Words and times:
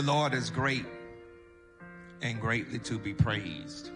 The 0.00 0.06
Lord 0.06 0.32
is 0.32 0.48
great 0.48 0.86
and 2.22 2.40
greatly 2.40 2.78
to 2.78 2.98
be 2.98 3.12
praised. 3.12 3.90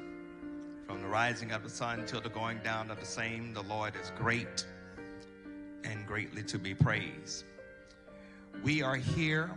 From 0.86 1.00
the 1.00 1.08
rising 1.08 1.50
of 1.50 1.62
the 1.62 1.70
sun 1.70 2.04
till 2.04 2.20
the 2.20 2.28
going 2.28 2.58
down 2.58 2.90
of 2.90 3.00
the 3.00 3.06
same, 3.06 3.54
the 3.54 3.62
Lord 3.62 3.94
is 3.96 4.12
great 4.14 4.66
and 5.82 6.06
greatly 6.06 6.42
to 6.42 6.58
be 6.58 6.74
praised. 6.74 7.44
We 8.62 8.82
are 8.82 8.96
here 8.96 9.50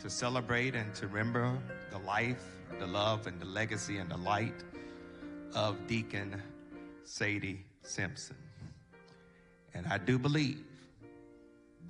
to 0.00 0.08
celebrate 0.08 0.74
and 0.74 0.94
to 0.94 1.06
remember 1.06 1.58
the 1.90 1.98
life, 1.98 2.44
the 2.78 2.86
love, 2.86 3.26
and 3.26 3.38
the 3.38 3.44
legacy 3.44 3.98
and 3.98 4.10
the 4.10 4.16
light 4.16 4.64
of 5.54 5.86
Deacon 5.86 6.42
Sadie 7.04 7.66
Simpson. 7.82 8.36
And 9.74 9.86
I 9.86 9.98
do 9.98 10.18
believe 10.18 10.64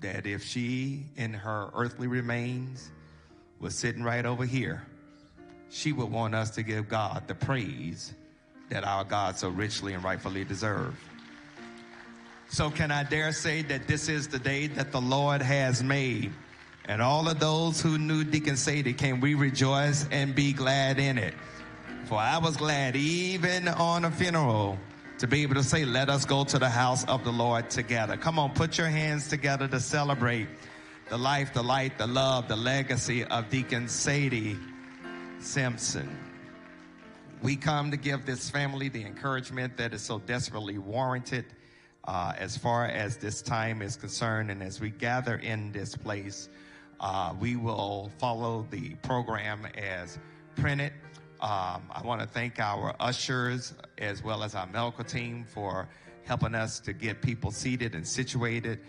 that 0.01 0.27
if 0.27 0.43
she 0.43 1.07
in 1.15 1.33
her 1.33 1.71
earthly 1.75 2.09
remains 2.09 2.91
was 3.61 3.75
sitting 3.75 4.03
right 4.03 4.25
over 4.25 4.45
here, 4.45 4.83
she 5.71 5.93
would 5.93 6.11
want 6.11 6.35
us 6.35 6.51
to 6.51 6.63
give 6.63 6.89
God 6.89 7.25
the 7.27 7.35
praise 7.35 8.15
that 8.71 8.85
our 8.85 9.05
God 9.05 9.37
so 9.37 9.49
richly 9.49 9.95
and 9.95 10.03
rightfully 10.03 10.45
deserves. 10.45 10.97
So, 12.51 12.71
can 12.71 12.91
I 12.91 13.05
dare 13.05 13.33
say 13.33 13.63
that 13.63 13.87
this 13.87 14.09
is 14.09 14.29
the 14.29 14.39
day 14.39 14.69
that 14.69 14.91
the 14.91 15.01
Lord 15.01 15.43
has 15.43 15.83
made? 15.83 16.33
And 16.87 17.03
all 17.03 17.29
of 17.29 17.39
those 17.39 17.83
who 17.83 17.99
knew 17.99 18.25
Deacon 18.25 18.57
Sadie, 18.57 18.95
can 18.95 19.21
we 19.21 19.35
rejoice 19.35 20.09
and 20.11 20.35
be 20.35 20.55
glad 20.55 20.99
in 20.99 21.19
it? 21.19 21.35
For 22.05 22.17
I 22.17 22.39
was 22.39 22.57
glad, 22.57 22.97
even 22.97 23.69
on 23.69 24.07
a 24.07 24.11
funeral, 24.11 24.79
to 25.19 25.27
be 25.27 25.43
able 25.43 25.57
to 25.57 25.63
say, 25.63 25.85
Let 25.85 26.09
us 26.09 26.25
go 26.25 26.45
to 26.45 26.59
the 26.59 26.69
house 26.71 27.05
of 27.05 27.25
the 27.25 27.33
Lord 27.33 27.69
together. 27.69 28.17
Come 28.17 28.39
on, 28.39 28.55
put 28.55 28.79
your 28.79 28.87
hands 28.87 29.29
together 29.29 29.69
to 29.69 29.79
celebrate 29.79 30.49
the 31.09 31.19
life, 31.19 31.55
the 31.55 31.63
light, 31.63 31.97
the 31.97 32.07
love, 32.07 32.49
the 32.49 32.57
legacy 32.57 33.25
of 33.25 33.49
Deacon 33.49 33.89
Sadie 33.89 34.59
Simpson. 35.41 36.09
We 37.41 37.57
come 37.57 37.91
to 37.91 37.97
give 37.97 38.27
this 38.27 38.51
family 38.51 38.91
the 38.91 39.05
encouragement 39.05 39.79
that 39.79 39.95
is 39.95 40.03
so 40.03 40.19
desperately 40.19 40.77
warranted 40.77 41.47
uh, 42.05 42.35
as 42.37 42.59
far 42.59 42.87
as 42.87 43.17
this 43.17 43.41
time 43.41 43.81
is 43.81 43.97
concerned. 43.97 44.51
And 44.51 44.63
as 44.63 44.81
we 44.81 44.91
gather 44.91 45.37
in 45.37 45.73
this 45.73 45.97
place, 45.97 46.51
uh, 47.01 47.33
we 47.41 47.57
will 47.57 48.11
follow 48.19 48.67
the 48.71 48.91
program 48.97 49.67
as 49.79 50.19
printed. 50.57 50.93
Um, 51.41 51.85
I 51.91 52.03
want 52.05 52.21
to 52.21 52.27
thank 52.27 52.59
our 52.59 52.95
ushers 53.01 53.73
as 53.97 54.23
well 54.23 54.43
as 54.43 54.55
our 54.55 54.67
medical 54.67 55.05
team 55.05 55.47
for 55.49 55.89
helping 56.25 56.55
us 56.55 56.81
to 56.81 56.93
get 56.93 57.23
people 57.23 57.51
seated 57.51 57.95
and 57.95 58.07
situated 58.07 58.81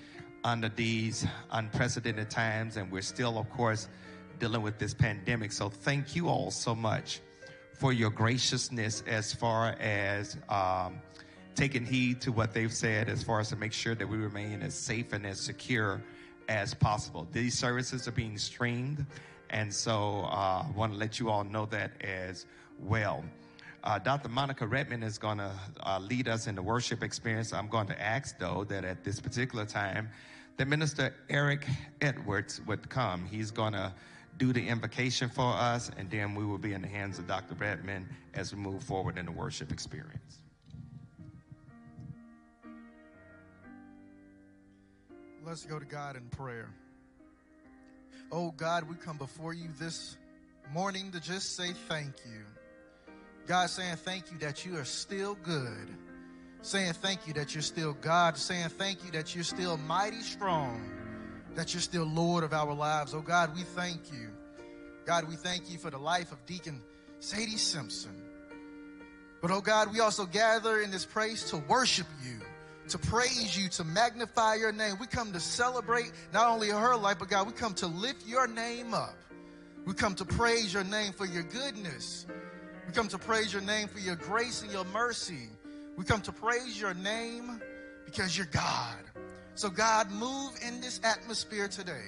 under 0.43 0.69
these 0.69 1.25
unprecedented 1.51 2.29
times. 2.29 2.77
And 2.77 2.91
we're 2.91 3.01
still, 3.01 3.37
of 3.37 3.49
course, 3.49 3.87
dealing 4.39 4.61
with 4.61 4.77
this 4.77 4.93
pandemic. 4.93 5.51
So 5.51 5.69
thank 5.69 6.15
you 6.15 6.29
all 6.29 6.51
so 6.51 6.73
much 6.73 7.21
for 7.73 7.93
your 7.93 8.09
graciousness 8.09 9.03
as 9.07 9.33
far 9.33 9.69
as 9.79 10.37
um, 10.49 10.99
taking 11.55 11.85
heed 11.85 12.21
to 12.21 12.31
what 12.31 12.53
they've 12.53 12.73
said, 12.73 13.09
as 13.09 13.23
far 13.23 13.39
as 13.39 13.49
to 13.49 13.55
make 13.55 13.73
sure 13.73 13.95
that 13.95 14.07
we 14.07 14.17
remain 14.17 14.61
as 14.61 14.73
safe 14.73 15.13
and 15.13 15.25
as 15.25 15.39
secure 15.39 16.01
as 16.49 16.73
possible. 16.73 17.27
These 17.31 17.57
services 17.57 18.07
are 18.07 18.11
being 18.11 18.37
streamed, 18.37 19.05
and 19.49 19.73
so 19.73 20.21
uh, 20.25 20.65
I 20.65 20.71
want 20.75 20.93
to 20.93 20.97
let 20.97 21.19
you 21.19 21.29
all 21.29 21.43
know 21.43 21.65
that 21.67 21.91
as 22.01 22.45
well. 22.79 23.23
Uh, 23.81 23.97
Dr. 23.97 24.27
Monica 24.27 24.67
Redmond 24.67 25.03
is 25.03 25.17
going 25.17 25.37
to 25.37 25.51
uh, 25.83 25.99
lead 25.99 26.27
us 26.27 26.47
in 26.47 26.55
the 26.55 26.61
worship 26.61 27.01
experience. 27.01 27.53
I'm 27.53 27.69
going 27.69 27.87
to 27.87 28.01
ask, 28.01 28.37
though, 28.37 28.65
that 28.65 28.83
at 28.83 29.05
this 29.05 29.21
particular 29.21 29.65
time, 29.65 30.09
that 30.59 30.67
Minister 30.67 31.15
Eric 31.29 31.65
Edwards 32.01 32.59
would 32.67 32.89
come. 32.89 33.25
He's 33.25 33.49
going 33.49 33.71
to 33.71 33.93
do 34.37 34.51
the 34.51 34.67
invocation 34.67 35.29
for 35.29 35.53
us, 35.53 35.89
and 35.97 36.11
then 36.11 36.35
we 36.35 36.43
will 36.43 36.57
be 36.57 36.73
in 36.73 36.81
the 36.81 36.87
hands 36.87 37.17
of 37.17 37.27
Dr. 37.27 37.55
Redmond 37.55 38.07
as 38.33 38.53
we 38.53 38.59
move 38.59 38.83
forward 38.83 39.17
in 39.17 39.25
the 39.25 39.31
worship 39.31 39.71
experience. 39.71 40.41
Let's 45.45 45.65
go 45.65 45.79
to 45.79 45.85
God 45.85 46.17
in 46.17 46.23
prayer. 46.23 46.69
Oh 48.29 48.51
God, 48.51 48.83
we 48.89 48.95
come 48.95 49.17
before 49.17 49.53
you 49.53 49.69
this 49.79 50.17
morning 50.73 51.09
to 51.13 51.21
just 51.21 51.55
say 51.55 51.71
thank 51.87 52.13
you. 52.25 52.43
God 53.47 53.69
saying 53.69 53.95
thank 53.95 54.29
you 54.29 54.37
that 54.39 54.65
you 54.65 54.77
are 54.77 54.83
still 54.83 55.35
good. 55.35 55.87
Saying 56.61 56.93
thank 56.93 57.27
you 57.27 57.33
that 57.33 57.55
you're 57.55 57.61
still 57.61 57.93
God. 57.93 58.37
Saying 58.37 58.69
thank 58.69 59.03
you 59.05 59.11
that 59.11 59.33
you're 59.33 59.43
still 59.43 59.77
mighty 59.77 60.21
strong. 60.21 60.81
That 61.55 61.73
you're 61.73 61.81
still 61.81 62.05
Lord 62.05 62.43
of 62.43 62.53
our 62.53 62.73
lives. 62.73 63.13
Oh 63.13 63.21
God, 63.21 63.55
we 63.55 63.63
thank 63.63 64.11
you. 64.11 64.29
God, 65.05 65.27
we 65.27 65.35
thank 65.35 65.71
you 65.71 65.77
for 65.77 65.89
the 65.89 65.97
life 65.97 66.31
of 66.31 66.45
Deacon 66.45 66.81
Sadie 67.19 67.57
Simpson. 67.57 68.11
But 69.41 69.51
oh 69.51 69.61
God, 69.61 69.91
we 69.91 69.99
also 70.01 70.25
gather 70.25 70.81
in 70.81 70.91
this 70.91 71.05
place 71.05 71.49
to 71.51 71.57
worship 71.57 72.07
you 72.23 72.39
to 72.89 72.97
praise 72.97 73.57
you, 73.57 73.69
to 73.69 73.83
magnify 73.83 74.55
your 74.55 74.71
name. 74.71 74.95
We 74.99 75.07
come 75.07 75.31
to 75.33 75.39
celebrate 75.39 76.11
not 76.33 76.49
only 76.49 76.69
her 76.69 76.95
life, 76.95 77.19
but 77.19 77.29
God, 77.29 77.47
we 77.47 77.53
come 77.53 77.73
to 77.75 77.87
lift 77.87 78.27
your 78.27 78.47
name 78.47 78.93
up. 78.93 79.15
We 79.85 79.93
come 79.93 80.15
to 80.15 80.25
praise 80.25 80.73
your 80.73 80.83
name 80.83 81.13
for 81.13 81.25
your 81.25 81.43
goodness. 81.43 82.25
We 82.87 82.93
come 82.93 83.07
to 83.09 83.17
praise 83.17 83.53
your 83.53 83.61
name 83.61 83.87
for 83.87 83.99
your 83.99 84.15
grace 84.15 84.63
and 84.63 84.71
your 84.71 84.85
mercy. 84.85 85.49
We 85.99 86.05
come 86.05 86.21
to 86.21 86.31
praise 86.31 86.79
your 86.79 86.93
name 86.93 87.61
because 88.05 88.37
you're 88.37 88.47
God. 88.47 88.95
So, 89.55 89.69
God, 89.69 90.09
move 90.11 90.51
in 90.65 90.79
this 90.79 91.01
atmosphere 91.03 91.67
today. 91.67 92.05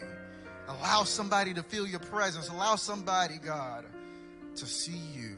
Allow 0.69 1.03
somebody 1.03 1.53
to 1.55 1.61
feel 1.61 1.85
your 1.85 1.99
presence. 1.99 2.47
Allow 2.47 2.77
somebody, 2.77 3.37
God, 3.37 3.83
to 4.55 4.65
see 4.65 4.97
you 5.13 5.35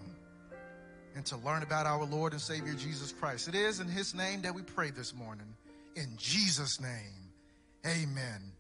and 1.15 1.25
to 1.25 1.37
learn 1.37 1.63
about 1.63 1.87
our 1.87 2.05
Lord 2.05 2.33
and 2.33 2.39
Savior 2.39 2.75
Jesus 2.75 3.11
Christ. 3.11 3.47
It 3.47 3.55
is 3.55 3.79
in 3.79 3.87
His 3.87 4.13
name 4.13 4.43
that 4.43 4.53
we 4.53 4.61
pray 4.61 4.91
this 4.91 5.15
morning. 5.15 5.55
In 5.95 6.13
Jesus' 6.15 6.79
name, 6.79 7.31
amen. 7.87 8.52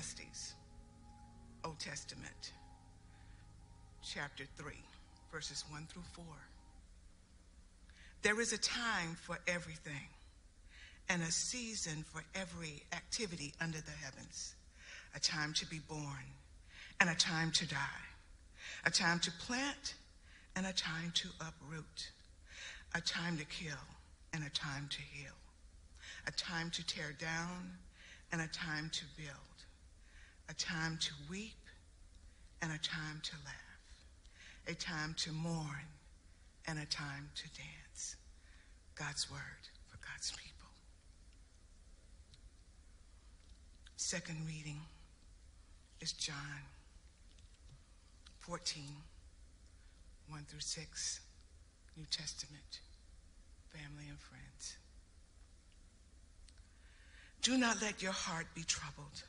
Ecclesiastes, 0.00 0.54
Old 1.62 1.78
Testament, 1.78 2.52
chapter 4.02 4.44
3, 4.56 4.72
verses 5.30 5.62
1 5.68 5.86
through 5.92 6.04
4. 6.14 6.24
There 8.22 8.40
is 8.40 8.54
a 8.54 8.58
time 8.58 9.14
for 9.20 9.38
everything 9.46 10.08
and 11.10 11.20
a 11.20 11.30
season 11.30 12.02
for 12.10 12.22
every 12.34 12.82
activity 12.94 13.52
under 13.60 13.76
the 13.76 13.90
heavens, 13.90 14.54
a 15.14 15.20
time 15.20 15.52
to 15.52 15.66
be 15.66 15.80
born 15.80 16.24
and 16.98 17.10
a 17.10 17.14
time 17.14 17.50
to 17.52 17.68
die, 17.68 18.06
a 18.86 18.90
time 18.90 19.20
to 19.20 19.30
plant 19.32 19.96
and 20.56 20.64
a 20.64 20.72
time 20.72 21.12
to 21.16 21.28
uproot, 21.40 22.10
a 22.94 23.02
time 23.02 23.36
to 23.36 23.44
kill 23.44 23.84
and 24.32 24.44
a 24.44 24.50
time 24.50 24.88
to 24.88 25.02
heal, 25.12 25.36
a 26.26 26.30
time 26.30 26.70
to 26.70 26.86
tear 26.86 27.12
down 27.18 27.72
and 28.32 28.40
a 28.40 28.48
time 28.48 28.88
to 28.94 29.04
build, 29.18 29.49
a 30.50 30.54
time 30.54 30.98
to 31.00 31.12
weep 31.30 31.54
and 32.60 32.72
a 32.72 32.78
time 32.78 33.20
to 33.22 33.32
laugh, 33.44 34.66
a 34.66 34.74
time 34.74 35.14
to 35.16 35.30
mourn 35.30 35.86
and 36.66 36.78
a 36.78 36.86
time 36.86 37.30
to 37.36 37.44
dance. 37.56 38.16
God's 38.96 39.30
word 39.30 39.38
for 39.86 39.98
God's 39.98 40.32
people. 40.32 40.68
Second 43.96 44.38
reading 44.44 44.80
is 46.00 46.12
John 46.12 46.34
14, 48.40 48.82
1 50.28 50.44
through 50.48 50.60
6, 50.60 51.20
New 51.96 52.06
Testament, 52.10 52.80
family 53.68 54.08
and 54.08 54.18
friends. 54.18 54.76
Do 57.40 57.56
not 57.56 57.80
let 57.80 58.02
your 58.02 58.12
heart 58.12 58.46
be 58.54 58.64
troubled. 58.64 59.22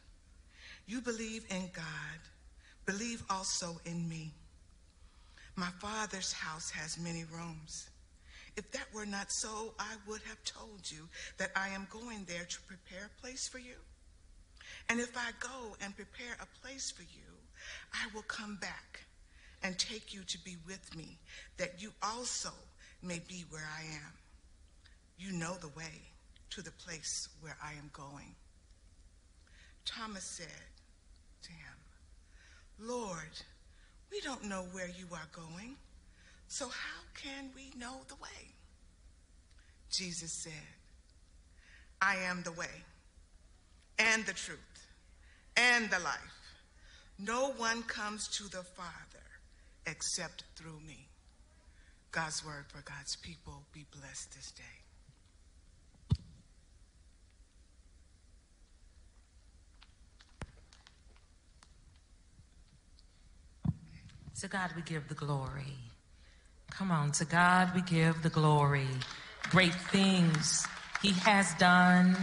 You 0.88 1.01
believe 1.01 1.45
in 1.50 1.69
God, 1.74 2.19
believe 2.86 3.24
also 3.30 3.80
in 3.86 4.07
me. 4.07 4.31
My 5.56 5.69
Father's 5.80 6.33
house 6.33 6.69
has 6.71 7.00
many 7.00 7.23
rooms. 7.31 7.90
If 8.57 8.71
that 8.71 8.88
were 8.94 9.06
not 9.06 9.31
so, 9.31 9.73
I 9.80 9.95
would 10.07 10.21
have 10.23 10.44
told 10.44 10.90
you 10.90 11.07
that 11.38 11.52
I 11.56 11.69
am 11.69 11.88
going 11.90 12.26
there 12.28 12.45
to 12.45 12.61
prepare 12.64 13.06
a 13.06 13.21
place 13.21 13.47
for 13.47 13.59
you. 13.59 13.76
And 14.90 15.00
if 15.00 15.16
I 15.16 15.31
go 15.40 15.76
and 15.81 15.95
prepare 15.95 16.35
a 16.42 16.59
place 16.61 16.92
for 16.92 17.04
you, 17.04 17.31
I 17.94 18.07
will 18.14 18.23
come 18.23 18.57
back 18.59 19.06
and 19.64 19.78
take 19.78 20.14
you 20.14 20.21
to 20.23 20.38
be 20.44 20.57
with 20.66 20.95
me, 20.95 21.19
that 21.57 21.81
you 21.81 21.92
also 22.02 22.50
may 23.02 23.19
be 23.28 23.45
where 23.50 23.68
I 23.78 23.83
am. 23.83 24.14
You 25.18 25.31
know 25.31 25.56
the 25.61 25.69
way 25.69 26.02
to 26.50 26.61
the 26.61 26.71
place 26.71 27.30
where 27.42 27.56
I 27.64 27.73
am 27.73 27.90
going. 27.94 28.35
Thomas 29.85 30.23
said 30.23 30.47
to 31.44 31.52
him, 31.52 32.90
Lord, 32.90 33.42
we 34.12 34.21
don't 34.21 34.45
know 34.45 34.66
where 34.71 34.88
you 34.88 35.07
are 35.14 35.28
going, 35.31 35.76
so 36.48 36.66
how 36.66 37.02
can 37.16 37.50
we 37.56 37.71
know 37.80 38.02
the 38.07 38.16
way? 38.16 38.50
Jesus 39.90 40.31
said, 40.31 40.54
I 42.02 42.16
am 42.16 42.44
the 42.44 42.52
way 42.52 42.83
and 44.00 44.26
the 44.26 44.33
truth 44.33 44.88
and 45.56 45.90
the 45.90 46.00
life. 46.00 46.42
No 47.19 47.52
one 47.52 47.83
comes 47.83 48.28
to 48.30 48.44
the 48.44 48.64
Father 48.64 49.26
except 49.86 50.44
through 50.56 50.80
me. 50.88 51.07
God's 52.12 52.44
word 52.45 52.66
for 52.68 52.81
God's 52.81 53.16
people 53.16 53.64
be 53.74 53.86
blessed 53.92 54.36
this 54.36 54.52
day. 54.52 54.81
To 64.42 64.48
God 64.48 64.71
we 64.76 64.81
give 64.81 65.07
the 65.07 65.14
glory. 65.14 65.78
Come 66.71 66.90
on, 66.90 67.12
to 67.12 67.26
God 67.26 67.76
we 67.76 67.83
give 67.83 68.24
the 68.24 68.30
glory. 68.30 68.88
Great 69.52 69.76
things 69.76 70.66
He 71.04 71.12
has 71.12 71.54
done 71.60 72.18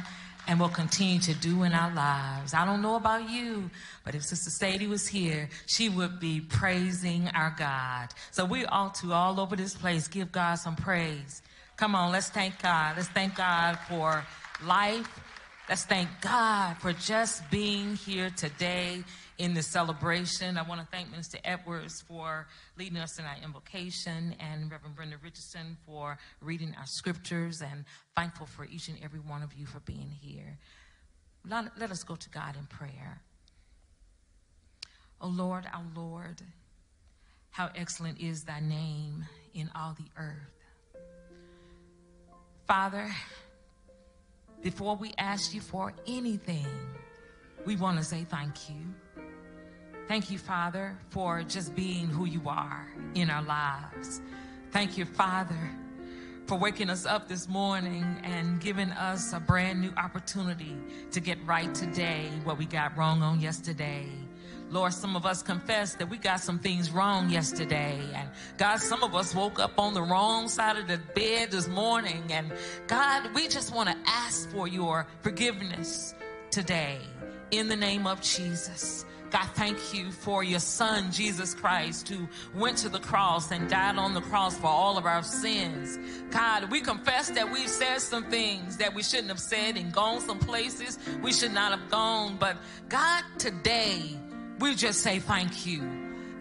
and 0.49 0.59
will 0.59 0.69
continue 0.69 1.21
to 1.21 1.35
do 1.35 1.63
in 1.63 1.73
our 1.75 1.95
lives. 1.95 2.55
I 2.55 2.65
don't 2.65 2.83
know 2.83 2.97
about 2.97 3.31
you, 3.31 3.71
but 4.05 4.17
if 4.17 4.25
Sister 4.25 4.51
Sadie 4.51 4.89
was 4.89 5.07
here, 5.07 5.49
she 5.67 5.89
would 5.89 6.19
be 6.19 6.41
praising 6.41 7.29
our 7.37 7.55
God. 7.57 8.09
So 8.33 8.45
we 8.45 8.67
ought 8.67 8.97
to, 8.97 9.13
all 9.13 9.39
over 9.39 9.55
this 9.55 9.77
place, 9.77 10.09
give 10.09 10.33
God 10.33 10.57
some 10.57 10.75
praise. 10.75 11.41
Come 11.77 11.95
on, 11.95 12.11
let's 12.11 12.31
thank 12.31 12.61
God. 12.61 12.97
Let's 12.97 13.11
thank 13.11 13.37
God 13.37 13.79
for 13.89 14.25
life. 14.65 15.21
Let's 15.69 15.85
thank 15.85 16.09
God 16.21 16.79
for 16.79 16.93
just 16.95 17.49
being 17.49 17.95
here 17.95 18.31
today 18.37 19.05
in 19.39 19.55
this 19.55 19.69
celebration. 19.69 20.59
I 20.59 20.63
want 20.63 20.81
to 20.81 20.87
thank 20.91 21.11
Minister 21.11 21.39
Edwards 21.45 22.03
for 22.03 22.47
leading 22.77 22.99
us 22.99 23.19
in 23.19 23.25
our 23.25 23.37
invocation 23.43 24.35
and 24.41 24.71
Reverend 24.71 24.97
Brenda 24.97 25.17
Richardson 25.23 25.77
for 25.87 26.19
reading 26.41 26.75
our 26.77 26.87
scriptures 26.87 27.63
and 27.63 27.85
thankful 28.17 28.47
for 28.47 28.65
each 28.65 28.89
and 28.89 28.99
every 29.03 29.21
one 29.21 29.43
of 29.43 29.55
you 29.55 29.65
for 29.65 29.81
being 29.81 30.11
here. 30.21 30.59
Let, 31.49 31.91
us 31.91 32.03
go 32.03 32.17
to 32.17 32.29
God 32.31 32.57
in 32.57 32.67
prayer. 32.67 33.23
O 35.21 35.29
Lord, 35.29 35.67
our 35.73 35.87
Lord, 35.97 36.43
how 37.51 37.71
excellent 37.75 38.21
is 38.21 38.43
thy 38.43 38.61
name 38.61 39.25
in 39.55 39.71
all 39.75 39.97
the 39.97 40.11
earth. 40.21 40.37
Father, 42.67 43.09
before 44.63 44.97
we 44.97 45.13
ask 45.17 45.55
you 45.55 45.61
for 45.61 45.95
anything, 46.07 46.67
we 47.65 47.77
want 47.77 47.99
to 47.99 48.05
say 48.05 48.25
thank 48.29 48.69
you. 48.69 48.77
Thank 50.09 50.31
you, 50.31 50.39
Father, 50.39 50.97
for 51.11 51.43
just 51.43 51.77
being 51.77 52.07
who 52.07 52.25
you 52.25 52.41
are 52.47 52.89
in 53.15 53.29
our 53.29 53.43
lives. 53.43 54.23
Thank 54.71 54.97
you, 54.97 55.05
Father, 55.05 55.71
for 56.47 56.57
waking 56.57 56.89
us 56.89 57.05
up 57.05 57.29
this 57.29 57.47
morning 57.47 58.17
and 58.23 58.59
giving 58.59 58.91
us 58.93 59.35
a 59.35 59.39
brand 59.39 59.83
new 59.83 59.93
opportunity 59.99 60.75
to 61.11 61.21
get 61.21 61.37
right 61.45 61.75
today 61.75 62.31
what 62.45 62.57
we 62.57 62.65
got 62.65 62.97
wrong 62.97 63.21
on 63.21 63.39
yesterday. 63.41 64.07
Lord, 64.71 64.95
some 64.95 65.15
of 65.15 65.27
us 65.27 65.43
confess 65.43 65.95
that 65.97 66.09
we 66.09 66.17
got 66.17 66.41
some 66.41 66.59
things 66.59 66.91
wrong 66.91 67.29
yesterday. 67.29 68.01
And 68.15 68.31
God, 68.57 68.79
some 68.79 69.03
of 69.03 69.15
us 69.15 69.35
woke 69.35 69.61
up 69.61 69.79
on 69.79 69.93
the 69.93 70.03
wrong 70.03 70.49
side 70.49 70.79
of 70.79 70.89
the 70.89 70.99
bed 71.15 71.51
this 71.51 71.69
morning. 71.69 72.25
And 72.31 72.51
God, 72.87 73.35
we 73.35 73.47
just 73.47 73.75
want 73.75 73.91
to 73.91 73.97
ask 74.07 74.51
for 74.53 74.67
your 74.67 75.07
forgiveness 75.21 76.15
today 76.51 76.99
in 77.51 77.69
the 77.69 77.77
name 77.77 78.07
of 78.07 78.23
Jesus. 78.23 79.05
God, 79.31 79.47
thank 79.55 79.93
you 79.93 80.11
for 80.11 80.43
your 80.43 80.61
son, 80.61 81.13
Jesus 81.13 81.55
Christ, 81.55 82.09
who 82.09 82.27
went 82.55 82.79
to 82.79 82.89
the 82.89 82.99
cross 82.99 83.51
and 83.51 83.69
died 83.69 83.97
on 83.97 84.15
the 84.15 84.23
cross 84.23 84.57
for 84.57 84.69
all 84.69 84.97
of 84.97 85.05
our 85.05 85.23
sins. 85.23 85.99
God, 86.31 86.71
we 86.71 86.81
confess 86.81 87.29
that 87.31 87.53
we've 87.53 87.69
said 87.69 88.01
some 88.01 88.25
things 88.25 88.79
that 88.79 88.95
we 88.95 89.03
shouldn't 89.03 89.29
have 89.29 89.41
said 89.41 89.77
and 89.77 89.93
gone 89.93 90.21
some 90.21 90.39
places 90.39 90.99
we 91.23 91.33
should 91.33 91.53
not 91.53 91.79
have 91.79 91.91
gone. 91.91 92.37
But 92.39 92.57
God, 92.89 93.23
today, 93.39 94.19
we 94.61 94.75
just 94.75 95.01
say 95.01 95.19
thank 95.19 95.67
you. 95.67 95.83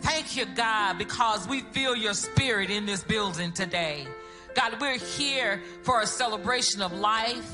Thank 0.02 0.38
you, 0.38 0.46
God, 0.46 0.98
because 0.98 1.48
we 1.48 1.62
feel 1.62 1.96
your 1.96 2.14
spirit 2.14 2.70
in 2.70 2.86
this 2.86 3.04
building 3.04 3.52
today. 3.52 4.08
God, 4.56 4.80
we're 4.80 4.98
here 4.98 5.62
for 5.84 6.02
a 6.02 6.08
celebration 6.08 6.82
of 6.82 6.94
life. 6.94 7.52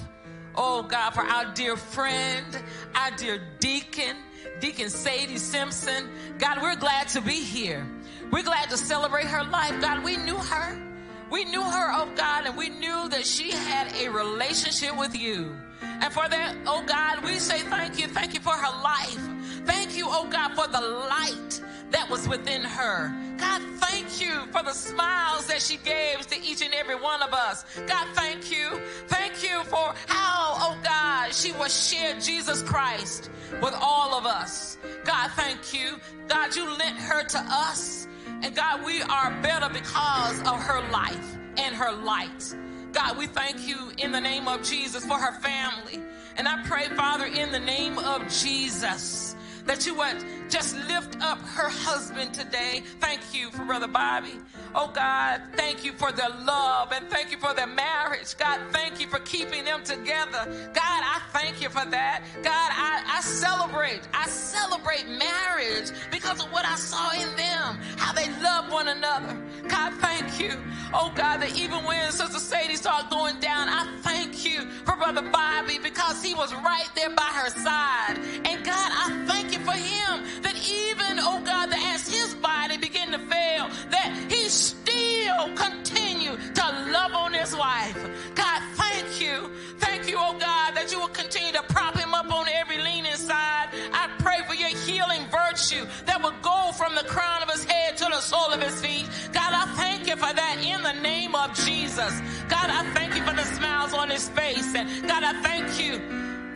Oh, 0.56 0.84
God, 0.84 1.12
for 1.12 1.22
our 1.22 1.54
dear 1.54 1.76
friend, 1.76 2.46
our 2.94 3.12
dear 3.12 3.42
deacon. 3.60 4.16
Deacon 4.60 4.90
Sadie 4.90 5.38
Simpson. 5.38 6.10
God, 6.40 6.62
we're 6.62 6.76
glad 6.76 7.08
to 7.10 7.22
be 7.22 7.36
here. 7.36 7.86
We're 8.32 8.44
glad 8.44 8.70
to 8.70 8.78
celebrate 8.78 9.26
her 9.26 9.44
life. 9.44 9.80
God, 9.82 10.04
we 10.04 10.18
knew 10.18 10.38
her. 10.38 10.82
We 11.30 11.46
knew 11.46 11.64
her, 11.64 11.92
oh 11.94 12.10
God, 12.16 12.46
and 12.46 12.56
we 12.56 12.70
knew 12.70 13.10
that 13.10 13.26
she 13.26 13.52
had 13.52 13.92
a 13.96 14.10
relationship 14.10 14.98
with 14.98 15.18
you. 15.18 15.56
And 15.82 16.14
for 16.14 16.28
that, 16.28 16.56
oh 16.68 16.84
God, 16.86 17.24
we 17.24 17.40
say 17.40 17.60
thank 17.60 18.00
you. 18.00 18.08
Thank 18.08 18.34
you 18.34 18.40
for 18.40 18.54
her 18.54 18.84
life. 18.84 19.20
Thank 19.66 19.98
you, 19.98 20.06
oh 20.08 20.28
God, 20.30 20.54
for 20.56 20.68
the 20.68 20.82
light 20.82 21.62
that 21.94 22.10
was 22.10 22.28
within 22.28 22.62
her. 22.64 23.16
God, 23.38 23.62
thank 23.80 24.20
you 24.22 24.46
for 24.52 24.64
the 24.64 24.74
smiles 24.74 25.48
that 25.48 25.62
she 25.62 25.78
gave 25.78 26.26
to 26.28 26.42
each 26.44 26.62
and 26.62 26.74
every 26.74 26.96
one 26.96 27.22
of 27.22 27.34
us. 27.34 27.64
God, 27.88 28.08
thank 28.14 28.52
you. 28.52 28.82
Thank 29.08 29.44
you 29.44 29.64
for 29.66 29.94
how, 30.08 30.56
oh 30.58 30.78
God, 30.84 31.34
she 31.34 31.52
was 31.54 31.88
shared 31.88 32.22
Jesus 32.22 32.62
Christ 32.64 33.30
with 33.62 33.74
all 33.80 34.16
of 34.16 34.26
us. 34.26 34.78
God, 35.06 35.32
thank 35.32 35.74
you. 35.74 36.00
God, 36.28 36.56
you 36.56 36.66
lent 36.78 36.98
her 36.98 37.24
to 37.24 37.40
us. 37.48 38.08
And 38.42 38.56
God, 38.56 38.84
we 38.84 39.02
are 39.02 39.32
better 39.42 39.70
because 39.72 40.40
of 40.42 40.62
her 40.62 40.82
life 40.92 41.38
and 41.58 41.76
her 41.76 41.92
light. 41.92 42.56
God, 42.92 43.18
we 43.18 43.28
thank 43.28 43.68
you 43.68 43.92
in 43.98 44.12
the 44.12 44.22
name 44.22 44.48
of 44.48 44.64
Jesus 44.64 45.06
for 45.06 45.18
her 45.18 45.40
family. 45.42 46.00
And 46.38 46.48
I 46.48 46.64
pray, 46.66 46.88
Father, 46.90 47.26
in 47.26 47.52
the 47.52 47.60
name 47.60 47.98
of 48.00 48.28
Jesus, 48.30 49.36
that 49.66 49.86
you 49.86 49.96
would 49.96 50.43
just 50.54 50.78
lift 50.88 51.20
up 51.20 51.42
her 51.42 51.68
husband 51.68 52.32
today. 52.32 52.84
Thank 53.00 53.34
you 53.34 53.50
for 53.50 53.66
Brother 53.66 53.88
Bobby. 53.88 54.40
Oh 54.76 54.88
God, 54.94 55.42
thank 55.56 55.84
you 55.84 55.94
for 55.94 56.12
their 56.12 56.30
love 56.30 56.92
and 56.92 57.10
thank 57.10 57.32
you 57.32 57.40
for 57.40 57.56
their 57.56 57.66
marriage. 57.66 58.38
God, 58.38 58.60
thank 58.72 59.02
you 59.02 59.08
for 59.08 59.18
keeping 59.20 59.66
them 59.66 59.84
together. 59.84 60.46
God, 60.76 61.02
I 61.16 61.22
thank 61.32 61.60
you 61.60 61.70
for 61.70 61.84
that. 61.90 62.22
God, 62.44 62.72
I, 62.72 63.04
I 63.18 63.22
celebrate. 63.22 64.02
I 64.14 64.28
celebrate 64.28 65.08
marriage 65.08 65.90
because 66.12 66.40
of 66.40 66.52
what 66.52 66.66
I 66.66 66.76
saw 66.76 67.12
in 67.14 67.36
them, 67.36 67.80
how 67.98 68.14
they 68.14 68.30
love 68.44 68.72
one 68.72 68.90
another. 68.90 69.36
God, 69.68 69.94
thank 69.96 70.40
you. 70.40 70.62
Oh 70.94 71.12
God, 71.16 71.42
that 71.42 71.58
even 71.58 71.84
when 71.84 72.12
Sister 72.12 72.38
Sadie 72.38 72.76
started 72.76 73.10
going 73.10 73.40
down, 73.40 73.70
I 73.70 73.92
thank 74.02 74.46
you 74.46 74.70
for 74.86 74.96
Brother 74.96 75.24
Bobby 75.24 75.80
because 75.80 76.22
he 76.22 76.36
was 76.36 76.54
right 76.54 76.90
there 76.96 77.10
by 77.10 77.24
her 77.24 77.50
side. 77.50 78.20
And 78.46 78.64
God, 78.64 78.92
I 78.94 79.26
thank 79.28 79.52
you 79.52 79.60
for 79.60 79.72
him 79.72 80.43
that 80.44 80.56
even, 80.56 81.20
oh 81.20 81.42
God, 81.44 81.72
that 81.72 81.96
as 81.96 82.08
his 82.08 82.36
body 82.36 82.78
began 82.78 83.12
to 83.12 83.20
fail, 83.20 83.68
that 83.90 84.28
he 84.30 84.48
still 84.50 85.56
continued 85.56 86.40
to 86.56 86.66
love 86.92 87.14
on 87.14 87.34
his 87.34 87.56
wife. 87.56 87.98
God, 88.36 88.62
thank 88.74 89.22
you. 89.22 89.52
Thank 89.80 90.10
you, 90.10 90.16
oh 90.18 90.38
God, 90.40 90.76
that 90.76 90.92
you 90.92 91.00
will 91.00 91.08
continue 91.08 91.52
to 91.54 91.64
prop 91.64 91.98
him 91.98 92.14
up 92.14 92.32
on 92.32 92.48
every 92.50 92.78
leaning 92.78 93.16
side. 93.16 93.70
I 93.94 94.10
pray 94.20 94.40
for 94.48 94.54
your 94.54 94.70
healing 94.70 95.26
virtue 95.30 95.86
that 96.06 96.22
will 96.22 96.36
go 96.42 96.72
from 96.74 96.96
the 96.96 97.04
crown 97.04 97.44
of 97.44 97.50
his 97.50 97.64
head 97.64 97.98
to 97.98 98.06
the 98.06 98.22
sole 98.22 98.52
of 98.52 98.62
his 98.62 98.80
feet. 98.82 99.08
God, 99.32 99.52
I 99.54 99.66
thank 99.76 100.08
you 100.08 100.16
for 100.16 100.34
that 100.34 100.58
in 100.64 100.82
the 100.84 100.94
name 101.02 101.36
of 101.36 101.54
Jesus. 101.54 102.14
God, 102.50 102.70
I 102.70 102.84
thank 102.94 103.16
you 103.16 103.24
for 103.24 103.36
the 103.36 103.44
smiles 103.44 103.94
on 103.94 104.10
his 104.10 104.30
face. 104.30 104.74
And 104.76 105.08
God, 105.08 105.24
I 105.24 105.42
thank 105.42 105.80
you 105.80 106.00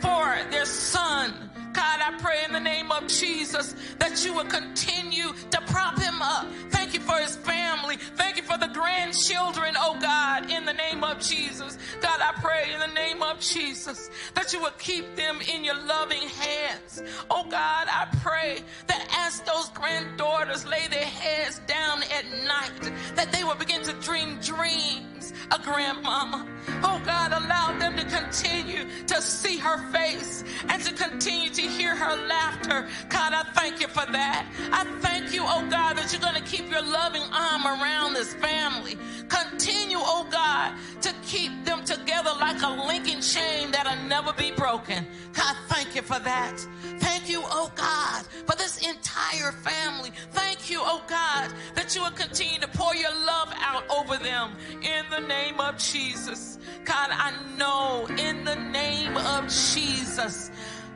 for 0.01 0.51
their 0.51 0.65
son. 0.65 1.46
God, 1.77 1.99
I 2.01 2.17
pray 2.17 2.43
in 2.43 2.53
the 2.53 2.59
name 2.59 2.91
of 2.91 3.05
Jesus 3.07 3.75
that 3.99 4.25
you 4.25 4.33
will 4.33 4.45
continue 4.45 5.31
to 5.51 5.61
prop 5.67 5.99
him 5.99 6.23
up. 6.23 6.47
Thank 6.71 6.95
you 6.95 6.99
for 6.99 7.17
his 7.17 7.35
family. 7.35 7.97
Thank 8.15 8.37
you 8.37 8.41
for 8.41 8.57
the 8.57 8.67
grandchildren, 8.67 9.75
oh 9.77 9.95
God, 10.01 10.49
in 10.49 10.65
the 10.65 10.73
name 10.73 11.03
of 11.03 11.19
Jesus. 11.19 11.77
God, 12.01 12.19
I 12.19 12.31
pray 12.41 12.73
in 12.73 12.79
the 12.79 12.95
name 12.95 13.21
of 13.21 13.39
Jesus 13.39 14.09
that 14.33 14.53
you 14.53 14.59
will 14.59 14.77
keep 14.79 15.15
them 15.15 15.37
in 15.53 15.63
your 15.63 15.79
loving 15.85 16.27
hands. 16.27 17.03
Oh 17.29 17.43
God, 17.43 17.87
I 17.87 18.07
pray 18.23 18.63
that 18.87 19.07
as 19.27 19.41
those 19.41 19.69
granddaughters 19.69 20.65
lay 20.65 20.87
their 20.89 21.05
heads 21.05 21.59
down 21.67 22.01
at 22.01 22.25
night, 22.47 22.91
that 23.15 23.31
they 23.31 23.43
will 23.43 23.55
begin 23.55 23.83
to 23.83 23.93
dream 24.01 24.39
dreams 24.41 25.16
a 25.51 25.59
grandmama. 25.59 26.45
Oh 26.83 27.01
God, 27.05 27.31
allow 27.31 27.77
them 27.79 27.95
to 27.95 28.05
continue 28.05 28.85
to 29.07 29.21
see 29.21 29.57
her 29.57 29.77
face 29.91 30.43
and 30.67 30.81
to 30.83 30.93
continue 30.93 31.49
to 31.49 31.61
hear 31.61 31.95
her 31.95 32.15
laughter. 32.27 32.87
God, 33.09 33.33
I 33.33 33.43
thank 33.53 33.79
you 33.79 33.87
for 33.87 34.05
that. 34.11 34.45
I 34.71 34.83
thank 34.99 35.33
you, 35.33 35.43
oh 35.43 35.65
God, 35.69 35.97
that 35.97 36.11
you're 36.11 36.21
going 36.21 36.35
to 36.35 36.49
keep 36.49 36.69
your 36.69 36.81
loving 36.81 37.23
arm 37.31 37.65
around 37.65 38.13
this 38.13 38.33
family. 38.35 38.97
Continue, 39.29 39.97
oh 39.99 40.27
God, 40.29 40.73
to 41.01 41.13
keep 41.25 41.51
them 41.63 41.83
together 41.85 42.31
like 42.39 42.61
a 42.61 42.69
linking 42.87 43.21
chain 43.21 43.71
that'll 43.71 44.07
never 44.07 44.33
be 44.33 44.51
broken. 44.51 45.05
God, 45.33 45.55
thank 45.67 45.95
you 45.95 46.01
for 46.01 46.19
that. 46.19 46.57
Thank 46.99 47.29
you, 47.29 47.41
oh 47.45 47.71
God, 47.75 48.25
for 48.45 48.55
this 48.57 48.85
entire 48.87 49.51
family. 49.51 50.11
Thank 50.31 50.69
you, 50.69 50.79
oh 50.81 51.03
God, 51.07 51.51
that 51.75 51.95
you 51.95 52.01
will 52.01 52.11
continue 52.11 52.59
to 52.59 52.67
pour 52.67 52.95
your 52.95 53.13
love 53.25 53.53
out 53.57 53.83
over 53.89 54.17
them 54.17 54.51
in 54.81 55.05
the 55.09 55.19
name 55.19 55.36
of 55.67 55.77
Jesus. 55.77 56.57
God, 56.85 57.09
I 57.11 57.33
know 57.57 58.07
in 58.17 58.43
the 58.43 58.55
name 58.55 59.15
of 59.17 59.45
Jesus. 59.45 60.51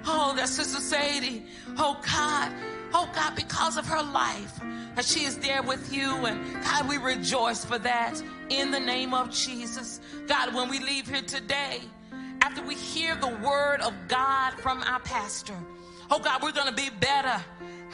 Oh, 0.06 0.34
that 0.36 0.48
Sister 0.48 0.80
Sadie. 0.80 1.46
Oh, 1.78 2.00
God. 2.06 2.52
Oh, 2.94 3.10
God, 3.14 3.36
because 3.36 3.78
of 3.78 3.86
her 3.86 4.02
life, 4.02 4.60
that 4.96 5.06
she 5.06 5.24
is 5.24 5.38
there 5.38 5.64
with 5.64 5.94
you. 5.94 6.10
And 6.26 6.64
God, 6.64 6.90
we 6.90 6.98
rejoice 6.98 7.64
for 7.64 7.78
that 7.80 8.22
in 8.50 8.72
the 8.72 8.80
name 8.80 9.14
of 9.14 9.32
Jesus. 9.32 10.00
God, 10.28 10.54
when 10.54 10.70
we 10.70 10.80
leave 10.80 11.08
here 11.08 11.22
today, 11.22 11.82
after 12.42 12.62
we 12.64 12.76
hear 12.76 13.16
the 13.16 13.34
word 13.44 13.82
of 13.82 13.94
God 14.08 14.54
from 14.60 14.82
our 14.84 15.00
pastor, 15.00 15.56
oh, 16.10 16.20
God, 16.20 16.42
we're 16.42 16.52
going 16.52 16.68
to 16.68 16.74
be 16.74 16.90
better. 17.00 17.42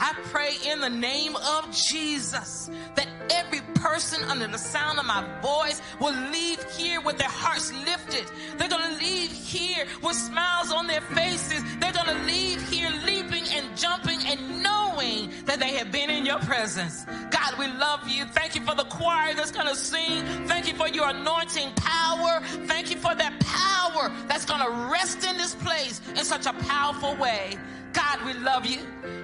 I 0.00 0.14
pray 0.24 0.54
in 0.66 0.80
the 0.80 0.90
name 0.90 1.34
of 1.36 1.70
Jesus 1.72 2.70
that 2.94 3.08
every 3.30 3.60
person 3.74 4.22
under 4.24 4.46
the 4.46 4.58
sound 4.58 4.98
of 4.98 5.06
my 5.06 5.24
voice 5.42 5.80
will 6.00 6.14
leave 6.30 6.62
here 6.72 7.00
with 7.00 7.18
their 7.18 7.28
hearts 7.28 7.72
lifted. 7.84 8.24
They're 8.56 8.68
going 8.68 8.96
to 8.96 9.04
leave 9.04 9.30
here 9.32 9.86
with 10.02 10.14
smiles 10.14 10.72
on 10.72 10.86
their 10.86 11.00
faces. 11.00 11.62
They're 11.80 11.92
going 11.92 12.06
to 12.06 12.24
leave 12.24 12.62
here 12.68 12.90
leaping 13.04 13.44
and 13.52 13.76
jumping 13.76 14.20
and 14.26 14.62
knowing 14.62 14.77
that 14.98 15.60
they 15.60 15.74
have 15.74 15.92
been 15.92 16.10
in 16.10 16.26
your 16.26 16.38
presence. 16.40 17.04
God, 17.30 17.58
we 17.58 17.66
love 17.68 18.08
you. 18.08 18.24
Thank 18.24 18.54
you 18.54 18.62
for 18.62 18.74
the 18.74 18.84
choir 18.84 19.34
that's 19.34 19.52
going 19.52 19.68
to 19.68 19.76
sing. 19.76 20.24
Thank 20.46 20.66
you 20.66 20.74
for 20.74 20.88
your 20.88 21.10
anointing 21.10 21.72
power. 21.76 22.40
Thank 22.66 22.90
you 22.90 22.96
for 22.96 23.14
that 23.14 23.38
power 23.40 24.10
that's 24.26 24.44
going 24.44 24.60
to 24.60 24.90
rest 24.90 25.24
in 25.24 25.36
this 25.36 25.54
place 25.54 26.00
in 26.10 26.24
such 26.24 26.46
a 26.46 26.52
powerful 26.52 27.14
way. 27.16 27.56
God, 27.92 28.24
we 28.26 28.32
love 28.34 28.66
you. 28.66 28.80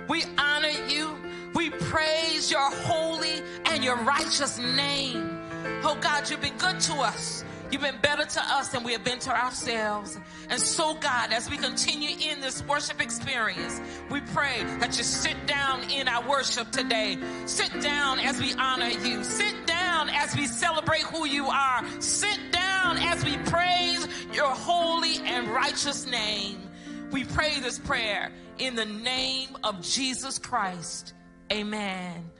We 0.09 0.25
honor 0.39 0.69
you. 0.89 1.17
We 1.55 1.71
praise 1.71 2.51
your 2.51 2.71
holy 2.71 3.43
and 3.67 3.83
your 3.83 3.97
righteous 3.97 4.59
name. 4.59 5.41
Oh 5.83 5.97
God, 6.01 6.29
you've 6.31 6.41
been 6.41 6.57
good 6.59 6.81
to 6.81 6.95
us. 6.95 7.45
You've 7.75 7.83
been 7.83 8.01
better 8.01 8.25
to 8.25 8.41
us 8.41 8.69
than 8.69 8.85
we 8.85 8.93
have 8.93 9.03
been 9.03 9.19
to 9.19 9.37
ourselves. 9.37 10.17
And 10.49 10.61
so, 10.61 10.95
God, 10.95 11.33
as 11.33 11.51
we 11.51 11.57
continue 11.57 12.17
in 12.31 12.41
this 12.41 12.63
worship 12.69 13.01
experience, 13.01 13.81
we 14.09 14.21
pray 14.21 14.63
that 14.79 14.97
you 14.97 15.03
sit 15.03 15.35
down 15.49 15.83
in 15.91 16.07
our 16.07 16.25
worship 16.29 16.71
today. 16.71 17.19
Sit 17.47 17.73
down 17.83 18.21
as 18.21 18.41
we 18.41 18.55
honor 18.55 18.91
you. 18.91 19.25
Sit 19.25 19.67
down 19.67 20.09
as 20.09 20.37
we 20.37 20.47
celebrate 20.47 21.03
who 21.03 21.27
you 21.27 21.47
are. 21.47 21.85
Sit 22.01 22.39
down 22.53 22.97
as 22.99 23.25
we 23.25 23.39
praise 23.39 24.07
your 24.33 24.51
holy 24.51 25.17
and 25.25 25.49
righteous 25.49 26.07
name. 26.07 26.71
We 27.11 27.25
pray 27.25 27.59
this 27.59 27.81
prayer 27.81 28.31
in 28.59 28.77
the 28.77 28.87
name 28.87 29.49
of 29.65 29.83
Jesus 29.83 30.39
Christ. 30.39 31.13
Amen. 31.53 32.31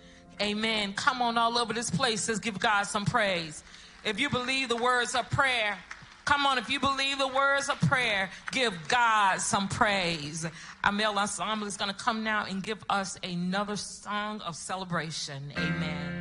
Amen. 0.41 0.93
Come 0.93 1.23
on 1.23 1.39
all 1.39 1.59
over 1.59 1.73
this 1.73 1.91
place. 1.91 2.29
Let's 2.29 2.39
give 2.39 2.61
God 2.61 2.85
some 2.85 3.05
praise. 3.05 3.65
If 4.05 4.21
you 4.21 4.29
believe 4.29 4.69
the 4.69 4.77
words 4.77 5.15
of 5.15 5.29
prayer, 5.31 5.79
come 6.25 6.45
on. 6.45 6.59
If 6.59 6.69
you 6.69 6.79
believe 6.79 7.19
the 7.19 7.29
words 7.29 7.71
of 7.71 7.81
prayer, 7.81 8.31
give 8.53 8.75
God 8.89 9.41
some 9.41 9.67
praise. 9.69 10.47
Our 10.83 10.93
male 10.93 11.19
ensemble 11.19 11.67
is 11.67 11.77
going 11.77 11.91
to 11.91 11.97
come 11.97 12.23
now 12.23 12.45
and 12.45 12.63
give 12.63 12.85
us 12.91 13.19
another 13.23 13.77
song 13.77 14.43
of 14.43 14.57
celebration. 14.57 15.53
Amen. 15.57 16.14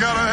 Gotta 0.00 0.29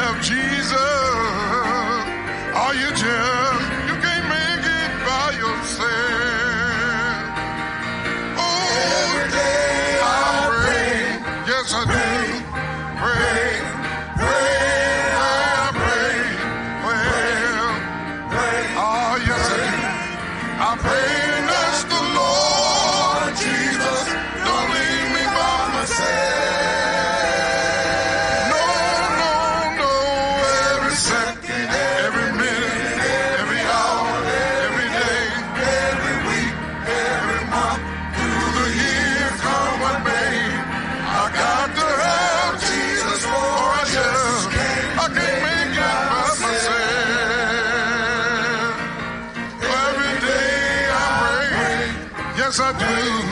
yes 52.59 52.75
I 52.75 53.26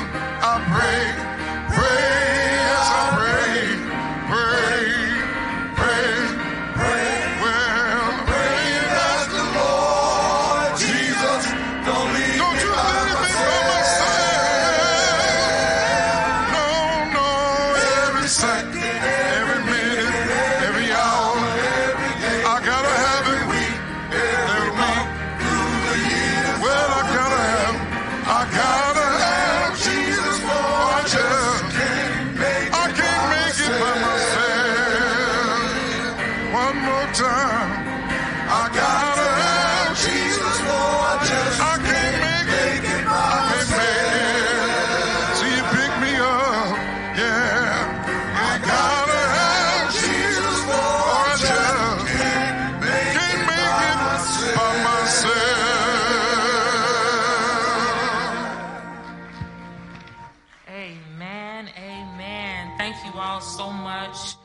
Thank 63.35 63.43
you 63.43 63.63
all 63.63 63.69
so 63.69 63.69
much, 63.69 64.35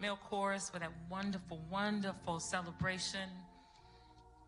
Male 0.00 0.18
Chorus, 0.30 0.70
for 0.70 0.78
that 0.78 0.92
wonderful, 1.10 1.58
wonderful 1.68 2.38
celebration. 2.38 3.28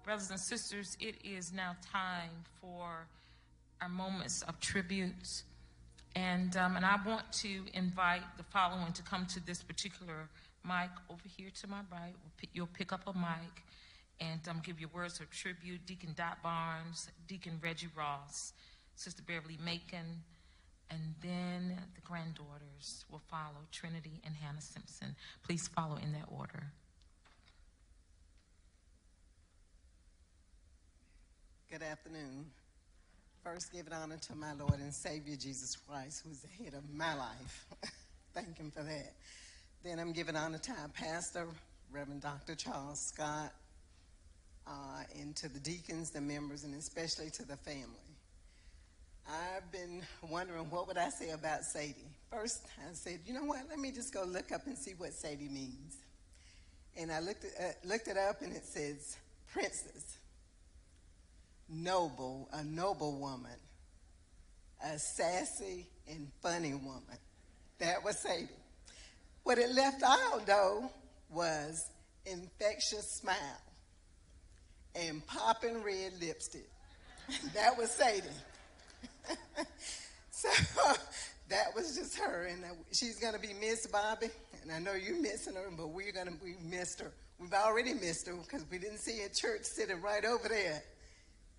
Brothers 0.04 0.30
and 0.30 0.38
sisters, 0.38 0.96
it 1.00 1.16
is 1.24 1.52
now 1.52 1.74
time 1.92 2.30
for 2.60 3.08
our 3.82 3.88
moments 3.88 4.42
of 4.42 4.60
tribute. 4.60 5.42
And, 6.14 6.56
um, 6.56 6.76
and 6.76 6.84
I 6.84 6.96
want 7.04 7.32
to 7.42 7.62
invite 7.74 8.22
the 8.36 8.44
following 8.44 8.92
to 8.92 9.02
come 9.02 9.26
to 9.26 9.44
this 9.44 9.64
particular 9.64 10.28
mic 10.64 10.90
over 11.10 11.28
here 11.36 11.48
to 11.60 11.66
my 11.66 11.80
right. 11.90 12.14
You'll 12.52 12.68
pick 12.68 12.92
up 12.92 13.00
a 13.08 13.12
mic 13.12 13.64
and 14.20 14.40
um, 14.48 14.60
give 14.64 14.78
your 14.78 14.90
words 14.94 15.18
of 15.18 15.28
tribute. 15.30 15.86
Deacon 15.86 16.14
Dot 16.16 16.40
Barnes, 16.40 17.08
Deacon 17.26 17.58
Reggie 17.60 17.88
Ross, 17.96 18.52
Sister 18.94 19.24
Beverly 19.26 19.58
Macon, 19.64 20.22
and 20.90 21.14
then 21.22 21.76
the 21.94 22.00
granddaughters 22.02 23.04
will 23.10 23.22
follow 23.30 23.66
Trinity 23.72 24.20
and 24.24 24.34
Hannah 24.34 24.60
Simpson. 24.60 25.14
Please 25.46 25.68
follow 25.68 25.96
in 25.96 26.12
that 26.12 26.26
order. 26.28 26.72
Good 31.70 31.82
afternoon. 31.82 32.46
First, 33.44 33.72
give 33.72 33.86
it 33.86 33.92
honor 33.92 34.16
to 34.16 34.34
my 34.34 34.52
Lord 34.54 34.80
and 34.80 34.92
Savior 34.92 35.36
Jesus 35.36 35.76
Christ, 35.76 36.22
who's 36.26 36.40
the 36.40 36.64
head 36.64 36.74
of 36.74 36.82
my 36.92 37.14
life. 37.14 37.66
Thank 38.34 38.56
Him 38.56 38.70
for 38.70 38.82
that. 38.82 39.14
Then 39.84 39.98
I'm 39.98 40.12
giving 40.12 40.34
honor 40.34 40.58
to 40.58 40.72
our 40.72 40.88
pastor, 40.88 41.46
Reverend 41.92 42.22
Dr. 42.22 42.54
Charles 42.54 43.00
Scott, 43.00 43.52
uh, 44.66 45.02
and 45.20 45.36
to 45.36 45.48
the 45.48 45.60
deacons, 45.60 46.10
the 46.10 46.20
members, 46.20 46.64
and 46.64 46.74
especially 46.74 47.30
to 47.30 47.46
the 47.46 47.56
family. 47.56 48.07
I've 49.28 49.70
been 49.70 50.02
wondering 50.22 50.70
what 50.70 50.88
would 50.88 50.96
I 50.96 51.10
say 51.10 51.30
about 51.30 51.64
Sadie. 51.64 51.94
First, 52.30 52.64
I 52.78 52.92
said, 52.94 53.20
you 53.26 53.34
know 53.34 53.44
what? 53.44 53.60
Let 53.68 53.78
me 53.78 53.92
just 53.92 54.12
go 54.12 54.24
look 54.24 54.52
up 54.52 54.66
and 54.66 54.76
see 54.76 54.92
what 54.96 55.12
Sadie 55.12 55.48
means. 55.48 55.96
And 56.96 57.12
I 57.12 57.20
looked 57.20 57.44
it, 57.44 57.52
uh, 57.60 57.86
looked 57.86 58.08
it 58.08 58.16
up, 58.16 58.42
and 58.42 58.54
it 58.54 58.64
says 58.64 59.16
princess 59.52 60.18
noble, 61.68 62.48
a 62.52 62.64
noble 62.64 63.18
woman, 63.18 63.58
a 64.84 64.98
sassy 64.98 65.86
and 66.08 66.28
funny 66.42 66.74
woman. 66.74 67.18
That 67.78 68.02
was 68.04 68.18
Sadie. 68.18 68.48
What 69.42 69.58
it 69.58 69.70
left 69.70 70.02
out, 70.02 70.46
though, 70.46 70.90
was 71.30 71.90
infectious 72.24 73.20
smile 73.20 73.62
and 74.94 75.24
popping 75.26 75.82
red 75.82 76.12
lipstick. 76.20 76.68
that 77.54 77.76
was 77.76 77.90
Sadie. 77.90 78.22
so 80.30 80.48
that 81.48 81.74
was 81.74 81.96
just 81.96 82.18
her, 82.18 82.46
and 82.46 82.62
she's 82.92 83.18
gonna 83.18 83.38
be 83.38 83.54
missed, 83.54 83.90
Bobby. 83.90 84.28
And 84.62 84.72
I 84.72 84.78
know 84.78 84.94
you're 84.94 85.20
missing 85.20 85.54
her, 85.54 85.70
but 85.76 85.88
we're 85.88 86.12
gonna 86.12 86.32
we 86.42 86.56
missed 86.62 87.00
her. 87.00 87.12
We've 87.38 87.52
already 87.52 87.94
missed 87.94 88.26
her 88.26 88.34
because 88.34 88.64
we 88.70 88.78
didn't 88.78 88.98
see 88.98 89.22
a 89.22 89.28
church 89.28 89.62
sitting 89.64 90.02
right 90.02 90.24
over 90.24 90.48
there 90.48 90.82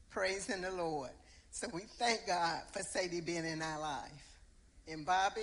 praising 0.09 0.61
the 0.61 0.71
Lord. 0.71 1.11
So 1.51 1.67
we 1.73 1.81
thank 1.97 2.27
God 2.27 2.61
for 2.71 2.81
Sadie 2.81 3.21
being 3.21 3.45
in 3.45 3.61
our 3.61 3.79
life. 3.79 4.37
And 4.87 5.05
Bobby, 5.05 5.41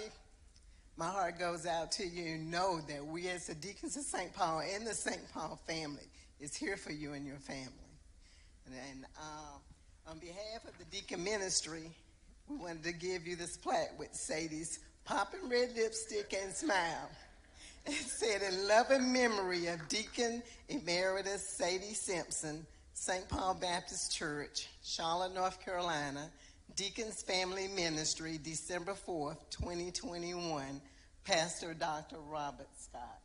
my 0.96 1.06
heart 1.06 1.38
goes 1.38 1.66
out 1.66 1.92
to 1.92 2.06
you. 2.06 2.38
Know 2.38 2.80
that 2.88 3.04
we 3.04 3.28
as 3.28 3.46
the 3.46 3.54
deacons 3.54 3.96
of 3.96 4.04
St. 4.04 4.32
Paul 4.34 4.60
and 4.60 4.86
the 4.86 4.94
St. 4.94 5.20
Paul 5.32 5.58
family 5.66 6.08
is 6.40 6.54
here 6.54 6.76
for 6.76 6.92
you 6.92 7.12
and 7.12 7.26
your 7.26 7.38
family. 7.38 7.70
And, 8.66 8.74
and 8.90 9.04
uh, 9.16 10.10
on 10.10 10.18
behalf 10.18 10.64
of 10.66 10.76
the 10.78 10.84
deacon 10.84 11.24
ministry, 11.24 11.90
we 12.48 12.56
wanted 12.56 12.84
to 12.84 12.92
give 12.92 13.26
you 13.26 13.36
this 13.36 13.56
plaque 13.56 13.98
with 13.98 14.14
Sadie's 14.14 14.78
popping 15.04 15.48
red 15.48 15.70
lipstick 15.76 16.34
and 16.42 16.52
smile. 16.52 17.10
It 17.86 17.94
said, 17.94 18.42
in 18.42 18.66
loving 18.66 19.12
memory 19.12 19.68
of 19.68 19.86
Deacon 19.88 20.42
Emeritus 20.68 21.56
Sadie 21.56 21.94
Simpson, 21.94 22.66
St. 22.94 23.28
Paul 23.28 23.54
Baptist 23.54 24.16
Church, 24.16 24.68
Charlotte, 24.82 25.34
North 25.34 25.64
Carolina, 25.64 26.30
Deacon's 26.74 27.22
Family 27.22 27.68
Ministry, 27.68 28.40
December 28.42 28.94
4th, 29.06 29.38
2021, 29.50 30.80
Pastor 31.24 31.74
Dr. 31.74 32.16
Robert 32.28 32.68
Scott. 32.76 33.20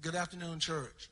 Good 0.00 0.14
afternoon, 0.14 0.60
church. 0.60 1.08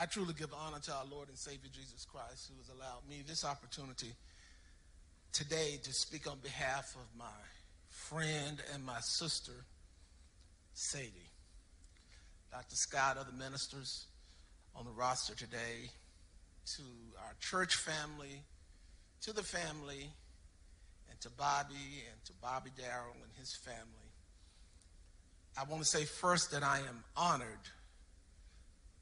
I 0.00 0.06
truly 0.06 0.32
give 0.32 0.54
honor 0.54 0.78
to 0.78 0.92
our 0.92 1.04
Lord 1.10 1.28
and 1.28 1.36
Savior 1.36 1.68
Jesus 1.72 2.06
Christ, 2.06 2.48
who 2.48 2.56
has 2.58 2.68
allowed 2.68 3.00
me 3.08 3.24
this 3.26 3.44
opportunity 3.44 4.12
today 5.32 5.80
to 5.82 5.92
speak 5.92 6.30
on 6.30 6.38
behalf 6.40 6.94
of 6.94 7.18
my 7.18 7.24
friend 7.88 8.62
and 8.72 8.84
my 8.86 9.00
sister, 9.00 9.64
Sadie. 10.72 11.30
Dr. 12.52 12.76
Scott, 12.76 13.16
other 13.18 13.32
ministers 13.36 14.06
on 14.76 14.84
the 14.84 14.92
roster 14.92 15.34
today, 15.34 15.90
to 16.76 16.82
our 17.24 17.34
church 17.40 17.74
family, 17.74 18.44
to 19.22 19.32
the 19.32 19.42
family, 19.42 20.10
and 21.10 21.20
to 21.22 21.30
Bobby 21.30 22.04
and 22.08 22.24
to 22.26 22.32
Bobby 22.40 22.70
Darrell 22.78 23.16
and 23.20 23.32
his 23.36 23.52
family. 23.52 23.99
I 25.60 25.64
want 25.64 25.82
to 25.82 25.88
say 25.88 26.04
first 26.04 26.52
that 26.52 26.62
I 26.62 26.78
am 26.78 27.04
honored 27.14 27.46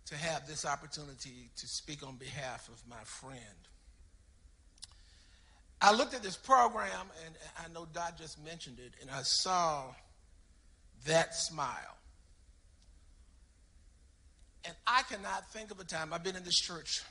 to 0.07 0.16
have 0.16 0.49
this 0.49 0.66
opportunity 0.66 1.51
to 1.57 1.68
speak 1.68 2.05
on 2.05 2.16
behalf 2.16 2.68
of 2.68 2.83
my 2.88 3.03
friend. 3.05 3.38
I 5.81 5.94
looked 5.94 6.14
at 6.14 6.23
this 6.25 6.37
program, 6.37 7.07
and 7.25 7.35
I 7.64 7.73
know 7.73 7.87
Dot 7.92 8.18
just 8.18 8.44
mentioned 8.44 8.79
it, 8.81 8.92
and 9.01 9.09
I 9.09 9.23
saw 9.23 9.85
that 11.07 11.37
smile. 11.37 11.97
And 14.64 14.75
I 14.85 15.03
cannot 15.03 15.49
think 15.53 15.71
of 15.71 15.79
a 15.79 15.85
time, 15.85 16.12
I've 16.12 16.25
been 16.25 16.35
in 16.35 16.42
this 16.42 16.59
church 16.59 17.03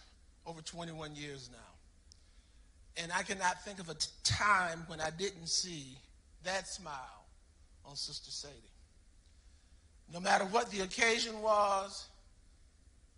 over 0.45 0.61
21 0.61 1.15
years 1.15 1.49
now, 1.53 3.01
and 3.01 3.13
I 3.13 3.23
cannot 3.23 3.63
think 3.63 3.79
of 3.79 3.87
a 3.87 3.95
time 4.25 4.83
when 4.87 4.99
I 4.99 5.11
didn't 5.11 5.47
see 5.47 5.97
that 6.43 6.67
smile 6.67 7.25
on 7.85 7.95
Sister 7.95 8.29
Sadie. 8.29 8.53
No 10.13 10.19
matter 10.19 10.45
what 10.45 10.71
the 10.71 10.81
occasion 10.81 11.41
was, 11.41 12.07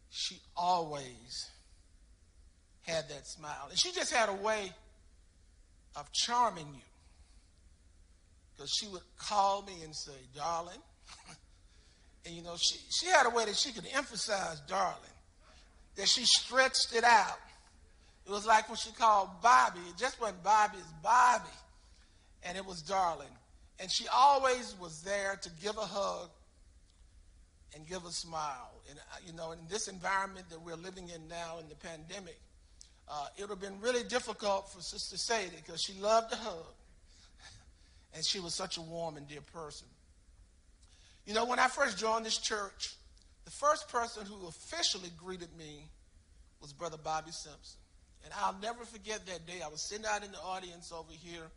she 0.10 0.39
always 0.56 1.49
had 2.82 3.08
that 3.10 3.28
smile. 3.28 3.67
And 3.69 3.78
she 3.78 3.91
just 3.91 4.12
had 4.12 4.30
a 4.30 4.34
way 4.34 4.71
of 5.95 6.12
charming 6.12 6.67
you. 6.73 6.82
Because 8.56 8.71
she 8.71 8.88
would 8.88 9.04
call 9.17 9.62
me 9.62 9.73
and 9.84 9.95
say, 9.95 10.12
darling. 10.36 10.82
and 12.25 12.36
you 12.36 12.41
know, 12.41 12.56
she, 12.58 12.78
she 12.89 13.06
had 13.06 13.25
a 13.25 13.30
way 13.30 13.45
that 13.45 13.56
she 13.56 13.71
could 13.71 13.86
emphasize 13.93 14.60
darling, 14.67 14.95
that 15.95 16.08
she 16.08 16.25
stretched 16.25 16.93
it 16.95 17.04
out. 17.04 17.39
It 18.25 18.32
was 18.32 18.45
like 18.45 18.67
when 18.67 18.78
she 18.78 18.91
called 18.91 19.30
Bobby, 19.41 19.80
it 19.89 19.97
just 19.97 20.19
wasn't 20.19 20.43
Bobby, 20.43 20.78
it's 20.78 20.91
Bobby. 21.04 21.49
And 22.43 22.58
it 22.58 22.65
was 22.65 22.82
darling. 22.82 23.28
And 23.80 23.91
she 23.91 24.06
always 24.13 24.75
was 24.80 25.02
there 25.02 25.39
to 25.41 25.49
give 25.62 25.78
a 25.78 25.86
hug 25.86 26.30
and 27.75 27.88
give 27.88 28.05
a 28.05 28.12
smile. 28.12 28.71
And, 28.89 28.99
uh, 28.99 29.17
you 29.25 29.34
know, 29.34 29.51
in 29.51 29.60
this 29.69 29.88
environment 29.88 30.49
that 30.49 30.62
we're 30.62 30.75
living 30.75 31.10
in 31.10 31.27
now 31.27 31.60
in 31.60 31.69
the 31.69 31.75
pandemic, 31.75 32.39
uh, 33.08 33.27
it 33.38 33.41
would 33.41 33.49
have 33.49 33.62
been 33.62 33.79
really 33.82 34.03
difficult 34.03 34.71
for 34.71 34.82
Sister 34.82 35.17
Sadie 35.17 35.55
because 35.55 35.82
she 35.82 35.93
loved 35.99 36.32
to 36.32 36.38
hug. 36.38 36.65
And 38.13 38.25
she 38.25 38.39
was 38.39 38.55
such 38.55 38.77
a 38.77 38.82
warm 38.82 39.17
and 39.17 39.27
dear 39.27 39.41
person. 39.53 39.88
You 41.27 41.36
know, 41.36 41.45
when 41.45 41.60
I 41.60 41.67
first 41.67 41.99
joined 41.99 42.25
this 42.25 42.39
church, 42.39 42.95
the 43.45 43.51
first 43.51 43.88
person 43.89 44.25
who 44.25 44.47
officially 44.47 45.12
greeted 45.17 45.49
me 45.58 45.86
was 46.62 46.73
Brother 46.73 46.97
Bobby 46.97 47.32
Simpson. 47.32 47.79
And 48.23 48.34
I'll 48.41 48.58
never 48.62 48.84
forget 48.84 49.25
that 49.27 49.45
day. 49.45 49.62
I 49.63 49.69
was 49.69 49.82
sitting 49.82 50.05
out 50.05 50.23
in 50.23 50.32
the 50.32 50.39
audience 50.39 50.91
over 50.91 51.12
here, 51.12 51.49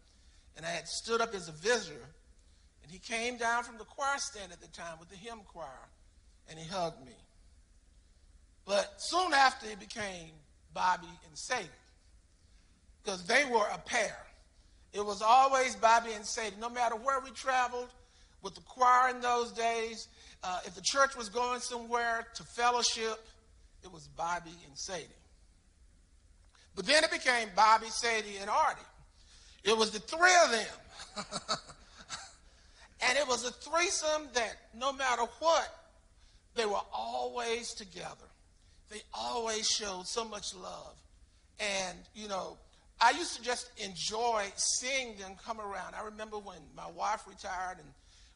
and 0.57 0.65
I 0.65 0.69
had 0.69 0.87
stood 0.87 1.21
up 1.21 1.35
as 1.35 1.49
a 1.49 1.53
visitor. 1.53 2.07
And 2.83 2.91
he 2.91 2.99
came 2.99 3.37
down 3.37 3.65
from 3.65 3.79
the 3.79 3.85
choir 3.85 4.19
stand 4.19 4.53
at 4.53 4.61
the 4.61 4.69
time 4.69 4.99
with 4.99 5.09
the 5.09 5.17
hymn 5.17 5.41
choir, 5.47 5.89
and 6.49 6.59
he 6.59 6.69
hugged 6.69 7.05
me. 7.05 7.13
But 8.65 8.95
soon 8.99 9.33
after, 9.33 9.69
it 9.69 9.81
became 9.81 10.31
Bobby 10.73 11.09
and 11.27 11.37
Sadie 11.37 11.69
because 13.03 13.25
they 13.27 13.45
were 13.45 13.67
a 13.73 13.79
pair. 13.79 14.17
It 14.93 15.05
was 15.05 15.23
always 15.23 15.75
Bobby 15.77 16.13
and 16.13 16.25
Sadie. 16.25 16.57
No 16.61 16.69
matter 16.69 16.95
where 16.97 17.21
we 17.21 17.31
traveled 17.31 17.89
with 18.43 18.55
the 18.55 18.61
choir 18.63 19.11
in 19.11 19.21
those 19.21 19.53
days, 19.53 20.09
uh, 20.45 20.61
if 20.65 20.75
the 20.75 20.83
church 20.83 21.17
was 21.17 21.29
going 21.29 21.61
somewhere 21.61 22.27
to 22.35 22.45
fellowship, 22.45 23.27
it 23.83 23.93
was 23.93 24.09
Bobby 24.17 24.51
and 24.67 24.77
Sadie. 24.77 25.07
But 26.75 26.87
then 26.87 27.05
it 27.05 27.11
became 27.11 27.49
Bobby, 27.55 27.87
Sadie, 27.87 28.39
and 28.41 28.49
Artie. 28.49 28.81
It 29.65 29.77
was 29.77 29.91
the 29.91 30.01
three 30.01 30.33
of 30.45 30.51
them. 30.51 31.27
and 33.09 33.19
it 33.19 33.27
was 33.27 33.47
a 33.47 33.51
threesome 33.51 34.29
that 34.35 34.57
no 34.75 34.93
matter 34.93 35.23
what, 35.39 35.82
they 36.55 36.67
were 36.67 36.81
always 36.93 37.73
together 37.75 38.27
they 38.93 39.01
always 39.15 39.67
showed 39.67 40.07
so 40.07 40.25
much 40.25 40.55
love. 40.55 40.95
And, 41.59 41.99
you 42.15 42.29
know, 42.29 42.59
I 43.01 43.13
used 43.13 43.37
to 43.37 43.43
just 43.43 43.71
enjoy 43.79 44.45
seeing 44.55 45.17
them 45.17 45.33
come 45.45 45.61
around. 45.61 45.95
I 45.99 46.05
remember 46.05 46.37
when 46.37 46.59
my 46.77 46.89
wife 46.91 47.23
retired 47.27 47.79
and 47.79 47.89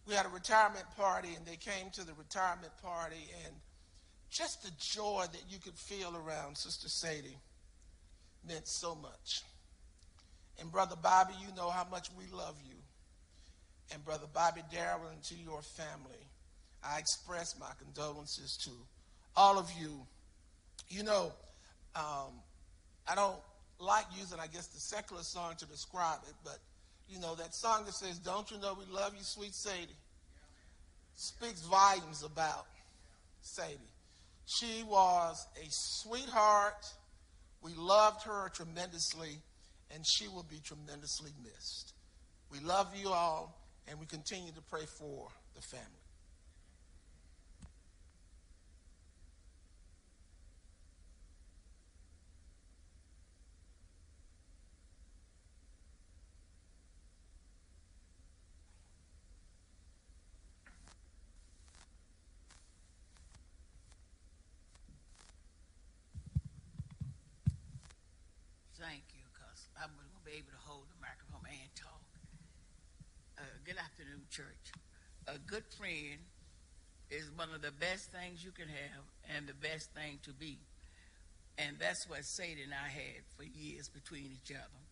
we 0.07 0.15
had 0.15 0.25
a 0.25 0.31
retirement 0.31 0.87
party 0.97 1.35
and 1.37 1.45
they 1.45 1.57
came 1.57 1.91
to 1.93 2.05
the 2.05 2.15
retirement 2.15 2.73
party 2.83 3.29
and 3.45 3.55
just 4.31 4.63
the 4.63 4.71
joy 4.79 5.27
that 5.31 5.43
you 5.49 5.59
could 5.59 5.77
feel 5.77 6.17
around 6.17 6.57
Sister 6.57 6.89
Sadie 6.89 7.39
meant 8.49 8.67
so 8.67 8.95
much. 8.95 9.43
And 10.59 10.73
Brother 10.73 10.97
Bobby, 11.01 11.35
you 11.41 11.55
know 11.55 11.69
how 11.69 11.87
much 11.91 12.09
we 12.17 12.25
love 12.35 12.57
you. 12.67 12.77
And 13.93 14.05
Brother 14.05 14.27
Bobby 14.33 14.63
Darrell 14.73 15.09
and 15.13 15.23
to 15.25 15.35
your 15.35 15.61
family, 15.63 16.26
I 16.85 16.99
express 16.99 17.59
my 17.59 17.71
condolences 17.79 18.57
to 18.65 18.71
all 19.37 19.59
of 19.59 19.71
you 19.81 20.07
you 20.89 21.03
know, 21.03 21.33
um, 21.95 22.33
I 23.09 23.15
don't 23.15 23.39
like 23.79 24.07
using, 24.17 24.39
I 24.41 24.47
guess, 24.47 24.67
the 24.69 24.81
secular 24.81 25.23
song 25.23 25.55
to 25.59 25.67
describe 25.67 26.21
it, 26.29 26.35
but, 26.45 26.59
you 27.09 27.21
know, 27.21 27.35
that 27.35 27.55
song 27.55 27.85
that 27.85 27.95
says, 27.95 28.19
Don't 28.19 28.51
you 28.51 28.59
know 28.59 28.77
we 28.79 28.93
love 28.93 29.13
you, 29.15 29.23
sweet 29.23 29.55
Sadie, 29.55 29.97
speaks 31.17 31.63
volumes 31.63 32.23
about 32.23 32.67
Sadie. 33.41 33.79
She 34.47 34.85
was 34.85 35.47
a 35.57 35.67
sweetheart. 35.69 36.85
We 37.63 37.73
loved 37.75 38.23
her 38.25 38.49
tremendously, 38.55 39.39
and 39.93 40.05
she 40.07 40.29
will 40.29 40.47
be 40.49 40.61
tremendously 40.65 41.33
missed. 41.43 41.95
We 42.53 42.61
love 42.61 42.95
you 42.95 43.09
all, 43.09 43.59
and 43.89 43.99
we 43.99 44.07
continue 44.07 44.53
to 44.53 44.63
pray 44.71 44.85
for 44.87 45.29
the 45.57 45.63
family. 45.63 46.06
Church. 74.37 74.73
A 75.29 75.39
good 75.39 75.65
friend 75.79 76.21
is 77.11 77.31
one 77.37 77.49
of 77.55 77.63
the 77.63 77.73
best 77.73 78.13
things 78.13 78.45
you 78.45 78.51
can 78.51 78.69
have 78.69 79.05
and 79.35 79.47
the 79.47 79.55
best 79.55 79.91
thing 79.95 80.19
to 80.25 80.33
be. 80.33 80.59
And 81.59 81.77
that's 81.81 82.09
what 82.09 82.25
Sadie 82.25 82.65
and 82.65 82.75
I 82.75 82.89
had 82.89 83.25
for 83.37 83.45
years 83.45 83.89
between 83.89 84.37
each 84.37 84.53
other. 84.53 84.83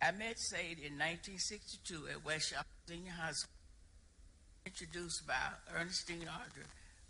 I 0.00 0.12
met 0.12 0.38
Sadie 0.38 0.86
in 0.86 0.94
1962 0.94 2.06
at 2.12 2.24
West 2.24 2.52
Shop 2.52 2.66
Senior 2.86 3.10
High 3.10 3.32
School, 3.32 3.50
introduced 4.66 5.26
by 5.26 5.42
Ernestine 5.74 6.28
Ardra, 6.30 6.68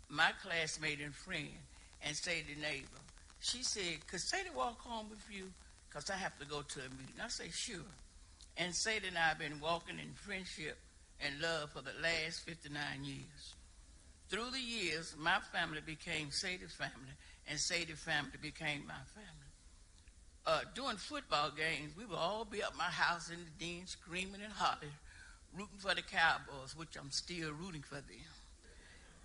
my 0.09 0.31
classmate 0.41 1.01
and 1.01 1.13
friend, 1.13 1.53
and 2.01 2.15
Sadie 2.15 2.57
neighbor. 2.59 3.03
She 3.41 3.61
said, 3.61 4.07
could 4.07 4.21
Sadie 4.21 4.49
walk 4.55 4.79
home 4.79 5.07
with 5.09 5.23
you? 5.29 5.51
Because 5.87 6.09
I 6.09 6.15
have 6.15 6.37
to 6.39 6.45
go 6.45 6.61
to 6.61 6.79
a 6.79 6.89
meeting. 6.89 7.21
I 7.23 7.27
said, 7.27 7.53
sure. 7.53 7.91
And 8.57 8.73
Sadie 8.73 9.09
and 9.09 9.17
I 9.17 9.29
have 9.29 9.39
been 9.39 9.59
walking 9.59 9.99
in 9.99 10.13
friendship 10.15 10.77
and 11.21 11.41
love 11.41 11.71
for 11.71 11.81
the 11.81 11.93
last 12.01 12.45
59 12.45 12.79
years. 13.03 13.55
Through 14.29 14.51
the 14.51 14.59
years, 14.59 15.15
my 15.17 15.37
family 15.53 15.81
became 15.85 16.31
Sadie's 16.31 16.73
family, 16.73 17.13
and 17.47 17.59
Sadie's 17.59 17.99
family 17.99 18.37
became 18.41 18.85
my 18.87 18.93
family. 19.13 19.45
Uh, 20.47 20.61
during 20.75 20.97
football 20.97 21.51
games, 21.51 21.93
we 21.97 22.05
would 22.05 22.17
all 22.17 22.45
be 22.45 22.61
up 22.61 22.75
my 22.77 22.83
house 22.83 23.29
in 23.29 23.37
the 23.37 23.65
den 23.65 23.87
screaming 23.87 24.41
and 24.43 24.53
hollering, 24.53 24.91
rooting 25.53 25.77
for 25.79 25.95
the 25.95 26.01
Cowboys, 26.01 26.75
which 26.75 26.95
I'm 26.99 27.11
still 27.11 27.51
rooting 27.51 27.81
for 27.81 27.95
them. 27.95 28.25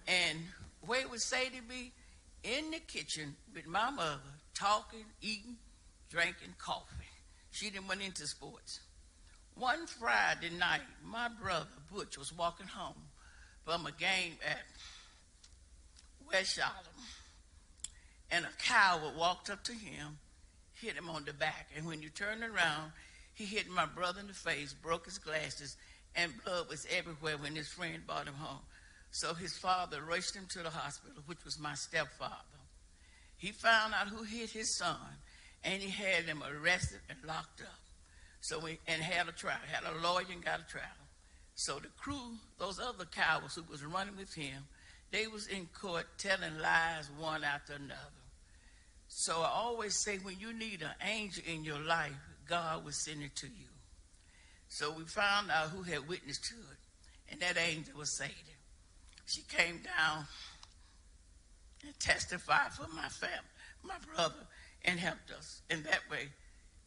And 0.06 0.38
where 0.86 1.06
would 1.08 1.20
Sadie 1.20 1.60
be? 1.68 1.92
In 2.42 2.70
the 2.70 2.78
kitchen 2.78 3.36
with 3.54 3.66
my 3.66 3.90
mother, 3.90 4.20
talking, 4.54 5.04
eating, 5.20 5.56
drinking 6.10 6.54
coffee. 6.58 6.86
She 7.50 7.68
didn't 7.68 7.88
went 7.88 8.00
into 8.00 8.26
sports. 8.26 8.80
One 9.54 9.86
Friday 9.86 10.50
night, 10.58 10.80
my 11.04 11.28
brother 11.28 11.66
Butch 11.92 12.16
was 12.16 12.36
walking 12.36 12.66
home 12.66 12.94
from 13.64 13.86
a 13.86 13.92
game 13.92 14.34
at 14.46 14.62
West 16.30 16.56
Charlotte. 16.56 16.86
And 18.30 18.44
a 18.44 18.62
coward 18.64 19.16
walked 19.16 19.50
up 19.50 19.64
to 19.64 19.72
him, 19.72 20.18
hit 20.74 20.94
him 20.94 21.10
on 21.10 21.24
the 21.24 21.32
back. 21.32 21.68
And 21.76 21.86
when 21.86 22.00
you 22.00 22.08
turned 22.08 22.42
around, 22.42 22.92
he 23.34 23.44
hit 23.44 23.68
my 23.68 23.86
brother 23.86 24.20
in 24.20 24.28
the 24.28 24.34
face, 24.34 24.72
broke 24.72 25.06
his 25.06 25.18
glasses, 25.18 25.76
and 26.14 26.32
blood 26.44 26.68
was 26.68 26.86
everywhere 26.90 27.36
when 27.38 27.54
his 27.56 27.68
friend 27.68 28.06
brought 28.06 28.28
him 28.28 28.34
home. 28.34 28.60
So 29.10 29.34
his 29.34 29.56
father 29.58 30.00
rushed 30.02 30.36
him 30.36 30.46
to 30.50 30.62
the 30.62 30.70
hospital, 30.70 31.22
which 31.26 31.44
was 31.44 31.58
my 31.58 31.74
stepfather. 31.74 32.34
He 33.36 33.52
found 33.52 33.94
out 33.94 34.08
who 34.08 34.22
hit 34.22 34.50
his 34.50 34.76
son, 34.76 34.96
and 35.64 35.82
he 35.82 35.90
had 35.90 36.24
him 36.24 36.42
arrested 36.42 37.00
and 37.08 37.18
locked 37.26 37.62
up. 37.62 37.79
So 38.40 38.58
we 38.58 38.78
and 38.86 39.02
had 39.02 39.28
a 39.28 39.32
trial, 39.32 39.58
had 39.70 39.84
a 39.84 40.00
lawyer 40.02 40.24
and 40.32 40.44
got 40.44 40.60
a 40.60 40.70
trial. 40.70 40.84
So 41.54 41.78
the 41.78 41.88
crew, 41.98 42.38
those 42.58 42.80
other 42.80 43.04
cowards 43.04 43.54
who 43.54 43.64
was 43.70 43.84
running 43.84 44.16
with 44.16 44.34
him, 44.34 44.64
they 45.10 45.26
was 45.26 45.46
in 45.46 45.68
court 45.78 46.06
telling 46.18 46.58
lies 46.58 47.10
one 47.18 47.44
after 47.44 47.74
another. 47.74 48.20
So 49.08 49.40
I 49.42 49.50
always 49.52 49.94
say 49.94 50.18
when 50.18 50.38
you 50.38 50.52
need 50.52 50.82
an 50.82 50.94
angel 51.06 51.42
in 51.46 51.64
your 51.64 51.80
life, 51.80 52.14
God 52.48 52.84
will 52.84 52.92
send 52.92 53.22
it 53.22 53.34
to 53.36 53.46
you. 53.46 53.66
So 54.68 54.92
we 54.92 55.02
found 55.04 55.50
out 55.50 55.70
who 55.70 55.82
had 55.82 56.08
witnessed 56.08 56.44
to 56.44 56.54
it, 56.54 57.32
and 57.32 57.40
that 57.40 57.58
angel 57.58 57.98
was 57.98 58.10
Sadie. 58.10 58.32
She 59.26 59.42
came 59.42 59.80
down 59.82 60.26
and 61.84 61.98
testified 61.98 62.72
for 62.72 62.86
my 62.94 63.08
family, 63.08 63.36
my 63.82 63.96
brother, 64.14 64.46
and 64.84 64.98
helped 64.98 65.30
us. 65.36 65.62
And 65.70 65.84
that 65.84 66.00
way, 66.10 66.28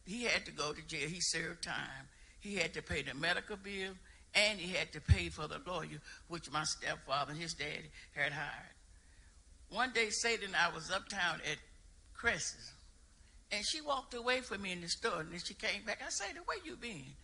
he 0.04 0.24
had 0.24 0.44
to 0.46 0.52
go 0.52 0.72
to 0.72 0.82
jail. 0.86 1.08
He 1.08 1.20
served 1.20 1.62
time. 1.62 2.08
He 2.40 2.56
had 2.56 2.74
to 2.74 2.82
pay 2.82 3.02
the 3.02 3.14
medical 3.14 3.56
bill, 3.56 3.92
and 4.34 4.58
he 4.58 4.74
had 4.74 4.92
to 4.92 5.00
pay 5.00 5.28
for 5.28 5.46
the 5.48 5.60
lawyer, 5.66 6.00
which 6.28 6.50
my 6.52 6.64
stepfather 6.64 7.32
and 7.32 7.40
his 7.40 7.54
daddy 7.54 7.90
had 8.12 8.32
hired. 8.32 8.74
One 9.70 9.92
day, 9.92 10.10
Sadie 10.10 10.44
and 10.44 10.54
I 10.54 10.74
was 10.74 10.90
uptown 10.90 11.40
at 11.50 11.56
Kress's, 12.14 12.74
and 13.50 13.64
she 13.64 13.80
walked 13.80 14.14
away 14.14 14.40
from 14.40 14.62
me 14.62 14.72
in 14.72 14.80
the 14.80 14.88
store, 14.88 15.20
and 15.20 15.32
then 15.32 15.40
she 15.44 15.54
came 15.54 15.84
back. 15.86 16.00
I 16.04 16.10
said, 16.10 16.36
where 16.44 16.58
you 16.64 16.76
been? 16.76 17.16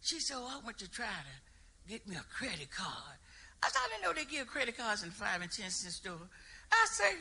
She 0.00 0.20
said, 0.20 0.36
oh, 0.38 0.60
I 0.62 0.64
went 0.64 0.78
to 0.78 0.90
try 0.90 1.06
to 1.06 1.90
get 1.90 2.06
me 2.06 2.16
a 2.16 2.24
credit 2.32 2.70
card. 2.70 3.18
I 3.62 3.68
thought 3.68 3.82
I 3.86 3.88
didn't 3.98 4.04
know 4.04 4.12
they 4.12 4.30
give 4.30 4.46
credit 4.46 4.76
cards 4.76 5.02
in 5.02 5.10
five 5.10 5.42
and 5.42 5.50
ten 5.50 5.70
cent 5.70 5.92
store. 5.92 6.28
I 6.70 6.86
said, 6.92 7.16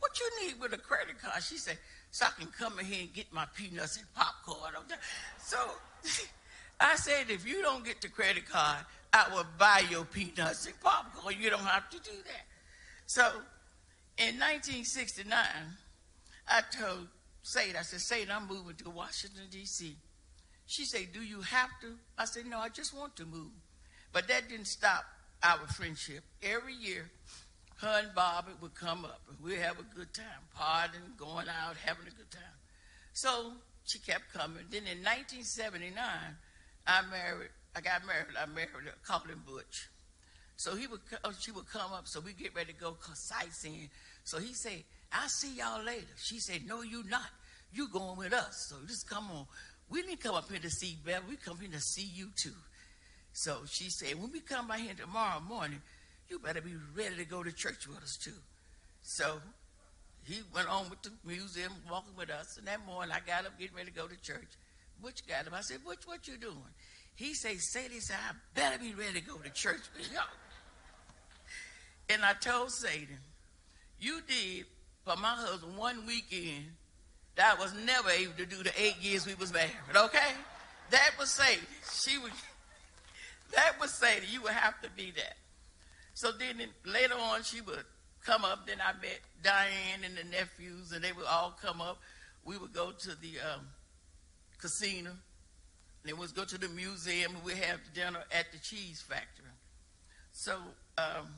what 0.00 0.18
you 0.18 0.46
need 0.46 0.60
with 0.60 0.72
a 0.72 0.78
credit 0.78 1.20
card? 1.22 1.42
She 1.42 1.56
said, 1.56 1.78
so 2.10 2.26
I 2.26 2.30
can 2.40 2.48
come 2.48 2.78
in 2.78 2.86
here 2.86 3.02
and 3.02 3.12
get 3.12 3.32
my 3.32 3.46
peanuts 3.56 3.96
and 3.96 4.06
popcorn. 4.14 4.72
So 5.38 5.58
I 6.80 6.96
said, 6.96 7.30
if 7.30 7.46
you 7.46 7.62
don't 7.62 7.84
get 7.84 8.00
the 8.00 8.08
credit 8.08 8.48
card, 8.48 8.84
I 9.12 9.26
will 9.32 9.46
buy 9.58 9.82
your 9.90 10.04
peanuts 10.04 10.66
and 10.66 10.78
popcorn. 10.80 11.34
You 11.38 11.50
don't 11.50 11.60
have 11.60 11.88
to 11.90 11.98
do 11.98 12.16
that. 12.24 12.46
So 13.06 13.22
in 14.18 14.38
1969, 14.38 15.32
I 16.48 16.62
told 16.70 17.08
Sadie, 17.42 17.76
I 17.76 17.82
said, 17.82 18.00
Sadie, 18.00 18.30
I'm 18.30 18.46
moving 18.46 18.76
to 18.76 18.90
Washington, 18.90 19.42
D.C. 19.50 19.96
She 20.66 20.84
said, 20.84 21.08
Do 21.12 21.20
you 21.20 21.40
have 21.40 21.70
to? 21.82 21.94
I 22.18 22.24
said, 22.24 22.46
No, 22.46 22.58
I 22.58 22.68
just 22.68 22.96
want 22.96 23.16
to 23.16 23.24
move. 23.24 23.50
But 24.12 24.28
that 24.28 24.48
didn't 24.48 24.66
stop 24.66 25.04
our 25.42 25.66
friendship. 25.68 26.22
Every 26.42 26.74
year, 26.74 27.10
her 27.80 28.00
and 28.02 28.14
Bobby 28.14 28.52
would 28.60 28.74
come 28.74 29.04
up 29.04 29.20
and 29.28 29.38
we'd 29.42 29.58
have 29.58 29.78
a 29.78 29.94
good 29.94 30.12
time, 30.12 30.24
partying, 30.56 31.16
going 31.16 31.46
out, 31.48 31.76
having 31.76 32.06
a 32.06 32.10
good 32.10 32.30
time. 32.30 32.58
So 33.12 33.52
she 33.84 33.98
kept 33.98 34.32
coming. 34.32 34.64
Then 34.70 34.82
in 34.82 35.02
1979, 35.02 35.94
I 36.86 37.02
married, 37.10 37.50
I 37.74 37.80
got 37.80 38.06
married, 38.06 38.26
I 38.40 38.46
married 38.46 38.70
Colin 39.06 39.42
Butch. 39.46 39.88
So 40.56 40.76
he 40.76 40.86
would, 40.86 41.00
oh, 41.24 41.32
she 41.38 41.52
would 41.52 41.68
come 41.68 41.92
up, 41.92 42.06
so 42.06 42.20
we 42.20 42.32
get 42.32 42.54
ready 42.54 42.72
to 42.72 42.78
go 42.78 42.96
sightseeing. 43.14 43.88
So 44.24 44.38
he 44.38 44.52
said, 44.52 44.84
I'll 45.12 45.28
see 45.28 45.56
y'all 45.56 45.82
later. 45.82 46.06
She 46.16 46.38
said, 46.38 46.66
No, 46.66 46.82
you 46.82 47.02
not. 47.08 47.30
You 47.72 47.88
going 47.88 48.18
with 48.18 48.32
us. 48.32 48.66
So 48.68 48.76
just 48.86 49.08
come 49.08 49.30
on. 49.30 49.46
We 49.88 50.02
didn't 50.02 50.20
come 50.20 50.34
up 50.34 50.50
here 50.50 50.60
to 50.60 50.70
see 50.70 50.96
Bev. 51.04 51.22
We 51.28 51.36
come 51.36 51.58
here 51.58 51.70
to 51.70 51.80
see 51.80 52.08
you 52.14 52.28
too. 52.36 52.54
So 53.32 53.58
she 53.66 53.90
said, 53.90 54.20
when 54.20 54.32
we 54.32 54.40
come 54.40 54.68
by 54.68 54.78
here 54.78 54.94
tomorrow 54.94 55.40
morning, 55.40 55.80
you 56.30 56.38
better 56.38 56.60
be 56.60 56.74
ready 56.96 57.16
to 57.16 57.24
go 57.24 57.42
to 57.42 57.52
church 57.52 57.86
with 57.88 57.98
us 57.98 58.16
too. 58.16 58.38
So 59.02 59.40
he 60.22 60.40
went 60.54 60.68
on 60.68 60.88
with 60.88 61.02
the 61.02 61.10
museum, 61.24 61.72
walking 61.90 62.14
with 62.16 62.30
us. 62.30 62.56
And 62.56 62.66
that 62.68 62.86
morning, 62.86 63.12
I 63.12 63.18
got 63.26 63.46
up, 63.46 63.58
getting 63.58 63.76
ready 63.76 63.90
to 63.90 63.96
go 63.96 64.06
to 64.06 64.16
church. 64.22 64.48
Butch 65.02 65.26
got 65.26 65.46
him. 65.46 65.54
I 65.54 65.62
said, 65.62 65.84
Butch, 65.84 66.06
what 66.06 66.28
you 66.28 66.36
doing? 66.36 66.56
He 67.16 67.34
said, 67.34 67.58
Sadie 67.60 68.00
said, 68.00 68.16
I 68.28 68.34
better 68.54 68.78
be 68.78 68.94
ready 68.94 69.20
to 69.20 69.26
go 69.26 69.36
to 69.38 69.50
church 69.50 69.82
with 69.96 70.10
y'all. 70.12 70.22
And 72.12 72.24
I 72.24 72.32
told 72.32 72.72
Sadie, 72.72 73.06
you 74.00 74.20
did 74.26 74.64
for 75.04 75.14
my 75.14 75.28
husband 75.28 75.76
one 75.76 76.04
weekend 76.06 76.64
that 77.36 77.56
I 77.56 77.62
was 77.62 77.72
never 77.86 78.10
able 78.10 78.32
to 78.32 78.46
do 78.46 78.64
the 78.64 78.72
eight 78.76 78.96
years 79.00 79.26
we 79.26 79.34
was 79.34 79.52
married, 79.52 79.70
okay? 79.94 80.32
That 80.90 81.10
was 81.20 81.30
Sadie. 81.30 81.60
She 81.88 82.18
was, 82.18 82.32
that 83.54 83.78
was 83.80 83.92
Sadie. 83.92 84.26
You 84.28 84.42
would 84.42 84.50
have 84.50 84.82
to 84.82 84.90
be 84.90 85.12
that. 85.12 85.36
So 86.14 86.32
then 86.32 86.60
later 86.84 87.14
on, 87.14 87.42
she 87.42 87.60
would 87.60 87.84
come 88.24 88.44
up. 88.44 88.66
Then 88.66 88.78
I 88.80 88.92
met 89.00 89.20
Diane 89.42 90.04
and 90.04 90.16
the 90.16 90.24
nephews, 90.30 90.92
and 90.92 91.02
they 91.02 91.12
would 91.12 91.26
all 91.26 91.56
come 91.62 91.80
up. 91.80 91.98
We 92.44 92.56
would 92.56 92.72
go 92.72 92.92
to 92.92 93.08
the 93.08 93.38
um, 93.54 93.66
casino. 94.58 95.10
Then 96.04 96.18
we'd 96.18 96.34
go 96.34 96.44
to 96.44 96.58
the 96.58 96.68
museum, 96.68 97.34
and 97.36 97.44
we'd 97.44 97.56
have 97.58 97.80
dinner 97.94 98.20
at 98.32 98.50
the 98.52 98.58
cheese 98.58 99.02
factory. 99.06 99.46
So 100.32 100.56
um, 100.98 101.28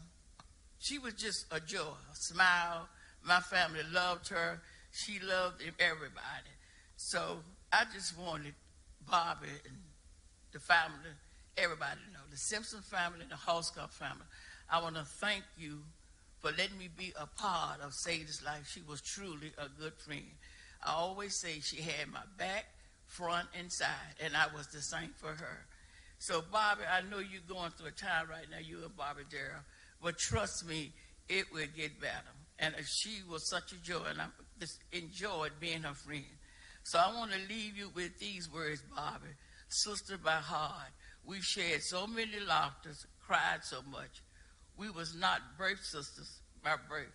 she 0.78 0.98
was 0.98 1.14
just 1.14 1.46
a 1.50 1.60
joy, 1.60 1.94
a 2.12 2.16
smile. 2.16 2.88
My 3.24 3.40
family 3.40 3.80
loved 3.92 4.28
her. 4.28 4.60
She 4.92 5.18
loved 5.20 5.62
everybody. 5.78 6.52
So 6.96 7.38
I 7.72 7.84
just 7.92 8.18
wanted 8.18 8.54
Bobby 9.08 9.48
and 9.66 9.78
the 10.52 10.60
family, 10.60 11.10
everybody 11.56 11.98
to 12.06 12.12
know, 12.12 12.24
the 12.30 12.36
Simpson 12.36 12.80
family 12.82 13.22
and 13.22 13.30
the 13.30 13.36
Hoscott 13.36 13.92
family. 13.92 14.26
I 14.72 14.80
want 14.80 14.96
to 14.96 15.04
thank 15.04 15.44
you 15.58 15.80
for 16.40 16.50
letting 16.52 16.78
me 16.78 16.88
be 16.96 17.12
a 17.20 17.26
part 17.26 17.82
of 17.82 17.92
Sadie's 17.92 18.42
life. 18.42 18.66
She 18.72 18.80
was 18.88 19.02
truly 19.02 19.52
a 19.58 19.68
good 19.78 19.92
friend. 19.98 20.24
I 20.82 20.94
always 20.94 21.36
say 21.36 21.60
she 21.60 21.82
had 21.82 22.10
my 22.10 22.22
back, 22.38 22.64
front, 23.04 23.48
and 23.56 23.70
side, 23.70 24.16
and 24.24 24.34
I 24.34 24.46
was 24.56 24.68
the 24.68 24.80
same 24.80 25.10
for 25.18 25.28
her. 25.28 25.66
So, 26.18 26.42
Bobby, 26.50 26.84
I 26.90 27.02
know 27.02 27.18
you're 27.18 27.42
going 27.46 27.70
through 27.72 27.88
a 27.88 27.90
time 27.90 28.30
right 28.30 28.46
now, 28.50 28.60
you 28.66 28.78
and 28.82 28.96
Bobby 28.96 29.24
Darrell, 29.30 29.60
but 30.02 30.16
trust 30.16 30.66
me, 30.66 30.92
it 31.28 31.44
will 31.52 31.66
get 31.76 32.00
better. 32.00 32.32
And 32.58 32.74
she 32.86 33.20
was 33.30 33.50
such 33.50 33.72
a 33.72 33.82
joy, 33.82 34.04
and 34.08 34.22
I 34.22 34.26
just 34.58 34.78
enjoyed 34.90 35.52
being 35.60 35.82
her 35.82 35.94
friend. 35.94 36.24
So 36.82 36.98
I 36.98 37.14
want 37.14 37.30
to 37.32 37.38
leave 37.54 37.76
you 37.76 37.90
with 37.94 38.18
these 38.18 38.50
words, 38.50 38.82
Bobby. 38.96 39.34
Sister 39.68 40.16
by 40.16 40.32
heart, 40.32 40.92
we've 41.26 41.44
shared 41.44 41.82
so 41.82 42.06
many 42.06 42.40
laughters, 42.48 43.06
cried 43.20 43.60
so 43.62 43.82
much. 43.90 44.22
We 44.76 44.90
was 44.90 45.14
not 45.14 45.40
birth 45.58 45.84
sisters 45.84 46.40
by 46.62 46.74
birth, 46.88 47.12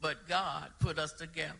but 0.00 0.28
God 0.28 0.70
put 0.80 0.98
us 0.98 1.12
together 1.12 1.54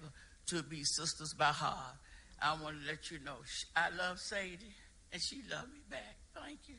to 0.46 0.62
be 0.62 0.84
sisters 0.84 1.34
by 1.34 1.46
heart. 1.46 1.96
I 2.40 2.52
want 2.62 2.80
to 2.80 2.86
let 2.86 3.10
you 3.10 3.18
know 3.24 3.36
I 3.76 3.90
love 3.90 4.18
Sadie, 4.18 4.74
and 5.12 5.20
she 5.20 5.42
loved 5.50 5.72
me 5.72 5.80
back. 5.90 6.16
Thank 6.34 6.60
you. 6.66 6.76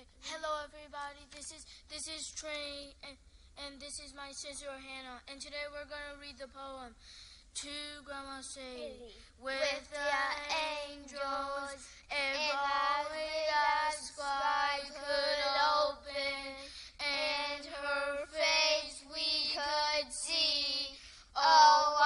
Everybody. 0.00 1.28
This 1.36 1.52
is 1.52 1.66
this 1.90 2.08
is 2.08 2.32
Trey, 2.32 2.96
and, 3.04 3.16
and 3.66 3.80
this 3.80 4.00
is 4.00 4.14
my 4.16 4.32
sister 4.32 4.72
Hannah. 4.72 5.20
And 5.28 5.40
today 5.40 5.68
we're 5.68 5.88
gonna 5.88 6.16
read 6.20 6.40
the 6.40 6.48
poem 6.48 6.94
to 6.96 7.74
Grandma 8.04 8.40
Sadie. 8.40 9.12
With, 9.42 9.60
With 9.60 9.84
the 9.92 10.08
angels, 10.88 11.76
if 12.08 12.52
only 12.56 13.36
the 13.52 13.92
sky 14.00 14.80
could 14.88 15.42
open, 15.84 16.48
and 17.00 17.62
her 17.66 18.24
face 18.32 19.04
we 19.12 19.52
could 19.52 20.08
see. 20.12 20.96
Oh, 21.36 21.99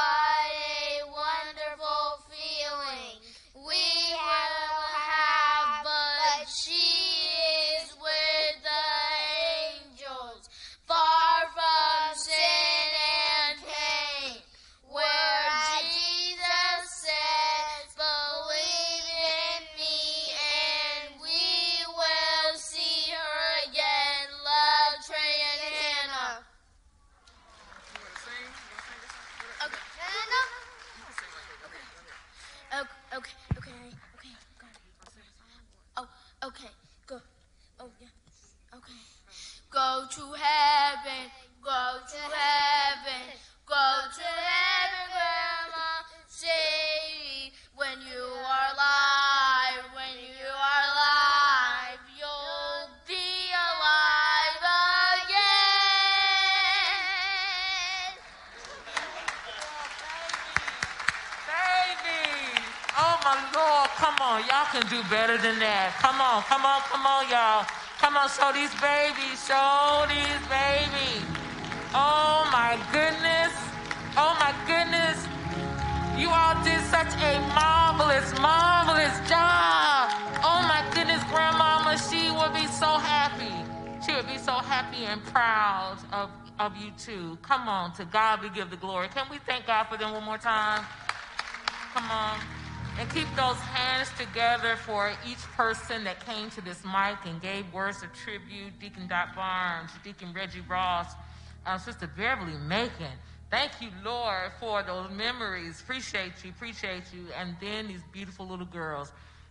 better 65.10 65.36
than 65.36 65.58
that. 65.58 65.96
Come 66.00 66.20
on, 66.20 66.42
come 66.44 66.64
on, 66.64 66.80
come 66.88 67.04
on, 67.04 67.28
y'all. 67.28 67.66
Come 68.00 68.16
on, 68.16 68.28
show 68.28 68.52
these 68.52 68.72
babies. 68.80 69.38
Show 69.44 70.04
these 70.08 70.42
babies. 70.48 71.24
Oh 71.94 72.48
my 72.52 72.78
goodness. 72.92 73.52
Oh 74.16 74.36
my 74.40 74.52
goodness. 74.66 75.18
You 76.16 76.28
all 76.30 76.54
did 76.62 76.80
such 76.86 77.10
a 77.20 77.40
marvelous, 77.54 78.30
marvelous 78.40 79.16
job. 79.28 80.10
Oh 80.46 80.62
my 80.68 80.84
goodness, 80.94 81.22
Grandmama, 81.30 81.98
she 81.98 82.30
would 82.30 82.54
be 82.54 82.66
so 82.70 82.98
happy. 82.98 83.52
She 84.04 84.14
would 84.14 84.26
be 84.26 84.38
so 84.38 84.52
happy 84.52 85.04
and 85.04 85.22
proud 85.24 85.98
of, 86.12 86.30
of 86.58 86.76
you 86.76 86.92
too. 86.98 87.38
Come 87.42 87.68
on, 87.68 87.92
to 87.94 88.04
God 88.04 88.42
we 88.42 88.50
give 88.50 88.70
the 88.70 88.76
glory. 88.76 89.08
Can 89.08 89.26
we 89.30 89.38
thank 89.38 89.66
God 89.66 89.84
for 89.84 89.96
them 89.96 90.12
one 90.12 90.24
more 90.24 90.38
time? 90.38 90.84
Come 91.94 92.10
on. 92.10 92.38
And 92.96 93.10
keep 93.10 93.26
those 93.34 93.56
hands 93.56 94.08
together 94.16 94.76
for 94.76 95.10
each 95.28 95.42
person 95.56 96.04
that 96.04 96.24
came 96.24 96.48
to 96.50 96.60
this 96.60 96.84
mic 96.84 97.18
and 97.26 97.42
gave 97.42 97.70
words 97.72 98.04
of 98.04 98.12
tribute. 98.12 98.78
Deacon 98.78 99.08
Dot 99.08 99.34
Barnes, 99.34 99.90
Deacon 100.04 100.32
Reggie 100.32 100.62
Ross, 100.68 101.12
uh, 101.66 101.76
Sister 101.76 102.08
Beverly 102.16 102.56
Macon. 102.56 103.12
Thank 103.50 103.72
you, 103.80 103.88
Lord, 104.04 104.52
for 104.60 104.84
those 104.84 105.10
memories. 105.10 105.80
Appreciate 105.80 106.32
you, 106.44 106.50
appreciate 106.50 107.02
you. 107.12 107.26
And 107.36 107.56
then 107.60 107.88
these 107.88 108.02
beautiful 108.12 108.46
little 108.46 108.66
girls. 108.66 109.10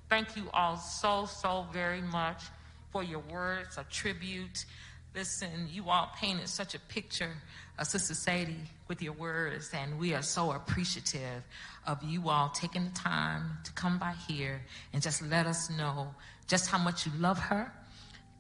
Thank 0.09 0.37
you 0.37 0.49
all 0.53 0.77
so, 0.77 1.25
so 1.25 1.65
very 1.73 2.01
much 2.01 2.43
for 2.91 3.03
your 3.03 3.23
words 3.31 3.77
of 3.77 3.89
tribute. 3.89 4.65
Listen, 5.13 5.67
you 5.69 5.89
all 5.89 6.11
painted 6.15 6.47
such 6.47 6.75
a 6.75 6.79
picture 6.79 7.31
of 7.79 7.87
Sister 7.87 8.13
Sadie 8.13 8.55
with 8.87 9.01
your 9.01 9.13
words, 9.13 9.71
and 9.73 9.99
we 9.99 10.13
are 10.13 10.21
so 10.21 10.51
appreciative 10.51 11.43
of 11.87 12.01
you 12.03 12.29
all 12.29 12.49
taking 12.49 12.85
the 12.85 12.91
time 12.91 13.57
to 13.63 13.71
come 13.73 13.97
by 13.97 14.13
here 14.27 14.61
and 14.93 15.01
just 15.01 15.21
let 15.23 15.45
us 15.45 15.69
know 15.69 16.13
just 16.47 16.69
how 16.69 16.77
much 16.77 17.05
you 17.05 17.11
love 17.17 17.39
her 17.39 17.71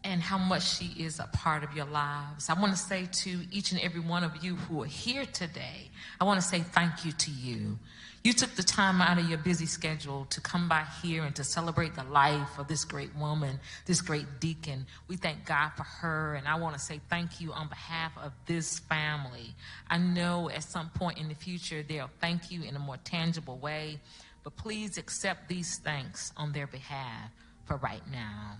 and 0.03 0.21
how 0.21 0.37
much 0.37 0.77
she 0.77 0.93
is 1.01 1.19
a 1.19 1.27
part 1.33 1.63
of 1.63 1.75
your 1.75 1.85
lives. 1.85 2.49
I 2.49 2.59
want 2.59 2.73
to 2.73 2.77
say 2.77 3.07
to 3.11 3.39
each 3.51 3.71
and 3.71 3.81
every 3.81 4.01
one 4.01 4.23
of 4.23 4.43
you 4.43 4.55
who 4.55 4.83
are 4.83 4.87
here 4.87 5.25
today, 5.25 5.89
I 6.19 6.25
want 6.25 6.41
to 6.41 6.45
say 6.45 6.59
thank 6.59 7.05
you 7.05 7.13
to 7.13 7.31
you. 7.31 7.79
You 8.23 8.31
took 8.31 8.55
the 8.55 8.63
time 8.63 9.01
out 9.01 9.17
of 9.17 9.27
your 9.27 9.37
busy 9.37 9.65
schedule 9.65 10.25
to 10.29 10.39
come 10.39 10.69
by 10.69 10.85
here 11.01 11.23
and 11.23 11.35
to 11.35 11.43
celebrate 11.43 11.93
the 11.93 12.05
life 12.05 12.57
of 12.57 12.69
this 12.69 12.85
great 12.85 13.13
woman, 13.17 13.59
this 13.85 13.99
great 13.99 14.39
deacon. 14.39 14.85
We 15.09 15.17
thank 15.17 15.45
God 15.45 15.71
for 15.75 15.83
her, 15.83 16.35
and 16.35 16.47
I 16.47 16.55
want 16.55 16.73
to 16.75 16.79
say 16.79 17.01
thank 17.09 17.41
you 17.41 17.51
on 17.51 17.67
behalf 17.67 18.13
of 18.23 18.31
this 18.45 18.79
family. 18.79 19.53
I 19.89 19.97
know 19.97 20.49
at 20.49 20.63
some 20.63 20.89
point 20.91 21.17
in 21.17 21.27
the 21.27 21.35
future 21.35 21.83
they'll 21.83 22.09
thank 22.21 22.49
you 22.49 22.63
in 22.63 22.77
a 22.77 22.79
more 22.79 22.95
tangible 23.03 23.57
way, 23.57 23.99
but 24.45 24.55
please 24.55 24.97
accept 24.97 25.49
these 25.49 25.79
thanks 25.79 26.31
on 26.37 26.53
their 26.53 26.67
behalf 26.67 27.29
for 27.65 27.75
right 27.75 28.09
now. 28.09 28.55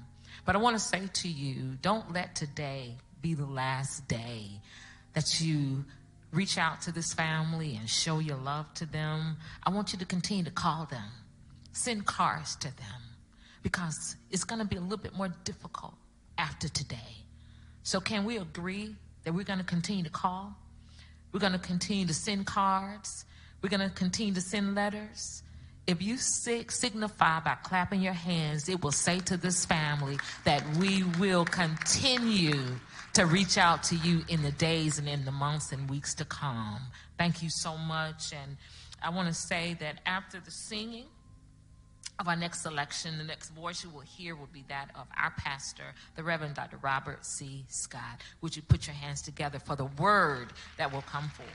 But 0.45 0.57
I 0.57 0.59
want 0.59 0.75
to 0.75 0.83
say 0.83 1.07
to 1.07 1.29
you, 1.29 1.77
don't 1.81 2.11
let 2.11 2.35
today 2.35 2.97
be 3.21 3.33
the 3.33 3.45
last 3.45 4.09
day 4.09 4.59
that 5.13 5.39
you 5.39 5.85
reach 6.33 6.57
out 6.57 6.81
to 6.81 6.91
this 6.91 7.13
family 7.13 7.75
and 7.75 7.87
show 7.87 8.19
your 8.19 8.37
love 8.37 8.73
to 8.73 8.85
them. 8.85 9.37
I 9.63 9.69
want 9.69 9.93
you 9.93 9.99
to 9.99 10.05
continue 10.05 10.43
to 10.43 10.51
call 10.51 10.85
them, 10.85 11.11
send 11.71 12.05
cards 12.05 12.55
to 12.57 12.75
them, 12.75 13.01
because 13.61 14.15
it's 14.31 14.43
going 14.43 14.59
to 14.59 14.67
be 14.67 14.75
a 14.75 14.81
little 14.81 14.97
bit 14.97 15.15
more 15.15 15.29
difficult 15.43 15.93
after 16.37 16.67
today. 16.67 17.17
So, 17.83 17.99
can 17.99 18.25
we 18.25 18.37
agree 18.37 18.95
that 19.23 19.33
we're 19.33 19.43
going 19.43 19.59
to 19.59 19.65
continue 19.65 20.03
to 20.03 20.09
call? 20.09 20.55
We're 21.31 21.39
going 21.39 21.53
to 21.53 21.59
continue 21.59 22.05
to 22.07 22.13
send 22.13 22.45
cards. 22.45 23.25
We're 23.61 23.69
going 23.69 23.87
to 23.87 23.93
continue 23.95 24.33
to 24.33 24.41
send 24.41 24.75
letters. 24.75 25.43
If 25.85 26.01
you 26.01 26.17
signify 26.17 27.41
by 27.41 27.55
clapping 27.61 28.01
your 28.01 28.13
hands, 28.13 28.69
it 28.69 28.81
will 28.81 28.93
say 28.93 29.19
to 29.21 29.35
this 29.35 29.65
family 29.65 30.17
that 30.45 30.63
we 30.77 31.03
will 31.19 31.43
continue 31.43 32.77
to 33.13 33.25
reach 33.25 33.57
out 33.57 33.83
to 33.83 33.95
you 33.97 34.23
in 34.29 34.43
the 34.43 34.51
days 34.51 34.97
and 34.97 35.09
in 35.09 35.25
the 35.25 35.31
months 35.31 35.73
and 35.73 35.89
weeks 35.89 36.13
to 36.15 36.25
come. 36.25 36.79
Thank 37.17 37.43
you 37.43 37.49
so 37.49 37.77
much. 37.77 38.31
And 38.31 38.55
I 39.03 39.09
want 39.09 39.27
to 39.27 39.33
say 39.33 39.75
that 39.81 39.99
after 40.05 40.39
the 40.39 40.51
singing 40.51 41.05
of 42.17 42.29
our 42.29 42.35
next 42.37 42.61
selection, 42.61 43.17
the 43.17 43.23
next 43.25 43.49
voice 43.49 43.83
you 43.83 43.89
will 43.89 44.01
hear 44.01 44.35
will 44.35 44.49
be 44.53 44.63
that 44.69 44.89
of 44.95 45.07
our 45.21 45.31
pastor, 45.37 45.83
the 46.15 46.23
Reverend 46.23 46.55
Dr. 46.55 46.77
Robert 46.81 47.25
C. 47.25 47.65
Scott. 47.67 48.21
Would 48.41 48.55
you 48.55 48.61
put 48.61 48.87
your 48.87 48.95
hands 48.95 49.21
together 49.21 49.59
for 49.59 49.75
the 49.75 49.85
word 49.85 50.53
that 50.77 50.93
will 50.93 51.01
come 51.01 51.29
forth? 51.29 51.49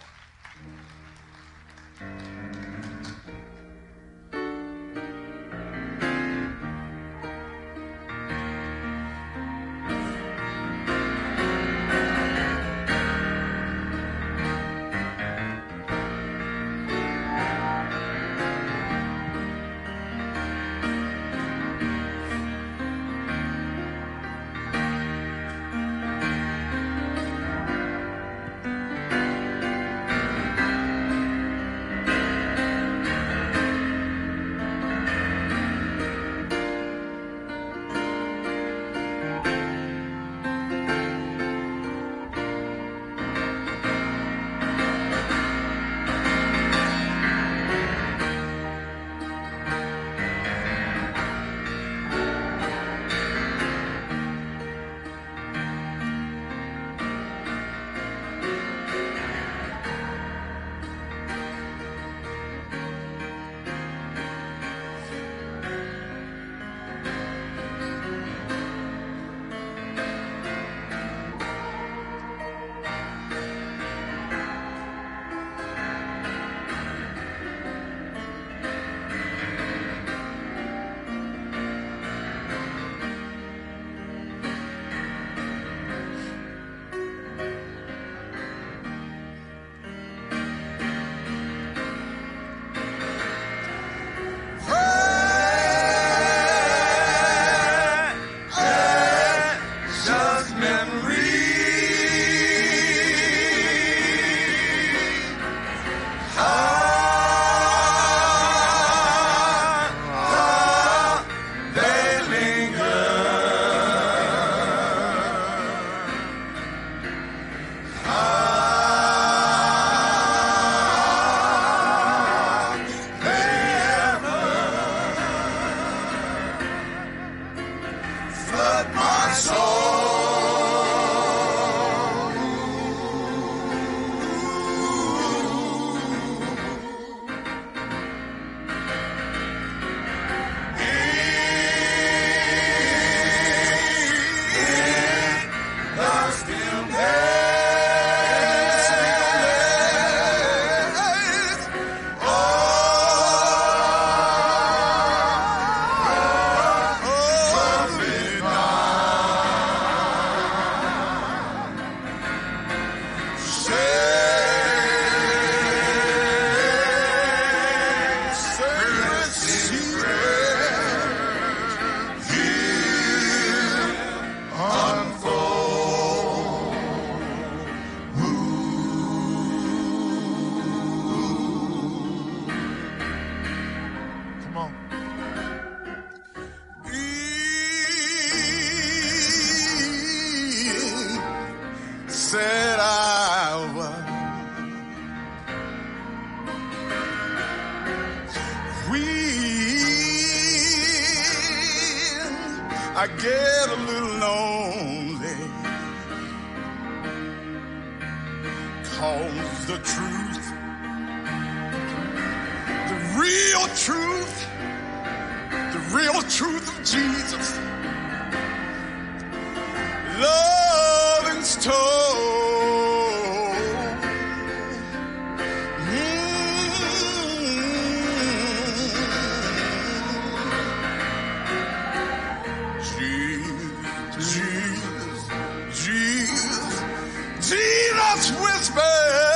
Jesus 238.41 239.28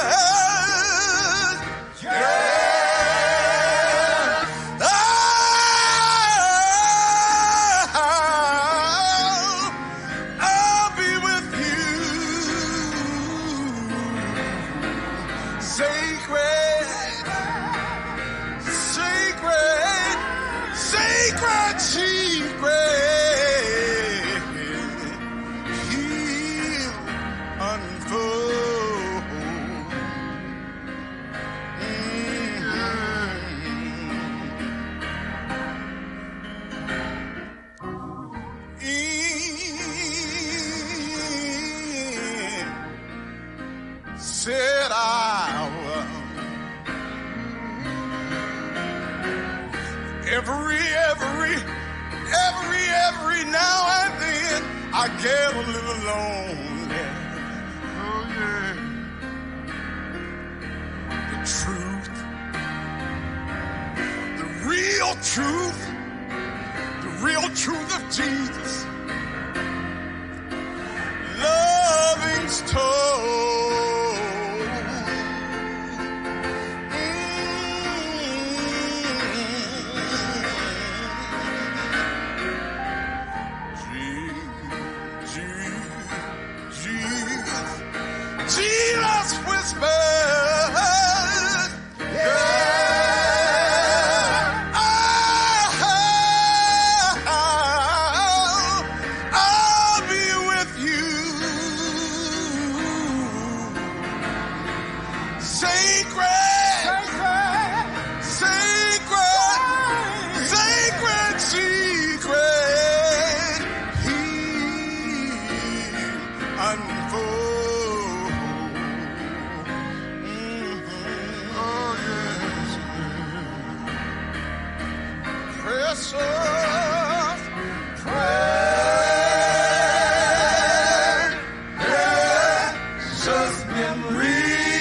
precious 133.52 133.66
memory. 133.66 134.71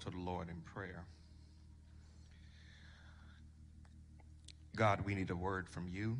To 0.00 0.10
the 0.10 0.18
Lord 0.18 0.48
in 0.48 0.60
prayer. 0.62 1.04
God, 4.76 5.04
we 5.04 5.14
need 5.14 5.30
a 5.30 5.36
word 5.36 5.68
from 5.68 5.88
you. 5.88 6.16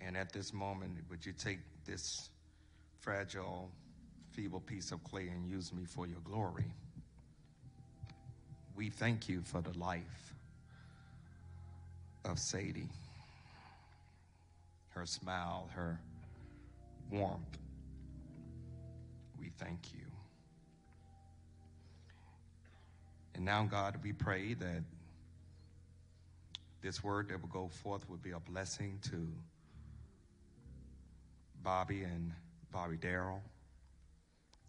And 0.00 0.16
at 0.16 0.32
this 0.32 0.52
moment, 0.52 0.92
would 1.10 1.24
you 1.24 1.32
take 1.32 1.58
this 1.84 2.30
fragile, 3.00 3.70
feeble 4.32 4.60
piece 4.60 4.92
of 4.92 5.02
clay 5.04 5.28
and 5.28 5.48
use 5.48 5.72
me 5.72 5.84
for 5.84 6.06
your 6.06 6.20
glory? 6.20 6.72
We 8.76 8.90
thank 8.90 9.28
you 9.28 9.42
for 9.42 9.60
the 9.60 9.76
life 9.78 10.34
of 12.24 12.38
Sadie, 12.38 12.88
her 14.90 15.06
smile, 15.06 15.68
her 15.74 15.98
warmth, 17.10 17.58
we 19.40 19.50
thank 19.58 19.78
you. 19.94 19.97
And 23.38 23.44
now, 23.44 23.62
God, 23.62 24.00
we 24.02 24.12
pray 24.12 24.54
that 24.54 24.82
this 26.82 27.04
word 27.04 27.28
that 27.28 27.40
will 27.40 27.48
go 27.48 27.68
forth 27.68 28.10
will 28.10 28.16
be 28.16 28.32
a 28.32 28.40
blessing 28.40 28.98
to 29.12 29.28
Bobby 31.62 32.02
and 32.02 32.32
Bobby 32.72 32.96
Darrell, 32.96 33.40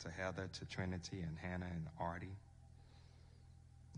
to 0.01 0.11
Heather, 0.11 0.47
to 0.53 0.65
Trinity 0.65 1.21
and 1.21 1.35
Hannah 1.35 1.65
and 1.73 1.87
Artie, 1.99 2.37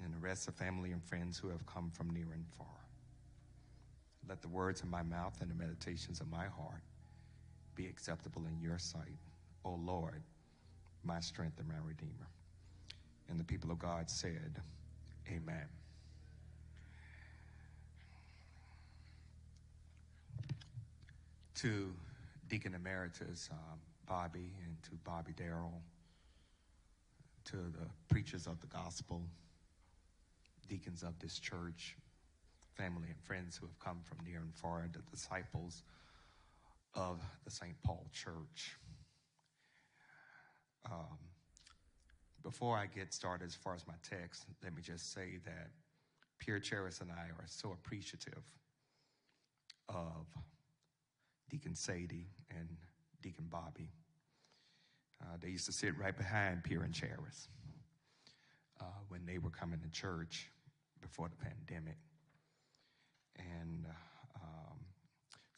and 0.06 0.14
the 0.14 0.20
rest 0.20 0.48
of 0.48 0.56
family 0.56 0.94
and 0.94 1.04
friends 1.04 1.38
who 1.38 1.50
have 1.50 1.66
come 1.66 1.92
from 1.94 2.10
near 2.10 2.32
and 2.34 2.46
far. 2.58 2.68
Let 4.30 4.42
the 4.42 4.48
words 4.48 4.84
of 4.84 4.88
my 4.88 5.04
mouth 5.04 5.42
and 5.42 5.52
the 5.52 5.56
meditations 5.56 6.22
of 6.22 6.32
my 6.32 6.46
heart 6.46 6.84
be 7.76 7.88
acceptable 7.88 8.44
in 8.48 8.62
your 8.62 8.80
sight, 8.80 9.20
O 9.66 9.72
Lord, 9.72 10.24
my 11.04 11.20
strength 11.20 11.60
and 11.60 11.68
my 11.68 11.76
redeemer. 11.86 12.30
And 13.30 13.40
the 13.40 13.44
people 13.44 13.72
of 13.72 13.80
God 13.80 14.10
said, 14.10 14.62
Amen. 15.30 15.68
To 21.56 21.94
Deacon 22.50 22.74
Emeritus 22.74 23.50
um, 23.52 23.80
Bobby 24.08 24.52
and 24.66 24.76
to 24.84 24.92
Bobby 25.04 25.32
Darrell, 25.36 25.82
to 27.46 27.56
the 27.56 27.88
preachers 28.10 28.48
of 28.48 28.60
the 28.60 28.68
gospel, 28.68 29.22
deacons 30.68 31.04
of 31.04 31.18
this 31.20 31.40
church, 31.40 31.96
family 32.76 33.08
and 33.10 33.20
friends 33.22 33.58
who 33.58 33.68
have 33.68 33.80
come 33.80 34.00
from 34.04 34.18
near 34.26 34.40
and 34.40 34.54
far, 34.54 34.88
the 34.92 35.00
disciples 35.12 35.84
of 36.96 37.22
the 37.46 37.52
St. 37.52 37.76
Paul 37.84 38.06
Church. 38.12 38.78
Um, 40.86 41.18
before 42.44 42.78
I 42.78 42.86
get 42.88 43.14
started, 43.14 43.46
as 43.46 43.56
far 43.56 43.76
as 43.76 43.88
my 43.88 43.94
text, 44.08 44.46
let 44.64 44.76
me 44.76 44.82
just 44.82 45.14
say 45.14 45.40
that 45.46 45.70
Pierre 46.40 46.60
Charis 46.60 47.02
and 47.02 47.12
I 47.12 47.30
are 47.40 47.46
so 47.46 47.72
appreciative 47.72 48.44
of 49.90 50.26
Deacon 51.50 51.76
Sadie 51.76 52.30
and 52.50 52.68
Deacon 53.22 53.46
Bobby. 53.50 53.92
Uh, 55.22 55.38
they 55.40 55.50
used 55.50 55.66
to 55.68 55.72
sit 55.72 55.98
right 55.98 56.18
behind 56.18 56.64
Pierre 56.64 56.82
and 56.82 56.94
Charis 56.94 57.48
uh, 58.80 58.86
when 59.10 59.26
they 59.26 59.38
were 59.38 59.52
coming 59.52 59.80
to 59.80 59.90
church 59.90 60.50
before 61.02 61.30
the 61.30 61.36
pandemic. 61.36 61.98
And 63.38 63.86
um, 64.36 64.80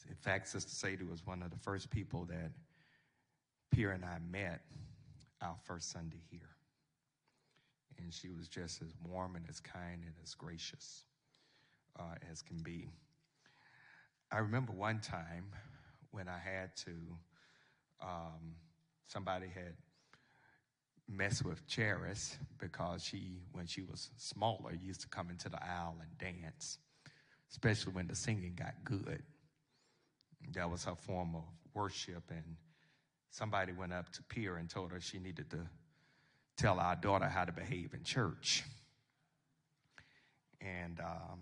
in 0.10 0.16
fact, 0.16 0.48
Sister 0.48 0.72
Sadie 0.72 1.06
was 1.06 1.26
one 1.26 1.42
of 1.42 1.52
the 1.52 1.58
first 1.58 1.90
people 1.90 2.26
that 2.26 2.52
Pierre 3.72 3.92
and 3.92 4.04
I 4.04 4.18
met 4.30 4.62
our 5.42 5.56
first 5.64 5.92
Sunday 5.92 6.22
here. 6.30 6.50
And 7.98 8.14
she 8.14 8.30
was 8.30 8.48
just 8.48 8.82
as 8.82 8.94
warm 9.06 9.36
and 9.36 9.46
as 9.50 9.60
kind 9.60 10.04
and 10.04 10.14
as 10.24 10.34
gracious 10.34 11.04
uh, 12.00 12.16
as 12.32 12.42
can 12.42 12.58
be. 12.58 12.90
I 14.32 14.40
remember 14.40 14.74
one 14.74 15.00
time 15.00 15.46
when 16.12 16.28
I 16.28 16.40
had 16.40 16.76
to, 16.86 16.92
um, 18.02 18.56
somebody 19.08 19.48
had 19.48 19.76
messed 21.08 21.46
with 21.46 21.68
Charis 21.68 22.38
because 22.60 23.04
she, 23.04 23.42
when 23.52 23.68
she 23.68 23.82
was 23.82 24.10
smaller, 24.18 24.74
used 24.74 25.02
to 25.02 25.08
come 25.08 25.30
into 25.30 25.50
the 25.50 25.64
aisle 25.64 25.98
and 26.02 26.18
dance, 26.18 26.78
especially 27.52 27.94
when 27.94 28.08
the 28.08 28.16
singing 28.16 28.54
got 28.56 28.74
good. 28.84 29.22
That 30.54 30.70
was 30.70 30.86
her 30.86 30.96
form 30.96 31.36
of 31.36 31.44
worship. 31.74 32.24
And 32.30 32.58
somebody 33.30 33.72
went 33.72 33.94
up 33.94 34.12
to 34.14 34.24
Pierre 34.24 34.58
and 34.58 34.70
told 34.70 34.92
her 34.92 35.00
she 35.00 35.20
needed 35.20 35.50
to 35.52 35.68
tell 36.58 36.80
our 36.80 36.96
daughter 36.96 37.28
how 37.28 37.46
to 37.46 37.52
behave 37.52 37.94
in 37.94 38.04
church. 38.04 38.64
And 40.62 41.00
um, 41.00 41.42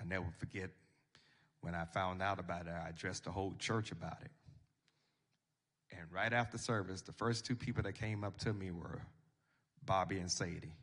I 0.00 0.04
never 0.04 0.26
forget 0.38 0.70
when 1.60 1.74
I 1.74 1.84
found 1.84 2.22
out 2.22 2.38
about 2.38 2.66
it, 2.66 2.72
I 2.72 2.90
addressed 2.90 3.24
the 3.24 3.30
whole 3.30 3.54
church 3.58 3.92
about 3.92 4.18
it. 4.22 4.30
And 5.90 6.02
right 6.12 6.32
after 6.32 6.58
service, 6.58 7.02
the 7.02 7.12
first 7.12 7.44
two 7.44 7.56
people 7.56 7.82
that 7.82 7.94
came 7.94 8.24
up 8.24 8.38
to 8.40 8.52
me 8.52 8.70
were 8.70 9.02
Bobby 9.84 10.18
and 10.18 10.30
Sadie. 10.30 10.74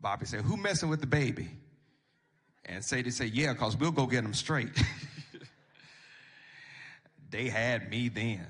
Bobby 0.00 0.26
said, 0.26 0.42
Who 0.42 0.56
messing 0.56 0.88
with 0.88 1.00
the 1.00 1.06
baby? 1.06 1.48
And 2.64 2.84
Sadie 2.84 3.10
said, 3.10 3.30
Yeah, 3.30 3.52
because 3.52 3.76
we'll 3.76 3.92
go 3.92 4.06
get 4.06 4.22
them 4.22 4.34
straight. 4.34 4.70
they 7.30 7.48
had 7.48 7.90
me 7.90 8.08
then. 8.08 8.46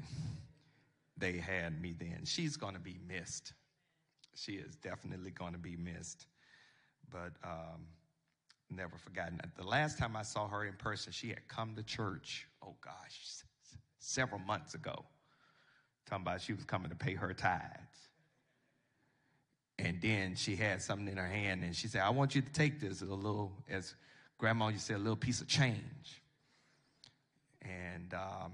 They 1.18 1.38
had 1.38 1.80
me 1.80 1.94
then. 1.99 2.22
She's 2.24 2.57
going 2.57 2.74
to 2.74 2.80
be 2.80 2.97
missed. 3.07 3.53
She 4.37 4.53
is 4.53 4.76
definitely 4.76 5.30
going 5.30 5.53
to 5.53 5.59
be 5.59 5.76
missed. 5.76 6.26
But 7.11 7.32
um, 7.45 7.87
never 8.70 8.97
forgotten. 8.99 9.41
The 9.57 9.66
last 9.66 9.99
time 9.99 10.16
I 10.16 10.22
saw 10.22 10.49
her 10.49 10.64
in 10.64 10.74
person, 10.74 11.12
she 11.12 11.28
had 11.28 11.47
come 11.49 11.74
to 11.76 11.82
church, 11.82 12.47
oh 12.62 12.74
gosh, 12.80 13.20
several 13.99 14.41
months 14.41 14.74
ago. 14.74 15.05
Talking 16.07 16.22
about 16.22 16.41
she 16.41 16.53
was 16.53 16.64
coming 16.64 16.91
to 16.91 16.97
pay 16.97 17.14
her 17.14 17.32
tithes. 17.32 18.09
And 19.78 20.01
then 20.01 20.34
she 20.37 20.57
had 20.57 20.80
something 20.80 21.09
in 21.09 21.16
her 21.16 21.26
hand 21.26 21.62
and 21.62 21.74
she 21.74 21.87
said, 21.89 22.03
I 22.03 22.11
want 22.11 22.34
you 22.34 22.41
to 22.41 22.53
take 22.53 22.80
this 22.80 23.03
as 23.03 23.09
a 23.09 23.14
little, 23.14 23.53
as 23.68 23.95
grandma 24.39 24.70
to 24.70 24.78
say, 24.78 24.95
a 24.95 24.99
little 24.99 25.16
piece 25.16 25.41
of 25.41 25.49
change. 25.49 26.22
And 27.61 28.14
um, 28.14 28.53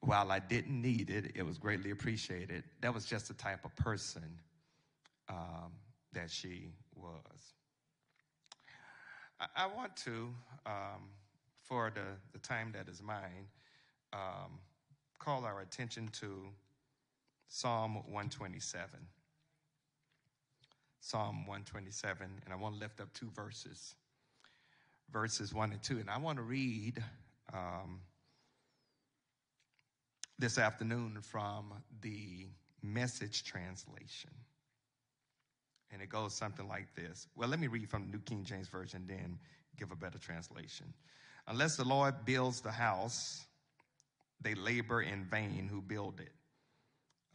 while 0.00 0.30
I 0.32 0.38
didn't 0.38 0.80
need 0.80 1.10
it, 1.10 1.32
it 1.34 1.44
was 1.44 1.58
greatly 1.58 1.90
appreciated. 1.90 2.64
That 2.80 2.94
was 2.94 3.04
just 3.04 3.28
the 3.28 3.34
type 3.34 3.64
of 3.64 3.74
person 3.76 4.22
um, 5.28 5.72
that 6.12 6.30
she 6.30 6.72
was. 6.94 7.54
I, 9.40 9.46
I 9.56 9.66
want 9.66 9.96
to, 9.98 10.28
um, 10.66 11.10
for 11.62 11.92
the, 11.94 12.02
the 12.32 12.38
time 12.38 12.72
that 12.72 12.88
is 12.88 13.02
mine, 13.02 13.46
um, 14.12 14.58
call 15.18 15.44
our 15.44 15.60
attention 15.60 16.08
to 16.20 16.48
Psalm 17.48 17.94
127. 17.94 18.90
Psalm 21.00 21.46
127, 21.46 22.28
and 22.44 22.52
I 22.52 22.56
want 22.56 22.74
to 22.74 22.80
lift 22.80 23.00
up 23.00 23.12
two 23.14 23.30
verses, 23.34 23.94
verses 25.10 25.54
1 25.54 25.72
and 25.72 25.82
2. 25.82 25.98
And 25.98 26.10
I 26.10 26.18
want 26.18 26.36
to 26.38 26.42
read 26.42 27.02
um, 27.54 28.00
this 30.38 30.58
afternoon 30.58 31.18
from 31.22 31.72
the 32.02 32.48
message 32.82 33.44
translation. 33.44 34.30
And 35.90 36.02
it 36.02 36.10
goes 36.10 36.34
something 36.34 36.68
like 36.68 36.94
this. 36.94 37.26
Well, 37.34 37.48
let 37.48 37.60
me 37.60 37.66
read 37.66 37.88
from 37.88 38.06
the 38.06 38.12
New 38.12 38.20
King 38.20 38.44
James 38.44 38.68
Version, 38.68 39.04
then 39.08 39.38
give 39.78 39.90
a 39.90 39.96
better 39.96 40.18
translation. 40.18 40.92
Unless 41.46 41.76
the 41.76 41.84
Lord 41.84 42.24
builds 42.24 42.60
the 42.60 42.72
house, 42.72 43.44
they 44.40 44.54
labor 44.54 45.02
in 45.02 45.24
vain 45.24 45.68
who 45.70 45.80
build 45.80 46.20
it. 46.20 46.32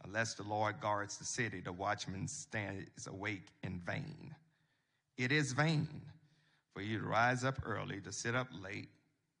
Unless 0.04 0.34
the 0.34 0.42
Lord 0.42 0.80
guards 0.80 1.16
the 1.16 1.24
city, 1.24 1.60
the 1.60 1.72
watchman 1.72 2.28
stands 2.28 3.06
awake 3.06 3.48
in 3.62 3.80
vain. 3.80 4.34
It 5.16 5.32
is 5.32 5.52
vain 5.52 5.88
for 6.74 6.82
you 6.82 6.98
to 6.98 7.06
rise 7.06 7.44
up 7.44 7.58
early, 7.64 8.00
to 8.02 8.12
sit 8.12 8.34
up 8.34 8.48
late, 8.62 8.88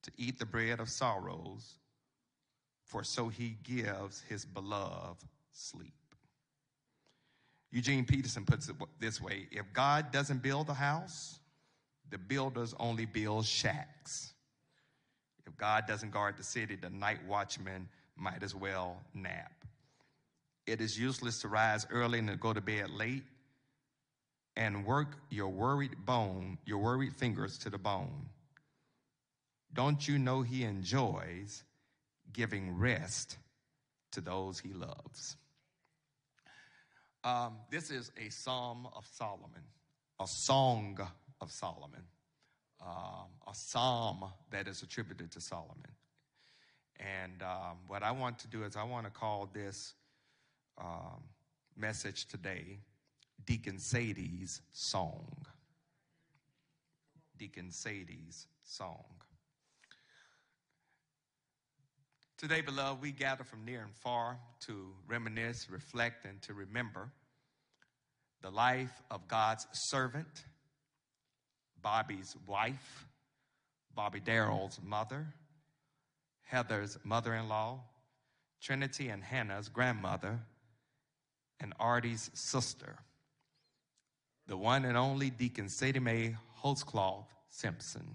to 0.02 0.10
eat 0.16 0.38
the 0.38 0.46
bread 0.46 0.80
of 0.80 0.88
sorrows, 0.88 1.74
for 2.84 3.04
so 3.04 3.28
he 3.28 3.56
gives 3.62 4.22
his 4.22 4.44
beloved 4.44 5.24
sleep. 5.52 5.94
Eugene 7.74 8.04
Peterson 8.04 8.44
puts 8.44 8.68
it 8.68 8.76
this 9.00 9.20
way 9.20 9.48
if 9.50 9.64
God 9.72 10.12
doesn't 10.12 10.44
build 10.44 10.70
a 10.70 10.74
house, 10.74 11.40
the 12.08 12.16
builders 12.16 12.72
only 12.78 13.04
build 13.04 13.46
shacks. 13.46 14.32
If 15.44 15.56
God 15.56 15.84
doesn't 15.88 16.12
guard 16.12 16.36
the 16.36 16.44
city, 16.44 16.76
the 16.76 16.88
night 16.88 17.18
watchman 17.26 17.88
might 18.16 18.44
as 18.44 18.54
well 18.54 19.02
nap. 19.12 19.52
It 20.68 20.80
is 20.80 20.96
useless 20.96 21.40
to 21.40 21.48
rise 21.48 21.84
early 21.90 22.20
and 22.20 22.28
to 22.28 22.36
go 22.36 22.52
to 22.52 22.60
bed 22.60 22.90
late 22.90 23.24
and 24.56 24.86
work 24.86 25.16
your 25.28 25.48
worried 25.48 25.96
bone, 26.06 26.58
your 26.64 26.78
worried 26.78 27.16
fingers 27.16 27.58
to 27.58 27.70
the 27.70 27.78
bone. 27.78 28.28
Don't 29.72 30.06
you 30.06 30.20
know 30.20 30.42
he 30.42 30.62
enjoys 30.62 31.64
giving 32.32 32.78
rest 32.78 33.36
to 34.12 34.20
those 34.20 34.60
he 34.60 34.72
loves? 34.72 35.36
Um, 37.24 37.54
this 37.70 37.90
is 37.90 38.12
a 38.18 38.28
psalm 38.28 38.86
of 38.94 39.06
Solomon, 39.06 39.62
a 40.20 40.26
song 40.26 40.98
of 41.40 41.50
Solomon, 41.50 42.02
um, 42.82 43.28
a 43.46 43.54
psalm 43.54 44.26
that 44.50 44.68
is 44.68 44.82
attributed 44.82 45.30
to 45.32 45.40
Solomon. 45.40 45.90
And 47.00 47.42
um, 47.42 47.78
what 47.86 48.02
I 48.02 48.10
want 48.10 48.38
to 48.40 48.48
do 48.48 48.62
is, 48.64 48.76
I 48.76 48.84
want 48.84 49.06
to 49.06 49.10
call 49.10 49.48
this 49.54 49.94
um, 50.76 51.22
message 51.74 52.26
today 52.26 52.80
Deacon 53.46 53.78
Sadie's 53.78 54.60
Song. 54.70 55.46
Deacon 57.38 57.70
Sadie's 57.70 58.48
Song. 58.64 59.04
Today, 62.44 62.60
beloved, 62.60 63.00
we 63.00 63.10
gather 63.10 63.42
from 63.42 63.64
near 63.64 63.80
and 63.80 63.94
far 63.94 64.36
to 64.66 64.88
reminisce, 65.08 65.70
reflect, 65.70 66.26
and 66.26 66.42
to 66.42 66.52
remember 66.52 67.08
the 68.42 68.50
life 68.50 68.92
of 69.10 69.26
God's 69.28 69.66
servant, 69.72 70.44
Bobby's 71.80 72.36
wife, 72.46 73.06
Bobby 73.94 74.20
Darrell's 74.20 74.78
mother, 74.84 75.26
Heather's 76.42 76.98
mother 77.02 77.32
in 77.32 77.48
law, 77.48 77.80
Trinity 78.60 79.08
and 79.08 79.24
Hannah's 79.24 79.70
grandmother, 79.70 80.38
and 81.60 81.72
Artie's 81.80 82.30
sister, 82.34 82.98
the 84.48 84.58
one 84.58 84.84
and 84.84 84.98
only 84.98 85.30
Deacon 85.30 85.70
Sadie 85.70 85.98
Mae 85.98 86.36
Holtzcloth 86.62 87.24
Simpson. 87.48 88.06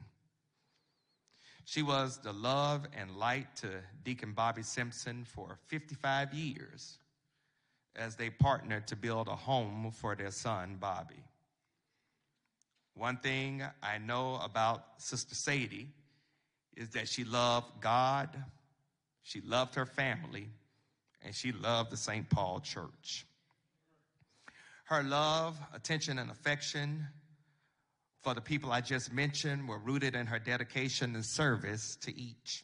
She 1.69 1.83
was 1.83 2.17
the 2.17 2.33
love 2.33 2.87
and 2.97 3.15
light 3.15 3.55
to 3.57 3.67
Deacon 4.03 4.33
Bobby 4.33 4.63
Simpson 4.63 5.23
for 5.23 5.59
55 5.67 6.33
years 6.33 6.97
as 7.95 8.15
they 8.15 8.31
partnered 8.31 8.87
to 8.87 8.95
build 8.95 9.27
a 9.27 9.35
home 9.35 9.91
for 9.91 10.15
their 10.15 10.31
son, 10.31 10.77
Bobby. 10.79 11.23
One 12.95 13.17
thing 13.17 13.61
I 13.83 13.99
know 13.99 14.39
about 14.43 14.83
Sister 14.97 15.35
Sadie 15.35 15.89
is 16.75 16.89
that 16.89 17.07
she 17.07 17.23
loved 17.23 17.79
God, 17.81 18.29
she 19.21 19.39
loved 19.41 19.75
her 19.75 19.85
family, 19.85 20.49
and 21.23 21.35
she 21.35 21.51
loved 21.51 21.91
the 21.91 21.97
St. 21.97 22.27
Paul 22.31 22.61
Church. 22.61 23.27
Her 24.85 25.03
love, 25.03 25.55
attention, 25.71 26.17
and 26.17 26.31
affection 26.31 27.05
for 28.21 28.33
the 28.33 28.41
people 28.41 28.71
I 28.71 28.81
just 28.81 29.13
mentioned 29.13 29.67
were 29.67 29.79
rooted 29.79 30.15
in 30.15 30.27
her 30.27 30.39
dedication 30.39 31.15
and 31.15 31.25
service 31.25 31.95
to 32.01 32.17
each. 32.17 32.63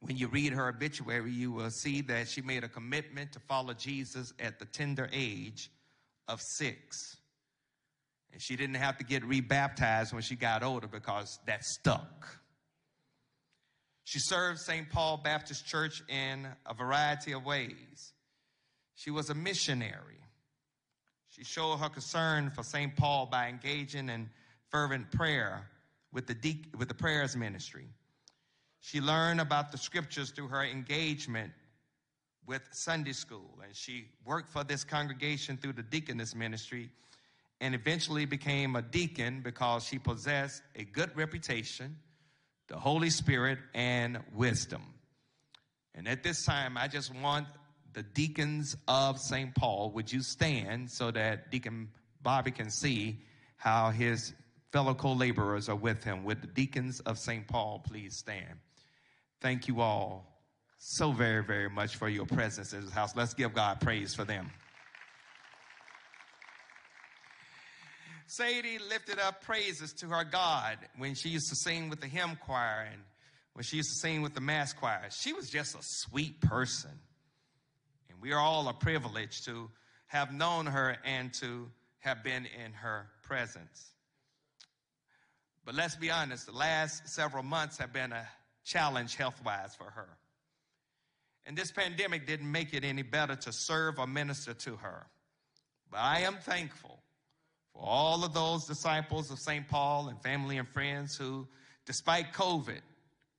When 0.00 0.16
you 0.16 0.28
read 0.28 0.52
her 0.52 0.68
obituary, 0.68 1.32
you 1.32 1.50
will 1.52 1.70
see 1.70 2.02
that 2.02 2.28
she 2.28 2.40
made 2.40 2.64
a 2.64 2.68
commitment 2.68 3.32
to 3.32 3.40
follow 3.40 3.74
Jesus 3.74 4.32
at 4.38 4.58
the 4.58 4.64
tender 4.64 5.08
age 5.12 5.70
of 6.28 6.40
six. 6.40 7.16
And 8.32 8.40
she 8.40 8.56
didn't 8.56 8.76
have 8.76 8.98
to 8.98 9.04
get 9.04 9.24
rebaptized 9.24 10.12
when 10.12 10.22
she 10.22 10.36
got 10.36 10.62
older 10.62 10.86
because 10.86 11.38
that 11.46 11.64
stuck. 11.64 12.28
She 14.04 14.20
served 14.20 14.60
St. 14.60 14.88
Paul 14.88 15.18
Baptist 15.18 15.66
Church 15.66 16.02
in 16.08 16.46
a 16.64 16.74
variety 16.74 17.32
of 17.32 17.44
ways. 17.44 18.12
She 18.94 19.10
was 19.10 19.30
a 19.30 19.34
missionary. 19.34 20.20
She 21.38 21.44
showed 21.44 21.76
her 21.76 21.88
concern 21.88 22.50
for 22.50 22.64
St. 22.64 22.96
Paul 22.96 23.26
by 23.26 23.46
engaging 23.46 24.08
in 24.08 24.28
fervent 24.70 25.12
prayer 25.12 25.68
with 26.12 26.26
the, 26.26 26.34
de- 26.34 26.64
with 26.76 26.88
the 26.88 26.94
prayers 26.94 27.36
ministry. 27.36 27.86
She 28.80 29.00
learned 29.00 29.40
about 29.40 29.70
the 29.70 29.78
scriptures 29.78 30.30
through 30.30 30.48
her 30.48 30.64
engagement 30.64 31.52
with 32.44 32.62
Sunday 32.72 33.12
school, 33.12 33.60
and 33.62 33.72
she 33.72 34.06
worked 34.24 34.48
for 34.48 34.64
this 34.64 34.82
congregation 34.82 35.56
through 35.56 35.74
the 35.74 35.82
deaconess 35.82 36.34
ministry 36.34 36.90
and 37.60 37.72
eventually 37.72 38.24
became 38.24 38.74
a 38.74 38.82
deacon 38.82 39.40
because 39.40 39.84
she 39.84 39.98
possessed 39.98 40.62
a 40.74 40.82
good 40.82 41.16
reputation, 41.16 41.96
the 42.66 42.76
Holy 42.76 43.10
Spirit, 43.10 43.60
and 43.74 44.18
wisdom. 44.34 44.82
And 45.94 46.08
at 46.08 46.24
this 46.24 46.44
time, 46.44 46.76
I 46.76 46.88
just 46.88 47.14
want 47.14 47.46
the 47.94 48.02
deacons 48.02 48.76
of 48.86 49.18
St. 49.18 49.54
Paul, 49.54 49.90
would 49.92 50.12
you 50.12 50.22
stand 50.22 50.90
so 50.90 51.10
that 51.10 51.50
Deacon 51.50 51.88
Bobby 52.22 52.50
can 52.50 52.70
see 52.70 53.20
how 53.56 53.90
his 53.90 54.32
fellow 54.72 54.94
co 54.94 55.12
laborers 55.12 55.68
are 55.68 55.76
with 55.76 56.04
him? 56.04 56.24
Would 56.24 56.42
the 56.42 56.46
deacons 56.46 57.00
of 57.00 57.18
St. 57.18 57.46
Paul 57.46 57.82
please 57.86 58.16
stand? 58.16 58.60
Thank 59.40 59.68
you 59.68 59.80
all 59.80 60.38
so 60.78 61.12
very, 61.12 61.44
very 61.44 61.68
much 61.68 61.96
for 61.96 62.08
your 62.08 62.26
presence 62.26 62.72
in 62.72 62.84
this 62.84 62.92
house. 62.92 63.14
Let's 63.16 63.34
give 63.34 63.54
God 63.54 63.80
praise 63.80 64.14
for 64.14 64.24
them. 64.24 64.50
Sadie 68.26 68.78
lifted 68.90 69.18
up 69.18 69.42
praises 69.42 69.92
to 69.94 70.06
her 70.08 70.22
God 70.22 70.76
when 70.98 71.14
she 71.14 71.30
used 71.30 71.48
to 71.48 71.56
sing 71.56 71.88
with 71.88 72.00
the 72.00 72.06
hymn 72.06 72.36
choir 72.44 72.86
and 72.92 73.02
when 73.54 73.64
she 73.64 73.78
used 73.78 73.88
to 73.90 74.00
sing 74.00 74.22
with 74.22 74.34
the 74.34 74.40
mass 74.40 74.72
choir. 74.72 75.08
She 75.10 75.32
was 75.32 75.48
just 75.48 75.74
a 75.74 75.80
sweet 75.80 76.40
person. 76.40 76.90
We 78.20 78.32
are 78.32 78.40
all 78.40 78.68
a 78.68 78.74
privilege 78.74 79.44
to 79.44 79.70
have 80.06 80.32
known 80.32 80.66
her 80.66 80.96
and 81.04 81.32
to 81.34 81.70
have 82.00 82.24
been 82.24 82.46
in 82.46 82.72
her 82.72 83.06
presence. 83.22 83.92
But 85.64 85.74
let's 85.74 85.96
be 85.96 86.10
honest, 86.10 86.46
the 86.46 86.52
last 86.52 87.08
several 87.08 87.42
months 87.42 87.78
have 87.78 87.92
been 87.92 88.12
a 88.12 88.26
challenge 88.64 89.16
health 89.16 89.40
wise 89.44 89.74
for 89.76 89.90
her. 89.90 90.08
And 91.46 91.56
this 91.56 91.70
pandemic 91.70 92.26
didn't 92.26 92.50
make 92.50 92.74
it 92.74 92.84
any 92.84 93.02
better 93.02 93.36
to 93.36 93.52
serve 93.52 93.98
or 93.98 94.06
minister 94.06 94.54
to 94.54 94.76
her. 94.76 95.06
But 95.90 95.98
I 95.98 96.20
am 96.20 96.36
thankful 96.36 97.02
for 97.72 97.82
all 97.82 98.24
of 98.24 98.34
those 98.34 98.66
disciples 98.66 99.30
of 99.30 99.38
St. 99.38 99.66
Paul 99.68 100.08
and 100.08 100.22
family 100.22 100.58
and 100.58 100.68
friends 100.68 101.16
who, 101.16 101.46
despite 101.86 102.32
COVID, 102.32 102.80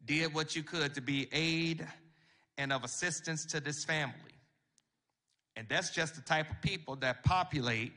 did 0.06 0.34
what 0.34 0.56
you 0.56 0.64
could 0.64 0.96
to 0.96 1.02
be 1.02 1.28
aid 1.32 1.86
and 2.58 2.74
of 2.74 2.84
assistance 2.84 3.46
to 3.48 3.60
this 3.60 3.84
family. 3.86 4.29
And 5.60 5.68
that's 5.68 5.90
just 5.90 6.16
the 6.16 6.22
type 6.22 6.50
of 6.50 6.62
people 6.62 6.96
that 7.02 7.22
populate 7.22 7.92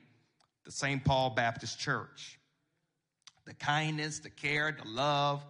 the 0.65 0.73
St. 0.73 1.05
Paul 1.05 1.31
Baptist 1.31 1.79
Church. 1.79 2.41
The 3.45 3.55
kindness, 3.55 4.19
the 4.19 4.31
care, 4.31 4.77
the 4.77 4.89
love, 4.89 5.45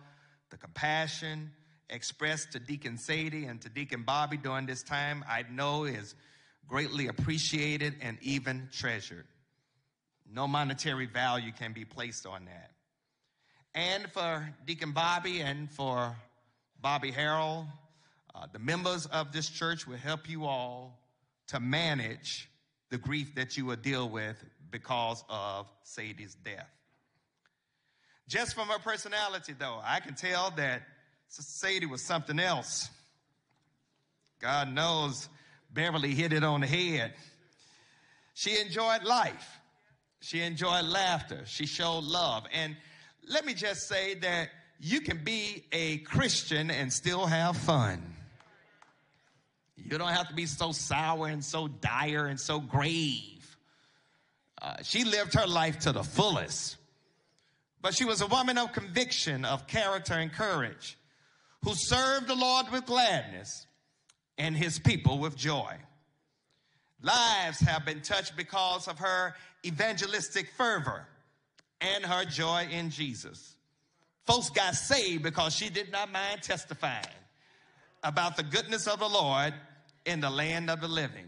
the 0.50 0.58
compassion 0.58 1.50
expressed 1.88 2.52
to 2.52 2.58
Deacon 2.58 2.98
Sadie 2.98 3.46
and 3.46 3.62
to 3.62 3.70
Deacon 3.70 4.02
Bobby 4.02 4.36
during 4.36 4.66
this 4.66 4.82
time, 4.82 5.24
I 5.26 5.46
know 5.50 5.84
is 5.84 6.14
greatly 6.68 7.08
appreciated 7.08 7.94
and 8.02 8.18
even 8.20 8.68
treasured. 8.70 9.24
No 10.30 10.46
monetary 10.46 11.06
value 11.06 11.52
can 11.58 11.72
be 11.72 11.86
placed 11.86 12.26
on 12.26 12.44
that. 12.44 12.72
And 13.74 14.12
for 14.12 14.46
Deacon 14.66 14.92
Bobby 14.92 15.40
and 15.40 15.70
for 15.70 16.14
Bobby 16.78 17.10
Harold, 17.10 17.68
uh, 18.34 18.48
the 18.52 18.58
members 18.58 19.06
of 19.06 19.32
this 19.32 19.48
church 19.48 19.86
will 19.86 19.96
help 19.96 20.28
you 20.28 20.44
all 20.44 20.98
to 21.52 21.60
manage 21.60 22.50
the 22.90 22.98
grief 22.98 23.34
that 23.34 23.56
you 23.56 23.66
will 23.66 23.76
deal 23.76 24.08
with 24.08 24.42
because 24.70 25.22
of 25.28 25.66
Sadie's 25.82 26.34
death. 26.34 26.68
Just 28.26 28.54
from 28.54 28.68
her 28.68 28.78
personality, 28.78 29.54
though, 29.58 29.78
I 29.84 30.00
can 30.00 30.14
tell 30.14 30.50
that 30.56 30.82
Sadie 31.28 31.86
was 31.86 32.02
something 32.02 32.38
else. 32.40 32.88
God 34.40 34.72
knows 34.72 35.28
Beverly 35.72 36.14
hit 36.14 36.32
it 36.32 36.42
on 36.42 36.62
the 36.62 36.66
head. 36.66 37.12
She 38.34 38.58
enjoyed 38.58 39.04
life. 39.04 39.60
She 40.20 40.40
enjoyed 40.40 40.86
laughter. 40.86 41.42
She 41.44 41.66
showed 41.66 42.04
love. 42.04 42.44
And 42.52 42.76
let 43.28 43.44
me 43.44 43.52
just 43.52 43.88
say 43.88 44.14
that 44.14 44.48
you 44.80 45.00
can 45.00 45.22
be 45.22 45.64
a 45.72 45.98
Christian 45.98 46.70
and 46.70 46.90
still 46.90 47.26
have 47.26 47.56
fun. 47.56 48.11
You 49.84 49.98
don't 49.98 50.12
have 50.12 50.28
to 50.28 50.34
be 50.34 50.46
so 50.46 50.72
sour 50.72 51.26
and 51.26 51.44
so 51.44 51.68
dire 51.68 52.26
and 52.26 52.38
so 52.38 52.60
grave. 52.60 53.56
Uh, 54.60 54.76
she 54.82 55.04
lived 55.04 55.34
her 55.34 55.46
life 55.46 55.80
to 55.80 55.92
the 55.92 56.04
fullest. 56.04 56.76
But 57.80 57.94
she 57.94 58.04
was 58.04 58.20
a 58.20 58.28
woman 58.28 58.58
of 58.58 58.72
conviction, 58.72 59.44
of 59.44 59.66
character 59.66 60.14
and 60.14 60.32
courage, 60.32 60.96
who 61.64 61.74
served 61.74 62.28
the 62.28 62.34
Lord 62.34 62.70
with 62.70 62.86
gladness 62.86 63.66
and 64.38 64.56
his 64.56 64.78
people 64.78 65.18
with 65.18 65.36
joy. 65.36 65.76
Lives 67.02 67.58
have 67.60 67.84
been 67.84 68.00
touched 68.00 68.36
because 68.36 68.86
of 68.86 69.00
her 69.00 69.34
evangelistic 69.66 70.50
fervor 70.56 71.06
and 71.80 72.04
her 72.04 72.24
joy 72.24 72.68
in 72.70 72.90
Jesus. 72.90 73.56
Folks 74.24 74.50
got 74.50 74.76
saved 74.76 75.24
because 75.24 75.54
she 75.54 75.68
did 75.68 75.90
not 75.90 76.12
mind 76.12 76.42
testifying 76.42 77.04
about 78.04 78.36
the 78.36 78.44
goodness 78.44 78.86
of 78.86 79.00
the 79.00 79.08
Lord 79.08 79.52
in 80.04 80.20
the 80.20 80.30
land 80.30 80.70
of 80.70 80.80
the 80.80 80.88
living. 80.88 81.26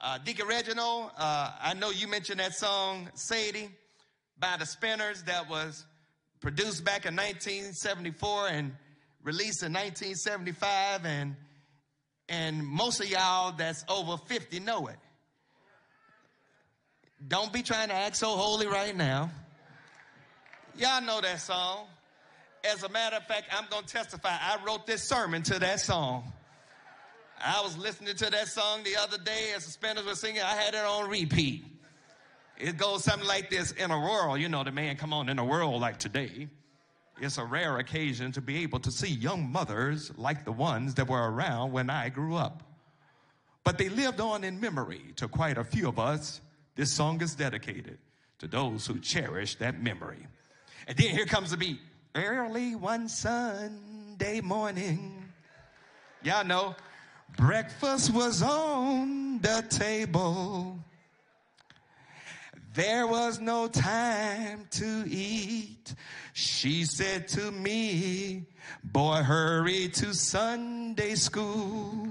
Uh, 0.00 0.18
Deacon 0.18 0.48
Reginald, 0.48 1.10
uh, 1.18 1.52
I 1.60 1.74
know 1.74 1.90
you 1.90 2.08
mentioned 2.08 2.40
that 2.40 2.54
song, 2.54 3.10
Sadie, 3.14 3.68
by 4.38 4.56
the 4.58 4.64
Spinners, 4.64 5.22
that 5.24 5.48
was 5.50 5.84
produced 6.40 6.84
back 6.84 7.04
in 7.04 7.14
1974 7.14 8.48
and 8.48 8.72
released 9.22 9.62
in 9.62 9.72
1975. 9.72 11.04
And, 11.04 11.36
and 12.28 12.66
most 12.66 13.00
of 13.00 13.10
y'all 13.10 13.52
that's 13.52 13.84
over 13.88 14.16
50 14.16 14.60
know 14.60 14.86
it. 14.86 14.96
Don't 17.28 17.52
be 17.52 17.62
trying 17.62 17.88
to 17.88 17.94
act 17.94 18.16
so 18.16 18.28
holy 18.28 18.66
right 18.66 18.96
now. 18.96 19.30
Y'all 20.78 21.02
know 21.02 21.20
that 21.20 21.40
song. 21.40 21.84
As 22.64 22.82
a 22.82 22.88
matter 22.88 23.16
of 23.16 23.26
fact, 23.26 23.44
I'm 23.52 23.66
going 23.68 23.84
to 23.84 23.92
testify. 23.92 24.30
I 24.30 24.58
wrote 24.66 24.86
this 24.86 25.02
sermon 25.02 25.42
to 25.44 25.58
that 25.58 25.80
song. 25.80 26.32
I 27.42 27.62
was 27.62 27.76
listening 27.78 28.14
to 28.16 28.30
that 28.30 28.48
song 28.48 28.82
the 28.82 28.96
other 28.96 29.16
day 29.16 29.52
as 29.56 29.64
the 29.64 29.70
Spinners 29.70 30.04
were 30.04 30.14
singing. 30.14 30.42
I 30.42 30.54
had 30.54 30.74
it 30.74 30.84
on 30.84 31.08
repeat. 31.08 31.64
It 32.58 32.76
goes 32.76 33.04
something 33.04 33.26
like 33.26 33.48
this 33.48 33.72
in 33.72 33.90
a 33.90 33.98
world, 33.98 34.38
you 34.38 34.48
know, 34.48 34.62
the 34.62 34.72
man 34.72 34.96
come 34.96 35.14
on 35.14 35.30
in 35.30 35.38
a 35.38 35.44
world 35.44 35.80
like 35.80 35.98
today. 35.98 36.48
it's 37.18 37.38
a 37.38 37.44
rare 37.44 37.78
occasion 37.78 38.32
to 38.32 38.42
be 38.42 38.62
able 38.62 38.80
to 38.80 38.90
see 38.90 39.08
young 39.08 39.50
mothers 39.50 40.12
like 40.18 40.44
the 40.44 40.52
ones 40.52 40.94
that 40.94 41.08
were 41.08 41.30
around 41.30 41.72
when 41.72 41.88
I 41.88 42.10
grew 42.10 42.36
up. 42.36 42.62
But 43.64 43.78
they 43.78 43.88
lived 43.88 44.20
on 44.20 44.44
in 44.44 44.60
memory 44.60 45.00
to 45.16 45.28
quite 45.28 45.56
a 45.56 45.64
few 45.64 45.88
of 45.88 45.98
us. 45.98 46.40
This 46.76 46.92
song 46.92 47.22
is 47.22 47.34
dedicated 47.34 47.98
to 48.38 48.48
those 48.48 48.86
who 48.86 48.98
cherish 49.00 49.56
that 49.56 49.82
memory. 49.82 50.26
And 50.86 50.96
then 50.96 51.10
here 51.10 51.26
comes 51.26 51.50
the 51.50 51.56
beat. 51.56 51.80
Early 52.14 52.74
one 52.74 53.08
Sunday 53.08 54.40
morning. 54.40 55.24
Y'all 56.22 56.44
know, 56.44 56.74
breakfast 57.36 58.12
was 58.12 58.42
on 58.42 59.40
the 59.40 59.64
table. 59.68 60.78
There 62.74 63.06
was 63.06 63.40
no 63.40 63.66
time 63.66 64.66
to 64.72 65.04
eat. 65.08 65.94
She 66.32 66.84
said 66.84 67.26
to 67.28 67.50
me, 67.50 68.46
Boy, 68.84 69.22
hurry 69.22 69.88
to 69.88 70.14
Sunday 70.14 71.16
school, 71.16 72.08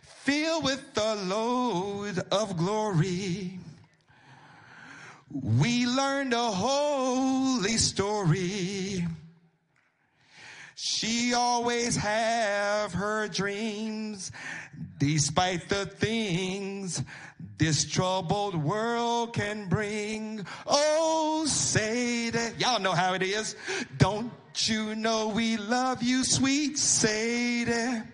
filled 0.00 0.64
with 0.64 0.94
the 0.94 1.14
load 1.26 2.18
of 2.32 2.56
glory. 2.56 3.58
We 5.30 5.86
learned 5.86 6.34
a 6.34 6.50
holy 6.50 7.76
story. 7.78 9.06
She 11.02 11.34
always 11.34 11.96
have 11.96 12.92
her 12.92 13.26
dreams, 13.26 14.30
despite 14.98 15.68
the 15.68 15.84
things 15.84 17.02
this 17.58 17.84
troubled 17.84 18.54
world 18.54 19.34
can 19.34 19.68
bring. 19.68 20.46
Oh, 20.64 21.42
say 21.48 22.30
that. 22.30 22.60
Y'all 22.60 22.78
know 22.78 22.92
how 22.92 23.14
it 23.14 23.22
is. 23.24 23.56
Don't 23.98 24.30
you 24.54 24.94
know 24.94 25.26
we 25.26 25.56
love 25.56 26.04
you, 26.04 26.22
sweet 26.22 26.78
Sadie? 26.78 28.04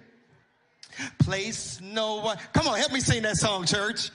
Place 1.19 1.83
no 1.83 2.23
one. 2.23 2.39
Come 2.55 2.69
on, 2.69 2.79
help 2.79 2.95
me 2.95 3.01
sing 3.01 3.21
that 3.25 3.37
song, 3.37 3.67
church. 3.67 4.11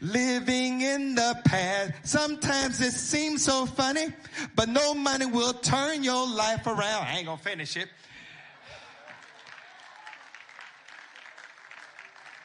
Living 0.00 0.80
in 0.80 1.14
the 1.14 1.40
past. 1.44 1.92
Sometimes 2.04 2.80
it 2.80 2.92
seems 2.92 3.44
so 3.44 3.66
funny, 3.66 4.06
but 4.54 4.68
no 4.68 4.94
money 4.94 5.26
will 5.26 5.52
turn 5.54 6.02
your 6.02 6.26
life 6.26 6.66
around. 6.66 7.06
I 7.06 7.18
ain't 7.18 7.26
gonna 7.26 7.38
finish 7.38 7.76
it. 7.76 7.88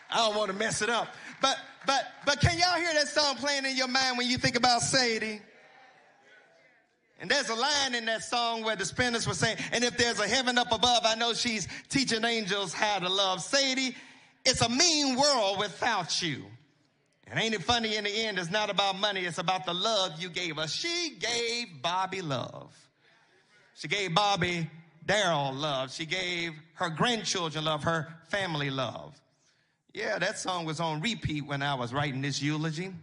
I 0.09 0.17
don't 0.17 0.35
want 0.35 0.51
to 0.51 0.57
mess 0.57 0.81
it 0.81 0.89
up. 0.89 1.09
But 1.41 1.57
but 1.85 2.01
but 2.25 2.39
can 2.39 2.57
y'all 2.57 2.77
hear 2.77 2.93
that 2.93 3.07
song 3.07 3.35
playing 3.35 3.65
in 3.65 3.75
your 3.75 3.87
mind 3.87 4.17
when 4.17 4.27
you 4.27 4.37
think 4.37 4.55
about 4.55 4.81
Sadie? 4.81 5.41
And 7.19 7.31
there's 7.31 7.49
a 7.49 7.55
line 7.55 7.95
in 7.95 8.05
that 8.05 8.23
song 8.23 8.63
where 8.63 8.75
the 8.75 8.85
spinners 8.85 9.27
were 9.27 9.33
saying, 9.33 9.57
and 9.71 9.83
if 9.83 9.97
there's 9.97 10.19
a 10.19 10.27
heaven 10.27 10.57
up 10.59 10.71
above, 10.71 11.01
I 11.03 11.15
know 11.15 11.33
she's 11.33 11.67
teaching 11.89 12.23
angels 12.23 12.73
how 12.73 12.99
to 12.99 13.09
love. 13.09 13.41
Sadie, 13.41 13.95
it's 14.45 14.61
a 14.61 14.69
mean 14.69 15.15
world 15.15 15.57
without 15.57 16.21
you. 16.21 16.45
And 17.29 17.39
ain't 17.39 17.53
it 17.53 17.63
funny 17.63 17.97
in 17.97 18.05
the 18.05 18.09
end, 18.09 18.39
it's 18.39 18.49
not 18.49 18.69
about 18.69 18.97
money, 18.97 19.21
it's 19.21 19.37
about 19.37 19.65
the 19.65 19.73
love 19.73 20.21
you 20.21 20.29
gave 20.29 20.57
us. 20.57 20.73
She 20.73 21.17
gave 21.19 21.81
Bobby 21.81 22.21
love. 22.21 22.73
She 23.75 23.87
gave 23.87 24.15
Bobby 24.15 24.69
Darrell 25.05 25.53
love. 25.53 25.91
She 25.91 26.05
gave 26.05 26.53
her 26.75 26.89
grandchildren 26.89 27.65
love, 27.65 27.83
her 27.83 28.07
family 28.29 28.69
love. 28.69 29.19
Yeah, 29.93 30.19
that 30.19 30.37
song 30.37 30.65
was 30.65 30.79
on 30.79 31.01
repeat 31.01 31.45
when 31.45 31.61
I 31.61 31.73
was 31.75 31.93
writing 31.93 32.21
this 32.21 32.41
eulogy. 32.41 32.93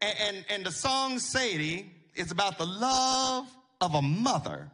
And, 0.00 0.14
and, 0.20 0.44
and 0.50 0.66
the 0.66 0.72
song 0.72 1.18
Sadie 1.18 1.90
is 2.14 2.30
about 2.30 2.58
the 2.58 2.66
love 2.66 3.48
of 3.80 3.94
a 3.94 4.02
mother. 4.02 4.70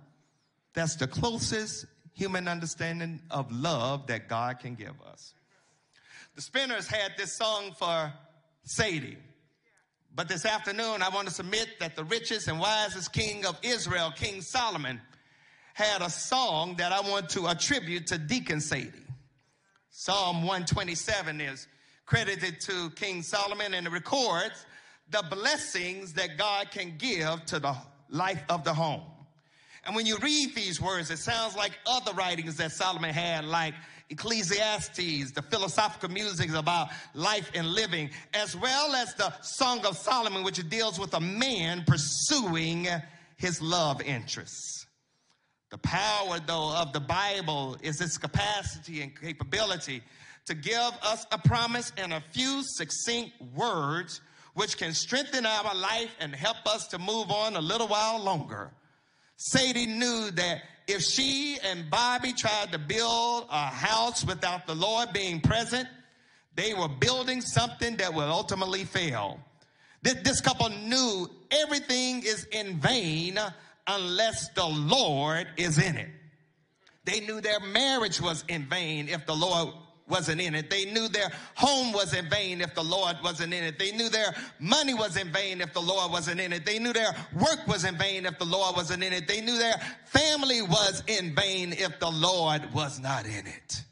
That's 0.74 0.96
the 0.96 1.07
closest 1.07 1.86
human 2.14 2.48
understanding 2.48 3.20
of 3.30 3.50
love 3.53 4.07
that 4.09 4.28
God 4.28 4.59
can 4.61 4.74
give 4.74 4.94
us. 5.11 5.34
The 6.34 6.42
Spinners 6.42 6.86
had 6.86 7.12
this 7.16 7.32
song 7.32 7.72
for 7.78 8.12
Sadie. 8.64 9.18
But 10.14 10.28
this 10.28 10.44
afternoon, 10.44 11.02
I 11.02 11.08
want 11.08 11.28
to 11.28 11.34
submit 11.34 11.68
that 11.80 11.96
the 11.96 12.04
richest 12.04 12.48
and 12.48 12.60
wisest 12.60 13.12
king 13.12 13.46
of 13.46 13.58
Israel, 13.62 14.12
King 14.14 14.42
Solomon, 14.42 15.00
had 15.74 16.02
a 16.02 16.10
song 16.10 16.76
that 16.76 16.92
I 16.92 17.00
want 17.00 17.30
to 17.30 17.46
attribute 17.48 18.08
to 18.08 18.18
Deacon 18.18 18.60
Sadie. 18.60 18.92
Psalm 19.90 20.42
127 20.42 21.40
is 21.40 21.66
credited 22.04 22.60
to 22.60 22.90
King 22.90 23.22
Solomon 23.22 23.72
and 23.74 23.86
it 23.86 23.90
records 23.90 24.66
the 25.10 25.22
blessings 25.30 26.14
that 26.14 26.36
God 26.36 26.70
can 26.70 26.96
give 26.98 27.44
to 27.46 27.58
the 27.58 27.74
life 28.10 28.42
of 28.48 28.64
the 28.64 28.74
home. 28.74 29.02
And 29.84 29.96
when 29.96 30.06
you 30.06 30.16
read 30.18 30.54
these 30.54 30.80
words, 30.80 31.10
it 31.10 31.18
sounds 31.18 31.56
like 31.56 31.72
other 31.86 32.12
writings 32.12 32.56
that 32.56 32.72
Solomon 32.72 33.12
had, 33.12 33.44
like 33.44 33.74
Ecclesiastes, 34.12 35.32
the 35.32 35.42
philosophical 35.42 36.10
musings 36.10 36.54
about 36.54 36.88
life 37.14 37.50
and 37.54 37.66
living, 37.66 38.10
as 38.34 38.54
well 38.54 38.94
as 38.94 39.14
the 39.14 39.32
Song 39.40 39.84
of 39.86 39.96
Solomon, 39.96 40.44
which 40.44 40.68
deals 40.68 41.00
with 41.00 41.14
a 41.14 41.20
man 41.20 41.82
pursuing 41.86 42.86
his 43.36 43.60
love 43.62 44.02
interests. 44.02 44.86
The 45.70 45.78
power, 45.78 46.38
though, 46.46 46.76
of 46.76 46.92
the 46.92 47.00
Bible 47.00 47.78
is 47.82 48.02
its 48.02 48.18
capacity 48.18 49.00
and 49.00 49.18
capability 49.18 50.02
to 50.44 50.54
give 50.54 50.92
us 51.02 51.26
a 51.32 51.38
promise 51.38 51.90
in 51.96 52.12
a 52.12 52.20
few 52.20 52.62
succinct 52.62 53.32
words, 53.56 54.20
which 54.52 54.76
can 54.76 54.92
strengthen 54.92 55.46
our 55.46 55.74
life 55.74 56.10
and 56.20 56.34
help 56.34 56.58
us 56.66 56.86
to 56.88 56.98
move 56.98 57.30
on 57.30 57.56
a 57.56 57.60
little 57.62 57.88
while 57.88 58.22
longer. 58.22 58.72
Sadie 59.36 59.86
knew 59.86 60.30
that 60.32 60.62
if 60.87 61.03
she 61.03 61.59
and 61.64 61.91
Bobby 61.91 62.33
tried 62.33 62.72
to 62.72 62.78
build 62.78 63.47
a 63.51 63.66
house 63.66 64.24
without 64.24 64.66
the 64.66 64.74
Lord 64.74 65.12
being 65.12 65.41
present, 65.41 65.89
they 66.55 66.74
were 66.74 66.89
building 66.89 67.41
something 67.41 67.97
that 67.97 68.12
would 68.12 68.28
ultimately 68.28 68.85
fail. 68.85 69.41
This 70.03 70.41
couple 70.41 70.68
knew 70.68 71.30
everything 71.51 72.22
is 72.24 72.45
in 72.51 72.78
vain 72.80 73.39
unless 73.87 74.49
the 74.51 74.66
Lord 74.66 75.47
is 75.57 75.78
in 75.78 75.97
it. 75.97 76.09
They 77.05 77.20
knew 77.20 77.41
their 77.41 77.61
marriage 77.61 78.20
was 78.20 78.45
in 78.49 78.66
vain 78.66 79.09
if 79.09 79.26
the 79.26 79.35
Lord 79.35 79.74
wasn't 80.09 80.40
in 80.40 80.55
it. 80.55 80.68
They 80.68 80.84
knew 80.86 81.09
their 81.09 81.30
home 81.55 81.92
was 81.92 82.14
in 82.14 82.28
vain 82.28 82.61
if 82.61 82.74
the 82.74 82.82
Lord 82.82 83.16
wasn't 83.22 83.55
in 83.55 83.64
it. 83.64 83.78
They 83.78 83.92
knew 83.92 84.09
their 84.09 84.34
money 84.59 84.94
was 84.94 85.16
in 85.16 85.32
vain 85.32 85.61
if 85.61 85.72
the 85.72 85.80
Lord 85.80 86.11
wasn't 86.11 86.40
in 86.40 86.53
it. 86.53 86.66
They 86.66 86.78
knew 86.78 86.92
their 86.92 87.14
work 87.34 87.66
was 87.66 87.84
in 87.84 87.96
vain 87.96 88.26
if 88.26 88.38
the 88.38 88.44
Lord 88.44 88.76
wasn't 88.76 89.03
in 89.03 89.12
it. 89.12 89.28
They 89.28 89.40
knew 89.40 89.59
their 89.59 89.80
family 90.07 90.62
was 90.62 91.03
in 91.07 91.34
vain 91.34 91.72
if 91.72 91.98
the 91.98 92.11
Lord 92.11 92.72
was 92.74 93.00
not 93.00 93.24
in 93.26 93.46
it. 93.46 93.82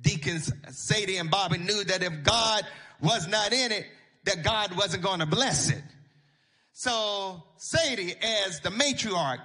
Deacons 0.00 0.52
Sadie 0.70 1.18
and 1.18 1.30
Bobby 1.30 1.58
knew 1.58 1.84
that 1.84 2.02
if 2.02 2.24
God 2.24 2.66
was 3.00 3.28
not 3.28 3.52
in 3.52 3.70
it, 3.72 3.86
that 4.24 4.42
God 4.42 4.76
wasn't 4.76 5.02
going 5.02 5.20
to 5.20 5.26
bless 5.26 5.70
it. 5.70 5.82
So 6.72 7.44
Sadie, 7.56 8.14
as 8.46 8.60
the 8.60 8.70
matriarch, 8.70 9.40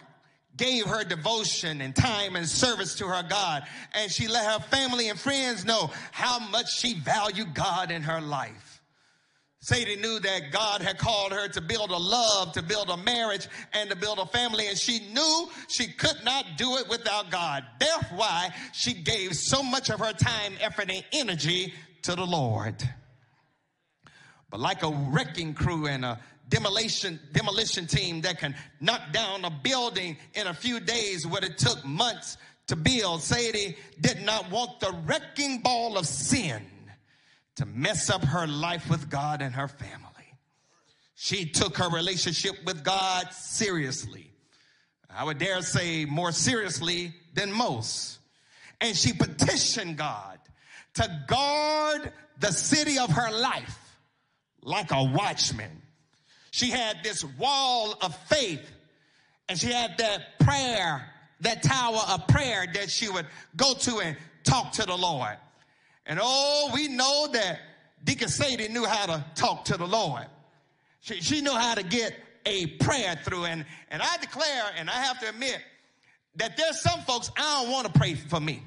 gave 0.57 0.85
her 0.85 1.03
devotion 1.03 1.81
and 1.81 1.95
time 1.95 2.35
and 2.35 2.47
service 2.47 2.95
to 2.95 3.07
her 3.07 3.23
God. 3.27 3.63
And 3.93 4.11
she 4.11 4.27
let 4.27 4.45
her 4.45 4.59
family 4.59 5.09
and 5.09 5.19
friends 5.19 5.65
know 5.65 5.91
how 6.11 6.39
much 6.39 6.75
she 6.75 6.95
valued 6.95 7.53
God 7.53 7.91
in 7.91 8.03
her 8.03 8.19
life. 8.19 8.81
Sadie 9.59 9.97
knew 9.97 10.19
that 10.19 10.51
God 10.51 10.81
had 10.81 10.97
called 10.97 11.33
her 11.33 11.47
to 11.49 11.61
build 11.61 11.89
a 11.89 11.97
love, 11.97 12.53
to 12.53 12.61
build 12.61 12.89
a 12.89 12.97
marriage, 12.97 13.47
and 13.73 13.89
to 13.89 13.95
build 13.95 14.19
a 14.19 14.25
family. 14.25 14.67
And 14.67 14.77
she 14.77 14.99
knew 15.11 15.49
she 15.67 15.87
could 15.87 16.23
not 16.23 16.45
do 16.57 16.77
it 16.77 16.87
without 16.87 17.31
God. 17.31 17.65
That's 17.79 18.09
why 18.11 18.53
she 18.71 18.93
gave 18.93 19.35
so 19.35 19.63
much 19.63 19.89
of 19.89 19.99
her 19.99 20.13
time, 20.13 20.53
effort, 20.61 20.89
and 20.89 21.03
energy 21.11 21.73
to 22.03 22.15
the 22.15 22.25
Lord. 22.25 22.81
But 24.49 24.61
like 24.61 24.83
a 24.83 24.89
wrecking 24.89 25.53
crew 25.53 25.87
and 25.87 26.05
a 26.05 26.19
demolition 26.49 27.19
demolition 27.33 27.87
team 27.87 28.21
that 28.21 28.39
can 28.39 28.55
knock 28.79 29.01
down 29.11 29.43
a 29.45 29.49
building 29.49 30.17
in 30.33 30.47
a 30.47 30.53
few 30.53 30.79
days 30.79 31.27
what 31.27 31.43
it 31.43 31.57
took 31.57 31.83
months 31.85 32.37
to 32.67 32.75
build. 32.75 33.21
Sadie 33.21 33.75
did 33.99 34.21
not 34.21 34.49
want 34.51 34.79
the 34.79 34.91
wrecking 35.05 35.59
ball 35.59 35.97
of 35.97 36.05
sin 36.05 36.63
to 37.55 37.65
mess 37.65 38.09
up 38.09 38.23
her 38.23 38.45
life 38.47 38.89
with 38.89 39.09
God 39.09 39.41
and 39.41 39.55
her 39.55 39.67
family. 39.67 40.03
She 41.15 41.45
took 41.45 41.77
her 41.77 41.89
relationship 41.89 42.53
with 42.65 42.83
God 42.83 43.31
seriously. 43.33 44.31
I 45.09 45.23
would 45.23 45.39
dare 45.39 45.61
say 45.63 46.05
more 46.05 46.31
seriously 46.31 47.15
than 47.33 47.51
most. 47.51 48.19
And 48.79 48.95
she 48.95 49.13
petitioned 49.13 49.97
God 49.97 50.37
to 50.95 51.23
guard 51.27 52.11
the 52.39 52.51
city 52.51 52.99
of 52.99 53.09
her 53.09 53.31
life 53.31 53.97
like 54.61 54.91
a 54.91 55.03
watchman 55.03 55.81
she 56.51 56.69
had 56.69 57.03
this 57.03 57.23
wall 57.23 57.97
of 58.01 58.15
faith 58.27 58.71
and 59.49 59.57
she 59.57 59.67
had 59.67 59.97
that 59.97 60.39
prayer, 60.39 61.09
that 61.41 61.63
tower 61.63 62.01
of 62.09 62.27
prayer 62.27 62.65
that 62.73 62.89
she 62.89 63.09
would 63.09 63.25
go 63.55 63.73
to 63.73 63.99
and 63.99 64.17
talk 64.43 64.71
to 64.73 64.85
the 64.85 64.95
Lord. 64.95 65.37
And 66.05 66.19
oh, 66.21 66.71
we 66.73 66.87
know 66.87 67.27
that 67.33 67.59
Deacon 68.03 68.29
Sadie 68.29 68.69
knew 68.69 68.85
how 68.85 69.05
to 69.05 69.25
talk 69.35 69.65
to 69.65 69.77
the 69.77 69.85
Lord. 69.87 70.25
She, 71.01 71.21
she 71.21 71.41
knew 71.41 71.53
how 71.53 71.75
to 71.75 71.83
get 71.83 72.15
a 72.45 72.67
prayer 72.77 73.19
through. 73.23 73.45
And, 73.45 73.65
and 73.91 74.01
I 74.01 74.17
declare, 74.17 74.63
and 74.77 74.89
I 74.89 74.93
have 74.93 75.19
to 75.19 75.29
admit, 75.29 75.61
that 76.37 76.55
there's 76.55 76.81
some 76.81 77.01
folks 77.01 77.31
I 77.35 77.61
don't 77.61 77.71
want 77.71 77.91
to 77.91 77.99
pray 77.99 78.13
for 78.13 78.39
me. 78.39 78.63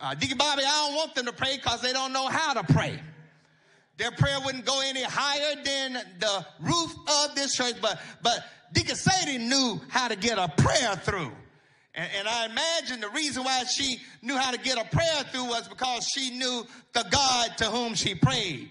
Uh, 0.00 0.14
Deacon 0.14 0.36
Bobby, 0.36 0.62
I 0.66 0.86
don't 0.86 0.96
want 0.96 1.14
them 1.14 1.26
to 1.26 1.32
pray 1.32 1.56
because 1.56 1.80
they 1.80 1.92
don't 1.92 2.12
know 2.12 2.26
how 2.26 2.52
to 2.54 2.64
pray. 2.72 3.00
Their 3.96 4.10
prayer 4.10 4.38
wouldn't 4.44 4.64
go 4.64 4.80
any 4.84 5.02
higher 5.02 5.54
than 5.62 5.92
the 6.18 6.46
roof 6.60 6.94
of 7.24 7.34
this 7.36 7.54
church, 7.54 7.74
but, 7.80 8.00
but 8.22 8.44
Deacon 8.72 8.96
Sadie 8.96 9.38
knew 9.38 9.80
how 9.88 10.08
to 10.08 10.16
get 10.16 10.36
a 10.36 10.48
prayer 10.48 10.96
through. 10.96 11.30
And, 11.94 12.10
and, 12.18 12.28
I 12.28 12.46
imagine 12.46 13.00
the 13.00 13.08
reason 13.10 13.44
why 13.44 13.62
she 13.64 14.00
knew 14.20 14.36
how 14.36 14.50
to 14.50 14.58
get 14.58 14.78
a 14.78 14.84
prayer 14.84 15.22
through 15.30 15.44
was 15.44 15.68
because 15.68 16.08
she 16.08 16.30
knew 16.30 16.66
the 16.92 17.06
God 17.08 17.56
to 17.58 17.66
whom 17.66 17.94
she 17.94 18.16
prayed. 18.16 18.68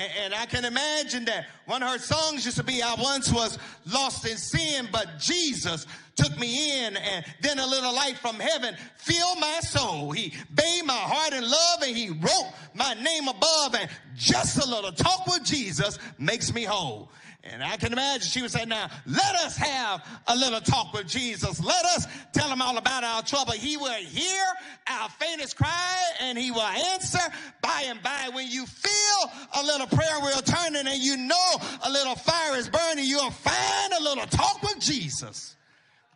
And, 0.00 0.12
and, 0.24 0.34
I 0.34 0.46
can 0.46 0.64
imagine 0.64 1.26
that 1.26 1.46
one 1.66 1.82
of 1.82 1.90
her 1.90 1.98
songs 1.98 2.46
used 2.46 2.56
to 2.56 2.64
be, 2.64 2.82
I 2.82 2.94
once 2.94 3.30
was 3.30 3.58
lost 3.92 4.26
in 4.26 4.38
sin, 4.38 4.88
but 4.90 5.18
Jesus 5.18 5.86
took 6.16 6.38
me 6.38 6.86
in 6.86 6.96
and 6.96 7.24
then 7.42 7.58
a 7.58 7.66
little 7.66 7.94
light 7.94 8.16
from 8.16 8.40
heaven 8.40 8.74
filled 8.96 9.38
my 9.38 9.60
soul. 9.60 10.10
He 10.12 10.32
bathed 10.54 10.86
my 10.86 10.94
heart 10.94 11.34
in 11.34 11.42
love 11.42 11.82
and 11.82 11.94
he 11.94 12.08
wrote 12.08 12.52
my 12.72 12.94
name 12.94 13.28
above 13.28 13.74
and 13.74 13.90
just 14.16 14.64
a 14.64 14.66
little 14.66 14.92
talk 14.92 15.26
with 15.26 15.44
Jesus 15.44 15.98
makes 16.18 16.54
me 16.54 16.64
whole. 16.64 17.10
And 17.42 17.64
I 17.64 17.76
can 17.78 17.92
imagine 17.92 18.28
she 18.28 18.42
would 18.42 18.50
say, 18.50 18.66
now 18.66 18.90
let 19.06 19.34
us 19.36 19.56
have 19.56 20.06
a 20.26 20.36
little 20.36 20.60
talk 20.60 20.92
with 20.92 21.06
Jesus. 21.06 21.62
Let 21.64 21.84
us 21.86 22.06
tell 22.32 22.48
him 22.48 22.60
all 22.60 22.76
about 22.76 23.02
our 23.02 23.22
trouble. 23.22 23.52
He 23.52 23.78
will 23.78 23.92
hear 23.92 24.44
our 24.86 25.08
faintest 25.08 25.56
cry 25.56 26.02
and 26.20 26.36
he 26.36 26.50
will 26.50 26.60
answer 26.60 27.18
by 27.62 27.84
and 27.86 28.02
by. 28.02 28.28
When 28.34 28.50
you 28.50 28.66
feel 28.66 29.32
a 29.58 29.62
little 29.62 29.86
prayer 29.86 30.20
wheel 30.20 30.42
turning 30.42 30.86
and 30.86 31.02
you 31.02 31.16
know 31.16 31.54
a 31.86 31.90
little 31.90 32.14
fire 32.14 32.56
is 32.56 32.68
burning, 32.68 33.06
you'll 33.06 33.30
find 33.30 33.92
a 33.98 34.02
little 34.02 34.26
talk 34.26 34.62
with 34.62 34.78
Jesus. 34.78 35.56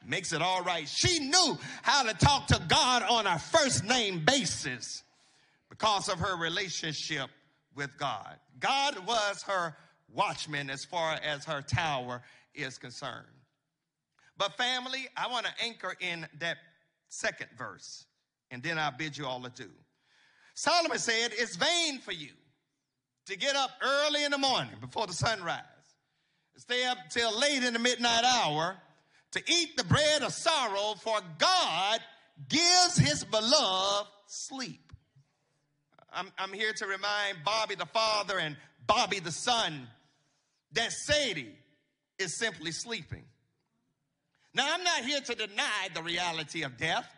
Makes 0.06 0.34
it 0.34 0.42
all 0.42 0.62
right. 0.62 0.86
She 0.86 1.20
knew 1.20 1.58
how 1.82 2.02
to 2.02 2.12
talk 2.14 2.48
to 2.48 2.60
God 2.68 3.02
on 3.02 3.26
a 3.26 3.38
first 3.38 3.84
name 3.84 4.22
basis 4.26 5.02
because 5.70 6.10
of 6.10 6.18
her 6.18 6.36
relationship 6.36 7.30
with 7.74 7.96
God. 7.96 8.36
God 8.60 9.06
was 9.06 9.42
her 9.44 9.74
watchman 10.14 10.70
as 10.70 10.84
far 10.84 11.18
as 11.22 11.44
her 11.44 11.62
tower 11.62 12.22
is 12.54 12.78
concerned. 12.78 13.26
But, 14.36 14.56
family, 14.56 15.06
I 15.16 15.28
want 15.28 15.46
to 15.46 15.52
anchor 15.62 15.94
in 16.00 16.26
that 16.40 16.56
second 17.08 17.48
verse, 17.56 18.06
and 18.50 18.62
then 18.62 18.78
I'll 18.78 18.96
bid 18.96 19.16
you 19.16 19.26
all 19.26 19.44
adieu. 19.44 19.70
Solomon 20.54 20.98
said, 20.98 21.32
It's 21.34 21.56
vain 21.56 22.00
for 22.00 22.12
you 22.12 22.30
to 23.26 23.36
get 23.36 23.56
up 23.56 23.70
early 23.82 24.24
in 24.24 24.30
the 24.30 24.38
morning 24.38 24.74
before 24.80 25.06
the 25.06 25.12
sunrise, 25.12 25.60
stay 26.56 26.84
up 26.84 26.98
till 27.10 27.38
late 27.38 27.62
in 27.62 27.72
the 27.72 27.78
midnight 27.78 28.24
hour 28.24 28.76
to 29.32 29.42
eat 29.48 29.76
the 29.76 29.84
bread 29.84 30.22
of 30.22 30.32
sorrow, 30.32 30.94
for 31.00 31.18
God 31.38 32.00
gives 32.48 32.96
his 32.96 33.24
beloved 33.24 34.08
sleep. 34.26 34.92
I'm, 36.12 36.30
I'm 36.38 36.52
here 36.52 36.72
to 36.72 36.86
remind 36.86 37.38
Bobby 37.44 37.74
the 37.74 37.86
father 37.86 38.38
and 38.38 38.56
Bobby 38.86 39.18
the 39.18 39.32
son 39.32 39.88
that 40.74 40.92
Sadie 40.92 41.54
is 42.18 42.36
simply 42.36 42.72
sleeping. 42.72 43.24
Now, 44.54 44.72
I'm 44.72 44.84
not 44.84 45.04
here 45.04 45.20
to 45.20 45.34
deny 45.34 45.88
the 45.94 46.02
reality 46.02 46.62
of 46.62 46.76
death. 46.76 47.08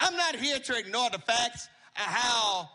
I'm 0.00 0.16
not 0.16 0.36
here 0.36 0.58
to 0.58 0.78
ignore 0.78 1.08
the 1.10 1.18
facts 1.18 1.68
of 1.96 2.02
how 2.02 2.68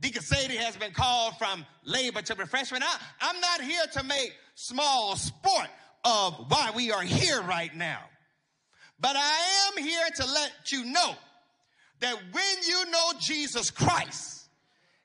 Deacon 0.00 0.22
Sadie 0.22 0.56
has 0.56 0.76
been 0.76 0.92
called 0.92 1.36
from 1.36 1.66
labor 1.84 2.22
to 2.22 2.34
refreshment. 2.36 2.84
I, 2.86 3.30
am 3.30 3.40
not 3.40 3.60
here 3.62 3.84
to 3.94 4.04
make 4.04 4.32
small 4.54 5.16
sport 5.16 5.68
of 6.04 6.34
why 6.48 6.70
we 6.76 6.92
are 6.92 7.02
here 7.02 7.42
right 7.42 7.74
now. 7.74 8.00
But 9.00 9.16
I 9.16 9.68
am 9.68 9.82
here 9.82 10.06
to 10.16 10.26
let 10.26 10.52
you 10.70 10.84
know 10.84 11.14
that 12.00 12.16
when 12.30 12.62
you 12.66 12.90
know 12.90 13.12
Jesus 13.20 13.70
Christ 13.70 14.48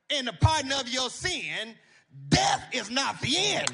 in 0.09 0.25
the 0.25 0.33
pardon 0.33 0.71
of 0.73 0.87
your 0.89 1.09
sin, 1.09 1.75
death 2.29 2.67
is 2.71 2.91
not 2.91 3.19
the 3.21 3.35
end 3.35 3.73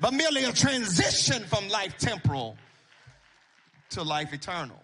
but 0.00 0.12
merely 0.12 0.44
a 0.44 0.52
transition 0.52 1.42
from 1.44 1.68
life 1.68 1.96
temporal 1.98 2.56
to 3.90 4.02
life 4.02 4.32
eternal. 4.32 4.80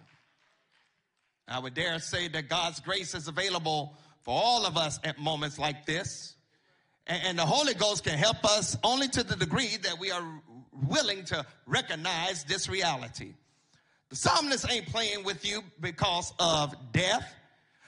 I 1.49 1.59
would 1.59 1.75
dare 1.75 1.99
say 1.99 2.29
that 2.29 2.49
God's 2.49 2.81
grace 2.81 3.15
is 3.15 3.27
available 3.27 3.95
for 4.23 4.41
all 4.41 4.65
of 4.65 4.77
us 4.77 5.01
at 5.03 5.19
moments 5.19 5.59
like 5.59 5.85
this. 5.85 6.37
And, 7.07 7.37
the 7.37 7.47
Holy 7.47 7.75
Ghost 7.75 8.05
can 8.05 8.17
help 8.17 8.45
us 8.45 8.77
only 8.85 9.09
to 9.09 9.25
the 9.25 9.35
degree 9.35 9.77
that 9.83 9.99
we 9.99 10.13
are 10.13 10.23
willing 10.87 11.25
to 11.25 11.45
recognize 11.67 12.45
this 12.45 12.69
reality. 12.69 13.35
The 14.11 14.17
psalmist 14.17 14.71
ain't 14.71 14.87
playing 14.87 15.25
with 15.25 15.45
you 15.45 15.63
because 15.81 16.33
of 16.39 16.75
death, 16.93 17.35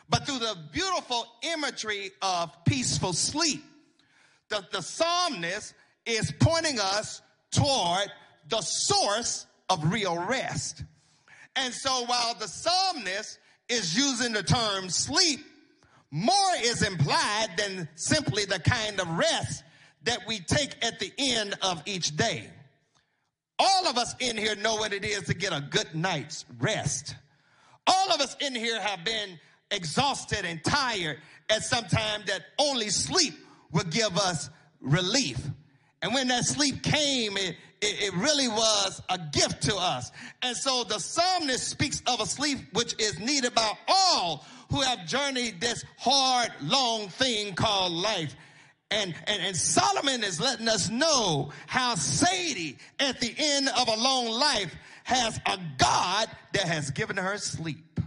but 0.09 0.27
through 0.27 0.41
the 0.41 0.57
beautiful 0.73 1.27
imagery 1.43 2.11
of 2.20 2.51
peaceful 2.64 3.12
sleep. 3.12 3.62
The, 4.49 4.66
the 4.73 4.83
psalmist 4.83 5.75
is 6.07 6.32
pointing 6.40 6.78
us 6.80 7.22
toward 7.50 8.11
the 8.48 8.61
source 8.61 9.46
of 9.68 9.92
real 9.92 10.18
rest. 10.18 10.84
And 11.57 11.72
so 11.72 12.05
while 12.07 12.34
the 12.34 12.48
psalmist 12.48 13.38
is 13.68 13.96
using 13.96 14.32
the 14.32 14.42
term 14.42 14.88
sleep, 14.88 15.40
more 16.11 16.34
is 16.61 16.82
implied 16.82 17.48
than 17.57 17.88
simply 17.94 18.44
the 18.44 18.59
kind 18.61 19.00
of 19.00 19.09
rest 19.16 19.64
that 20.05 20.20
we 20.26 20.40
take 20.40 20.74
at 20.84 20.98
the 20.98 21.12
end 21.18 21.55
of 21.62 21.82
each 21.86 22.16
day. 22.16 22.50
All 23.59 23.86
of 23.86 23.96
us 23.96 24.14
in 24.18 24.36
here 24.36 24.57
know 24.57 24.74
what 24.76 24.92
it 24.92 25.05
is 25.05 25.24
to 25.24 25.34
get 25.34 25.53
a 25.53 25.61
good 25.61 25.94
night's 25.94 26.44
rest. 26.59 27.14
All 27.86 28.12
of 28.12 28.20
us 28.20 28.36
in 28.40 28.55
here 28.55 28.80
have 28.80 29.05
been 29.05 29.38
exhausted 29.70 30.44
and 30.44 30.62
tired 30.64 31.18
at 31.48 31.62
some 31.62 31.84
time 31.84 32.22
that 32.26 32.42
only 32.59 32.90
sleep 32.90 33.34
will 33.70 33.84
give 33.84 34.16
us 34.16 34.50
relief. 34.80 35.38
And 36.03 36.12
when 36.12 36.28
that 36.28 36.44
sleep 36.44 36.82
came, 36.82 37.36
it, 37.36 37.57
it, 37.80 38.03
it, 38.03 38.14
really 38.14 38.48
was 38.48 39.00
a 39.09 39.18
gift 39.32 39.62
to 39.62 39.76
us. 39.76 40.11
And 40.42 40.57
so 40.57 40.82
the 40.82 40.98
psalmist 40.98 41.68
speaks 41.68 42.03
of 42.09 42.20
a 42.20 42.26
sleep 42.26 42.59
which 42.72 43.00
is 43.00 43.20
needed 43.20 43.55
by 43.55 43.72
all 43.86 44.44
who 44.70 44.80
have 44.80 45.07
journeyed 45.07 45.61
this 45.61 45.84
hard, 45.98 46.50
long 46.61 47.09
thing 47.09 47.55
called 47.55 47.92
life. 47.92 48.34
And, 48.90 49.14
and, 49.26 49.42
and 49.42 49.57
Solomon 49.57 50.24
is 50.24 50.40
letting 50.40 50.68
us 50.68 50.90
know 50.90 51.50
how 51.66 51.94
Sadie, 51.94 52.78
at 52.98 53.20
the 53.20 53.32
end 53.38 53.68
of 53.68 53.88
a 53.88 53.96
long 53.96 54.28
life, 54.28 54.74
has 55.05 55.40
a 55.46 55.59
God 55.78 56.28
that 56.53 56.64
has 56.64 56.90
given 56.90 57.16
her 57.16 57.38
sleep. 57.38 58.00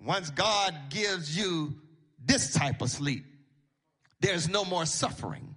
Once 0.00 0.30
God 0.30 0.74
gives 0.90 1.36
you 1.36 1.74
this 2.24 2.52
type 2.52 2.82
of 2.82 2.90
sleep, 2.90 3.24
there's 4.20 4.48
no 4.48 4.64
more 4.64 4.86
suffering 4.86 5.53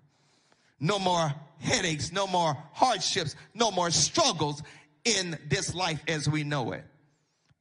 no 0.80 1.00
more 1.00 1.34
headaches, 1.60 2.12
no 2.12 2.28
more 2.28 2.58
hardships, 2.74 3.36
no 3.54 3.72
more 3.72 3.92
struggles 3.92 4.62
in 5.06 5.38
this 5.48 5.74
life 5.74 6.02
as 6.08 6.30
we 6.30 6.44
know 6.44 6.72
it. 6.72 6.84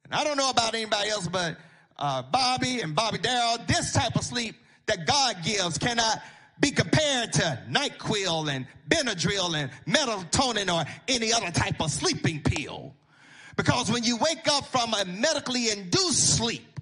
And 0.05 0.13
I 0.13 0.23
don't 0.23 0.37
know 0.37 0.49
about 0.49 0.73
anybody 0.73 1.09
else, 1.09 1.27
but 1.27 1.57
uh, 1.97 2.21
Bobby 2.23 2.81
and 2.81 2.95
Bobby 2.95 3.17
Darrell, 3.17 3.57
this 3.67 3.93
type 3.93 4.15
of 4.15 4.23
sleep 4.23 4.55
that 4.85 5.05
God 5.05 5.37
gives 5.43 5.77
cannot 5.77 6.21
be 6.59 6.71
compared 6.71 7.33
to 7.33 7.61
NyQuil 7.69 8.49
and 8.49 8.65
Benadryl 8.89 9.55
and 9.55 9.71
melatonin 9.85 10.73
or 10.73 10.85
any 11.07 11.33
other 11.33 11.51
type 11.51 11.81
of 11.81 11.91
sleeping 11.91 12.41
pill. 12.41 12.95
Because 13.55 13.91
when 13.91 14.03
you 14.03 14.17
wake 14.17 14.47
up 14.47 14.65
from 14.67 14.93
a 14.93 15.05
medically 15.05 15.69
induced 15.69 16.37
sleep, 16.37 16.79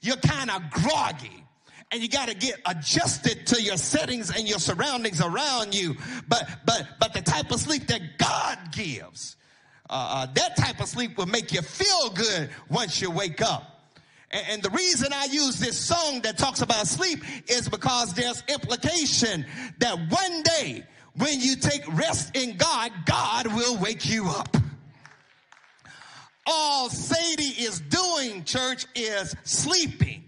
you're 0.00 0.16
kind 0.16 0.50
of 0.50 0.70
groggy 0.70 1.41
and 1.92 2.00
you 2.00 2.08
got 2.08 2.28
to 2.28 2.34
get 2.34 2.58
adjusted 2.64 3.46
to 3.48 3.62
your 3.62 3.76
settings 3.76 4.34
and 4.34 4.48
your 4.48 4.58
surroundings 4.58 5.20
around 5.20 5.74
you. 5.74 5.96
But 6.26 6.48
but 6.64 6.88
but 6.98 7.12
the 7.12 7.20
type 7.20 7.50
of 7.50 7.60
sleep 7.60 7.86
that 7.88 8.00
God 8.18 8.58
gives, 8.72 9.36
uh, 9.90 10.26
uh, 10.26 10.32
that 10.32 10.56
type 10.56 10.80
of 10.80 10.88
sleep 10.88 11.18
will 11.18 11.26
make 11.26 11.52
you 11.52 11.60
feel 11.60 12.10
good 12.10 12.50
once 12.70 13.00
you 13.00 13.10
wake 13.10 13.42
up. 13.42 13.90
And, 14.30 14.44
and 14.48 14.62
the 14.62 14.70
reason 14.70 15.12
I 15.12 15.26
use 15.26 15.60
this 15.60 15.78
song 15.78 16.22
that 16.22 16.38
talks 16.38 16.62
about 16.62 16.86
sleep 16.86 17.22
is 17.48 17.68
because 17.68 18.14
there's 18.14 18.42
implication 18.48 19.44
that 19.78 19.98
one 20.08 20.42
day 20.42 20.84
when 21.16 21.40
you 21.40 21.56
take 21.56 21.86
rest 21.94 22.34
in 22.34 22.56
God, 22.56 22.90
God 23.04 23.48
will 23.48 23.76
wake 23.76 24.08
you 24.08 24.28
up. 24.28 24.56
All 26.46 26.88
Sadie 26.88 27.62
is 27.62 27.80
doing, 27.80 28.44
church, 28.44 28.86
is 28.94 29.36
sleeping. 29.44 30.24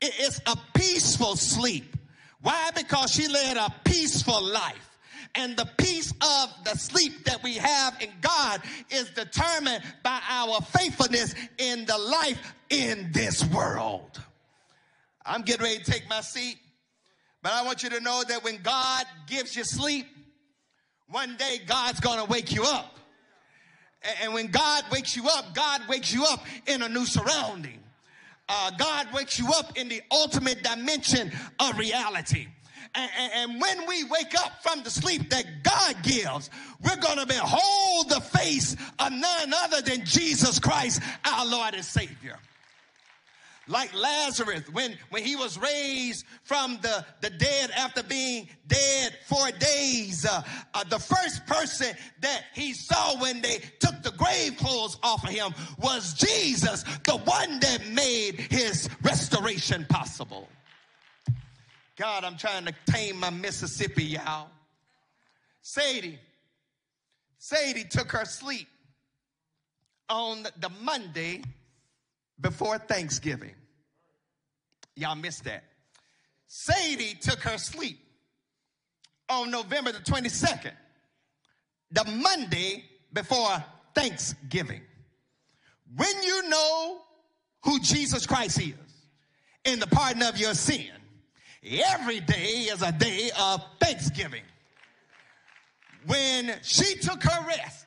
It's 0.00 0.40
a 0.46 0.56
peaceful 0.74 1.36
sleep. 1.36 1.96
Why? 2.42 2.70
Because 2.74 3.10
she 3.12 3.28
led 3.28 3.56
a 3.56 3.72
peaceful 3.84 4.42
life. 4.42 4.90
And 5.34 5.56
the 5.56 5.68
peace 5.78 6.12
of 6.12 6.54
the 6.64 6.78
sleep 6.78 7.24
that 7.24 7.42
we 7.42 7.54
have 7.54 8.00
in 8.00 8.10
God 8.20 8.62
is 8.90 9.10
determined 9.10 9.82
by 10.02 10.20
our 10.28 10.60
faithfulness 10.62 11.34
in 11.58 11.84
the 11.84 11.98
life 11.98 12.54
in 12.70 13.10
this 13.12 13.44
world. 13.46 14.20
I'm 15.24 15.42
getting 15.42 15.62
ready 15.64 15.78
to 15.78 15.90
take 15.90 16.08
my 16.08 16.20
seat, 16.20 16.56
but 17.42 17.52
I 17.52 17.64
want 17.64 17.82
you 17.82 17.90
to 17.90 18.00
know 18.00 18.22
that 18.28 18.44
when 18.44 18.62
God 18.62 19.04
gives 19.26 19.56
you 19.56 19.64
sleep, 19.64 20.06
One 21.08 21.36
day 21.36 21.60
God's 21.66 22.00
going 22.00 22.18
to 22.18 22.24
wake 22.24 22.52
you 22.52 22.64
up. 22.64 22.96
And 24.22 24.34
when 24.34 24.48
God 24.48 24.84
wakes 24.92 25.16
you 25.16 25.28
up, 25.28 25.54
God 25.54 25.82
wakes 25.88 26.12
you 26.12 26.24
up 26.24 26.44
in 26.66 26.82
a 26.82 26.88
new 26.88 27.06
surrounding. 27.06 27.80
Uh, 28.48 28.70
God 28.78 29.08
wakes 29.12 29.38
you 29.38 29.48
up 29.52 29.76
in 29.76 29.88
the 29.88 30.02
ultimate 30.10 30.62
dimension 30.62 31.32
of 31.58 31.78
reality. 31.78 32.46
And, 32.94 33.10
and, 33.18 33.32
and, 33.34 33.60
when 33.60 33.86
we 33.86 34.04
wake 34.04 34.34
up 34.38 34.62
from 34.62 34.82
the 34.82 34.90
sleep 34.90 35.28
that 35.30 35.44
God 35.62 35.96
gives, 36.02 36.48
we're 36.82 36.96
going 36.96 37.18
to 37.18 37.26
behold 37.26 38.08
the 38.08 38.20
face 38.20 38.74
of 38.98 39.12
none 39.12 39.52
other 39.52 39.82
than 39.82 40.04
Jesus 40.04 40.58
Christ, 40.58 41.02
our 41.24 41.44
Lord 41.44 41.74
and 41.74 41.84
Savior 41.84 42.38
like 43.68 43.92
Lazarus 43.94 44.62
when, 44.72 44.96
when 45.10 45.24
he 45.24 45.36
was 45.36 45.58
raised 45.58 46.24
from 46.44 46.78
the, 46.82 47.04
the 47.20 47.30
dead 47.30 47.70
after 47.72 48.02
being 48.02 48.48
dead 48.66 49.16
for 49.26 49.50
days. 49.58 50.24
Uh, 50.24 50.42
uh, 50.74 50.84
the 50.84 50.98
first 50.98 51.46
person 51.46 51.94
that 52.20 52.44
he 52.54 52.72
saw 52.72 53.20
when 53.20 53.40
they 53.40 53.58
took 53.80 54.02
the 54.02 54.12
grave 54.12 54.56
clothes 54.56 54.98
off 55.02 55.24
of 55.24 55.30
him 55.30 55.52
was 55.78 56.14
Jesus, 56.14 56.84
the 57.04 57.16
one 57.24 57.58
that 57.60 57.86
made 57.88 58.40
his 58.50 58.88
restoration 59.02 59.84
possible. 59.88 60.48
God, 61.96 62.24
I'm 62.24 62.36
trying 62.36 62.66
to 62.66 62.74
tame 62.86 63.18
my 63.18 63.30
Mississippi, 63.30 64.04
y'all. 64.04 64.48
Sadie, 65.62 66.18
Sadie 67.38 67.84
took 67.84 68.12
her 68.12 68.24
sleep 68.24 68.68
on 70.08 70.44
the 70.60 70.68
Monday 70.80 71.42
before 72.40 72.78
Thanksgiving. 72.78 73.54
Y'all 74.94 75.14
missed 75.14 75.44
that. 75.44 75.64
Sadie 76.46 77.14
took 77.20 77.40
her 77.40 77.58
sleep 77.58 77.98
on 79.28 79.50
November 79.50 79.92
the 79.92 79.98
22nd, 79.98 80.72
the 81.90 82.04
Monday 82.04 82.84
before 83.12 83.64
Thanksgiving. 83.94 84.82
When 85.96 86.22
you 86.22 86.48
know 86.48 87.00
who 87.62 87.80
Jesus 87.80 88.26
Christ 88.26 88.60
is 88.60 88.74
in 89.64 89.80
the 89.80 89.86
pardon 89.86 90.22
of 90.22 90.38
your 90.38 90.54
sin, 90.54 90.86
every 91.88 92.20
day 92.20 92.68
is 92.70 92.82
a 92.82 92.92
day 92.92 93.30
of 93.38 93.62
Thanksgiving. 93.80 94.42
When 96.06 96.54
she 96.62 96.96
took 96.98 97.22
her 97.24 97.46
rest, 97.46 97.85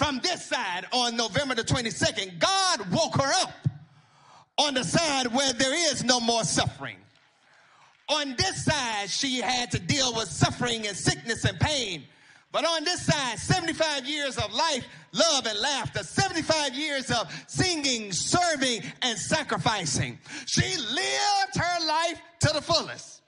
from 0.00 0.18
this 0.20 0.46
side 0.46 0.86
on 0.92 1.14
November 1.14 1.54
the 1.54 1.62
22nd, 1.62 2.38
God 2.38 2.90
woke 2.90 3.20
her 3.20 3.30
up 3.42 3.52
on 4.56 4.72
the 4.72 4.82
side 4.82 5.26
where 5.26 5.52
there 5.52 5.74
is 5.92 6.02
no 6.02 6.18
more 6.18 6.42
suffering. 6.42 6.96
On 8.08 8.34
this 8.38 8.64
side, 8.64 9.10
she 9.10 9.42
had 9.42 9.70
to 9.72 9.78
deal 9.78 10.14
with 10.16 10.26
suffering 10.26 10.86
and 10.86 10.96
sickness 10.96 11.44
and 11.44 11.60
pain. 11.60 12.04
But 12.50 12.64
on 12.64 12.82
this 12.82 13.04
side, 13.04 13.38
75 13.38 14.06
years 14.06 14.38
of 14.38 14.50
life, 14.54 14.86
love, 15.12 15.44
and 15.44 15.60
laughter, 15.60 16.02
75 16.02 16.74
years 16.74 17.10
of 17.10 17.30
singing, 17.46 18.10
serving, 18.10 18.82
and 19.02 19.18
sacrificing. 19.18 20.18
She 20.46 20.78
lived 20.78 21.56
her 21.56 21.86
life 21.86 22.22
to 22.40 22.54
the 22.54 22.62
fullest 22.62 23.19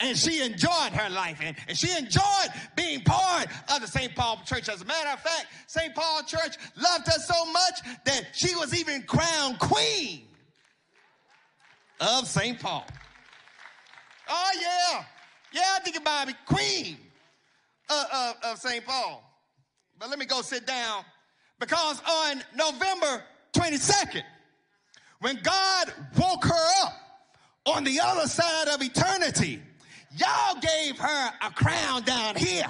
and 0.00 0.16
she 0.16 0.42
enjoyed 0.42 0.92
her 0.92 1.08
life 1.10 1.38
and, 1.42 1.56
and 1.68 1.76
she 1.76 1.90
enjoyed 1.96 2.48
being 2.76 3.00
part 3.02 3.46
of 3.74 3.80
the 3.80 3.86
St. 3.86 4.14
Paul 4.14 4.40
Church. 4.44 4.68
As 4.68 4.82
a 4.82 4.84
matter 4.84 5.08
of 5.08 5.20
fact, 5.20 5.46
St. 5.66 5.94
Paul 5.94 6.22
Church 6.24 6.56
loved 6.76 7.06
her 7.06 7.18
so 7.18 7.46
much 7.46 7.80
that 8.04 8.28
she 8.32 8.54
was 8.56 8.78
even 8.78 9.02
crowned 9.02 9.58
queen 9.58 10.22
of 12.00 12.26
St. 12.26 12.60
Paul. 12.60 12.86
Oh, 14.28 14.50
yeah. 14.60 15.04
Yeah, 15.52 15.62
I 15.76 15.80
think 15.80 15.96
about 15.96 16.28
it, 16.28 16.36
queen 16.44 16.98
of, 17.88 18.04
of, 18.12 18.34
of 18.44 18.58
St. 18.58 18.84
Paul. 18.84 19.22
But 19.98 20.10
let 20.10 20.18
me 20.18 20.26
go 20.26 20.42
sit 20.42 20.66
down 20.66 21.04
because 21.58 22.02
on 22.06 22.42
November 22.54 23.22
22nd, 23.54 24.22
when 25.20 25.40
God 25.42 25.92
woke 26.18 26.44
her 26.44 26.84
up 26.84 26.92
on 27.64 27.84
the 27.84 27.98
other 28.00 28.26
side 28.28 28.68
of 28.68 28.82
eternity, 28.82 29.62
Y'all 30.16 30.60
gave 30.60 30.98
her 30.98 31.32
a 31.42 31.50
crown 31.50 32.02
down 32.02 32.36
here. 32.36 32.66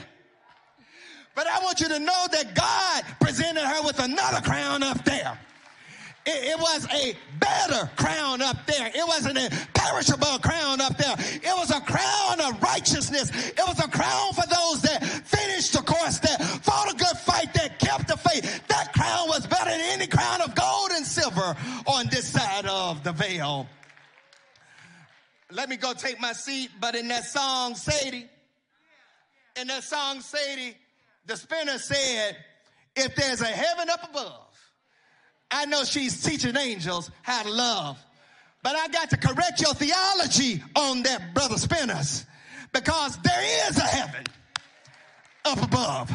But 1.34 1.46
I 1.46 1.62
want 1.62 1.80
you 1.80 1.88
to 1.88 1.98
know 1.98 2.26
that 2.32 2.54
God 2.54 3.04
presented 3.20 3.62
her 3.62 3.82
with 3.84 3.98
another 3.98 4.40
crown 4.40 4.82
up 4.82 5.04
there. 5.04 5.38
It, 6.24 6.58
it, 6.58 6.58
was 6.58 6.88
a 6.90 7.14
better 7.38 7.88
crown 7.96 8.42
up 8.42 8.56
there. 8.66 8.88
It 8.88 9.06
was 9.06 9.26
an 9.26 9.36
imperishable 9.36 10.38
crown 10.40 10.80
up 10.80 10.96
there. 10.96 11.14
It 11.18 11.56
was 11.56 11.70
a 11.70 11.80
crown 11.80 12.40
of 12.40 12.60
righteousness. 12.60 13.30
It 13.50 13.62
was 13.64 13.78
a 13.78 13.88
crown 13.88 14.32
for 14.32 14.46
those 14.48 14.82
that 14.82 15.04
finished 15.04 15.74
the 15.74 15.82
course, 15.82 16.18
that 16.20 16.42
fought 16.42 16.92
a 16.92 16.96
good 16.96 17.16
fight, 17.18 17.52
that 17.54 17.78
kept 17.78 18.08
the 18.08 18.16
faith. 18.16 18.66
That 18.68 18.92
crown 18.92 19.28
was 19.28 19.46
better 19.46 19.70
than 19.70 19.80
any 19.80 20.06
crown 20.08 20.40
of 20.40 20.54
gold 20.54 20.90
and 20.92 21.06
silver 21.06 21.54
on 21.86 22.06
this 22.10 22.26
side 22.28 22.66
of 22.66 23.04
the 23.04 23.12
veil 23.12 23.68
let 25.50 25.68
me 25.68 25.76
go 25.76 25.92
take 25.92 26.20
my 26.20 26.32
seat. 26.32 26.70
But 26.80 26.94
in 26.94 27.08
that 27.08 27.24
song, 27.24 27.74
Sadie, 27.74 28.26
in 29.60 29.66
that 29.68 29.84
song, 29.84 30.20
Sadie, 30.20 30.76
the 31.26 31.36
spinner 31.36 31.78
said, 31.78 32.36
if 32.94 33.14
there's 33.14 33.40
a 33.40 33.46
heaven 33.46 33.90
up 33.90 34.08
above, 34.10 34.42
I 35.50 35.66
know 35.66 35.84
she's 35.84 36.22
teaching 36.22 36.56
angels 36.56 37.10
how 37.22 37.42
to 37.42 37.50
love. 37.50 37.98
But 38.62 38.74
I 38.76 38.88
got 38.88 39.10
to 39.10 39.16
correct 39.16 39.60
your 39.60 39.74
theology 39.74 40.62
on 40.74 41.02
that, 41.04 41.34
Brother 41.34 41.56
Spinners, 41.56 42.26
because 42.72 43.16
there 43.18 43.68
is 43.68 43.78
a 43.78 43.82
heaven 43.82 44.24
up 45.44 45.62
above. 45.62 46.10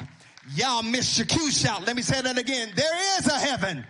Y'all 0.54 0.84
missed 0.84 1.18
your 1.18 1.28
cue 1.28 1.50
shout. 1.52 1.86
Let 1.86 1.96
me 1.96 2.02
say 2.02 2.22
that 2.22 2.38
again. 2.38 2.72
There 2.76 3.20
is 3.20 3.28
a 3.28 3.40
heaven 3.40 3.86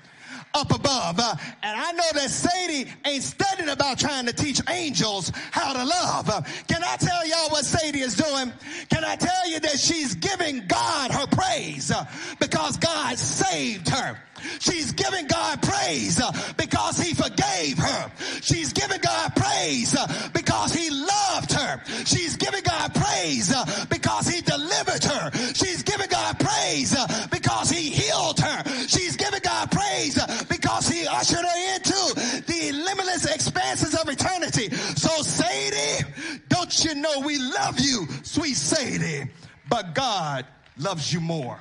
up 0.54 0.72
above. 0.72 1.20
Uh, 1.20 1.36
and 1.64 1.80
I 1.80 1.92
know 1.94 2.10
that 2.14 2.30
Sadie 2.30 2.90
ain't 3.06 3.24
studying 3.24 3.70
about 3.70 4.00
trying 4.00 4.26
to 4.26 4.34
teach 4.34 4.62
angels 4.70 5.32
how 5.52 5.74
to 5.74 5.84
love. 5.84 6.30
Uh, 6.30 6.42
can 6.68 6.84
I 6.84 6.98
tell 6.98 7.26
y'all 7.28 7.50
what 7.50 7.66
Sadie 7.66 8.02
is 8.02 8.16
doing? 8.16 8.52
Can 8.90 9.04
I 9.04 9.16
tell 9.16 9.50
you 9.50 9.60
that 9.62 9.80
she's 9.80 10.16
giving 10.16 10.66
God 10.68 11.12
her 11.12 11.28
praise 11.28 11.92
uh, 11.92 12.06
because 12.40 12.78
God 12.78 13.18
saved 13.18 13.90
her? 13.90 14.18
She's 14.60 14.92
giving 14.92 15.28
God 15.28 15.62
praise 15.62 16.20
uh, 16.20 16.32
because 16.58 16.98
he 17.00 17.14
forgave 17.14 17.78
her. 17.78 18.12
She's 18.42 18.74
giving 18.74 19.00
God 19.00 19.36
praise 19.36 19.96
uh, 19.96 20.08
because 20.34 20.74
he 20.74 20.90
loved 20.90 21.54
her. 21.54 21.82
She's 22.06 22.38
giving 22.38 22.64
God 22.64 22.94
praise 22.94 23.54
uh, 23.54 23.86
because 23.90 24.28
he 24.28 24.42
delivered 24.42 25.04
her. 25.04 25.32
She's 25.54 25.84
giving 25.84 26.10
God 26.10 26.40
praise 26.40 26.96
because 27.30 27.70
he 27.70 27.90
healed 27.90 28.40
her. 28.40 28.64
She's 28.88 29.16
giving 29.16 29.42
God 29.44 29.51
ushered 31.22 31.46
her 31.46 31.76
into 31.76 32.44
the 32.48 32.72
limitless 32.72 33.26
expanses 33.26 33.94
of 33.94 34.10
eternity. 34.10 34.74
So 34.96 35.22
Sadie, 35.22 36.04
don't 36.50 36.84
you 36.84 36.96
know 36.96 37.20
we 37.20 37.38
love 37.38 37.80
you, 37.80 38.08
sweet 38.24 38.56
Sadie, 38.56 39.30
but 39.70 39.94
God 39.94 40.48
loves 40.78 41.14
you 41.14 41.22
more. 41.22 41.60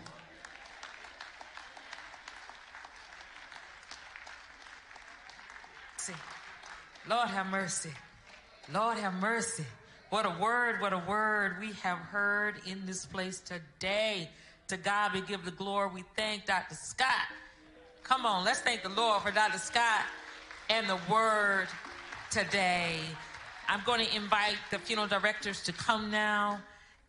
Lord 7.09 7.29
have 7.29 7.47
mercy. 7.47 7.91
Lord 8.73 8.97
have 8.99 9.15
mercy. 9.15 9.65
What 10.11 10.27
a 10.27 10.37
word, 10.41 10.81
what 10.81 10.93
a 10.93 11.03
word 11.09 11.57
we 11.61 11.73
have 11.83 11.99
heard 11.99 12.61
in 12.67 12.87
this 12.87 13.05
place 13.05 13.41
today. 13.41 14.31
To 14.69 14.77
God 14.77 15.13
we 15.13 15.21
give 15.23 15.45
the 15.45 15.51
glory. 15.51 15.91
We 15.93 16.05
thank 16.17 16.47
Dr. 16.47 16.77
Scott. 16.77 17.27
Come 18.11 18.27
on, 18.27 18.45
let's 18.45 18.59
thank 18.59 18.83
the 18.83 18.89
Lord 18.89 19.23
for 19.23 19.31
Dr. 19.31 19.59
Scott 19.59 20.03
and 20.69 20.89
the 20.89 20.99
word 21.09 21.69
today. 22.29 22.99
I'm 23.69 23.83
going 23.87 24.05
to 24.05 24.17
invite 24.17 24.57
the 24.73 24.81
funeral 24.81 25.07
directors 25.07 25.63
to 25.63 25.73
come 25.73 26.11
now, 26.11 26.59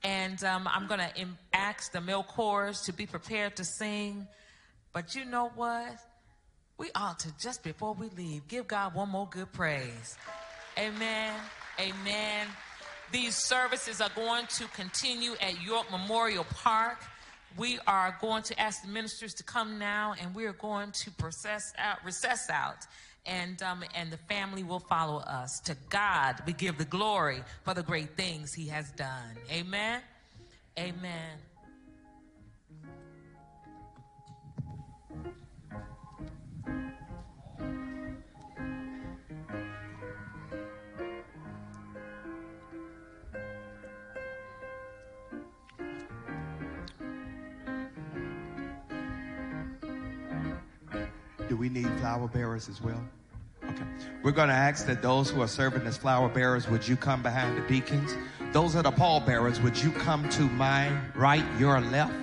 and 0.03 0.43
um, 0.43 0.69
I'm 0.71 0.85
going 0.85 0.99
to 0.99 1.27
ask 1.53 1.91
the 1.91 2.01
male 2.01 2.21
chorus 2.21 2.81
to 2.81 2.93
be 2.93 3.07
prepared 3.07 3.55
to 3.55 3.65
sing. 3.65 4.27
But 4.93 5.15
you 5.15 5.25
know 5.25 5.51
what? 5.55 5.97
we 6.81 6.89
ought 6.95 7.19
to, 7.19 7.29
just 7.39 7.63
before 7.63 7.93
we 7.93 8.09
leave, 8.17 8.47
give 8.47 8.67
God 8.67 8.95
one 8.95 9.09
more 9.09 9.27
good 9.29 9.51
praise. 9.53 10.17
Amen. 10.79 11.33
Amen. 11.79 12.47
These 13.11 13.35
services 13.35 14.01
are 14.01 14.09
going 14.15 14.47
to 14.57 14.65
continue 14.69 15.33
at 15.41 15.61
York 15.61 15.91
Memorial 15.91 16.43
Park. 16.43 16.97
We 17.57 17.79
are 17.85 18.17
going 18.21 18.43
to 18.43 18.59
ask 18.59 18.81
the 18.81 18.87
ministers 18.87 19.33
to 19.35 19.43
come 19.43 19.77
now, 19.77 20.15
and 20.21 20.33
we 20.33 20.45
are 20.45 20.53
going 20.53 20.91
to 20.91 21.11
process 21.11 21.73
out, 21.77 22.03
recess 22.05 22.49
out, 22.49 22.85
and 23.25 23.61
um, 23.61 23.83
and 23.93 24.11
the 24.11 24.17
family 24.17 24.63
will 24.63 24.79
follow 24.79 25.19
us. 25.19 25.59
To 25.61 25.75
God, 25.89 26.41
we 26.45 26.53
give 26.53 26.77
the 26.77 26.85
glory 26.85 27.43
for 27.63 27.73
the 27.73 27.83
great 27.83 28.15
things 28.15 28.53
He 28.53 28.67
has 28.67 28.91
done. 28.91 29.35
Amen. 29.51 30.01
Amen. 30.77 31.37
Do 51.51 51.57
we 51.57 51.67
need 51.67 51.89
flower 51.99 52.29
bearers 52.29 52.69
as 52.69 52.81
well? 52.81 53.03
Okay. 53.61 53.83
We're 54.23 54.31
going 54.31 54.47
to 54.47 54.55
ask 54.55 54.85
that 54.85 55.01
those 55.01 55.29
who 55.29 55.41
are 55.41 55.49
serving 55.49 55.85
as 55.85 55.97
flower 55.97 56.29
bearers, 56.29 56.69
would 56.69 56.87
you 56.87 56.95
come 56.95 57.21
behind 57.21 57.57
the 57.57 57.67
deacons? 57.67 58.15
Those 58.53 58.73
that 58.75 58.85
are 58.85 58.91
pall 58.93 59.19
bearers, 59.19 59.59
would 59.59 59.77
you 59.77 59.91
come 59.91 60.29
to 60.29 60.43
my 60.43 60.97
right, 61.13 61.43
your 61.59 61.81
left? 61.81 62.13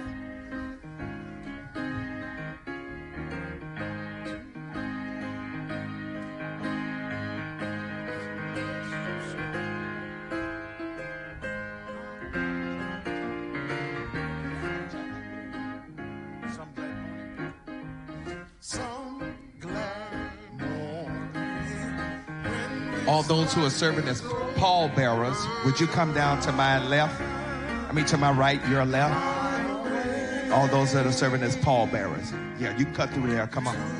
Those 23.48 23.54
who 23.54 23.64
are 23.64 23.70
serving 23.70 24.06
as 24.08 24.20
pallbearers, 24.56 25.64
would 25.64 25.80
you 25.80 25.86
come 25.86 26.12
down 26.12 26.38
to 26.42 26.52
my 26.52 26.86
left? 26.86 27.18
I 27.18 27.92
mean, 27.94 28.04
to 28.06 28.18
my 28.18 28.30
right, 28.30 28.60
your 28.68 28.84
left. 28.84 30.52
All 30.52 30.68
those 30.68 30.92
that 30.92 31.06
are 31.06 31.12
serving 31.12 31.42
as 31.42 31.56
pallbearers. 31.56 32.34
Yeah, 32.58 32.76
you 32.76 32.84
cut 32.84 33.08
through 33.10 33.30
there. 33.30 33.46
Come 33.46 33.68
on. 33.68 33.97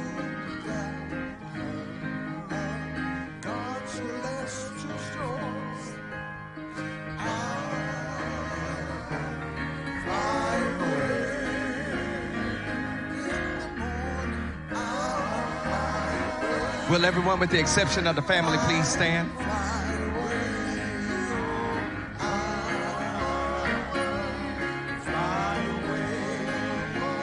Will 16.99 17.07
everyone, 17.07 17.39
with 17.39 17.51
the 17.51 17.61
exception 17.61 18.09
of 18.09 18.17
the 18.17 18.23
family, 18.23 18.59
please 18.63 18.89
stand? 18.89 19.31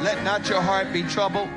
Let 0.01 0.23
not 0.23 0.47
your 0.47 0.61
heart 0.61 0.93
be 0.93 1.03
troubled. 1.03 1.49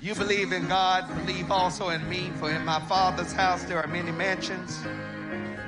You 0.00 0.14
believe 0.14 0.52
in 0.52 0.66
God, 0.68 1.06
believe 1.26 1.50
also 1.50 1.90
in 1.90 2.08
me, 2.08 2.30
for 2.36 2.50
in 2.50 2.64
my 2.64 2.80
Father's 2.80 3.34
house 3.34 3.62
there 3.64 3.76
are 3.76 3.88
many 3.88 4.10
mansions. 4.10 4.82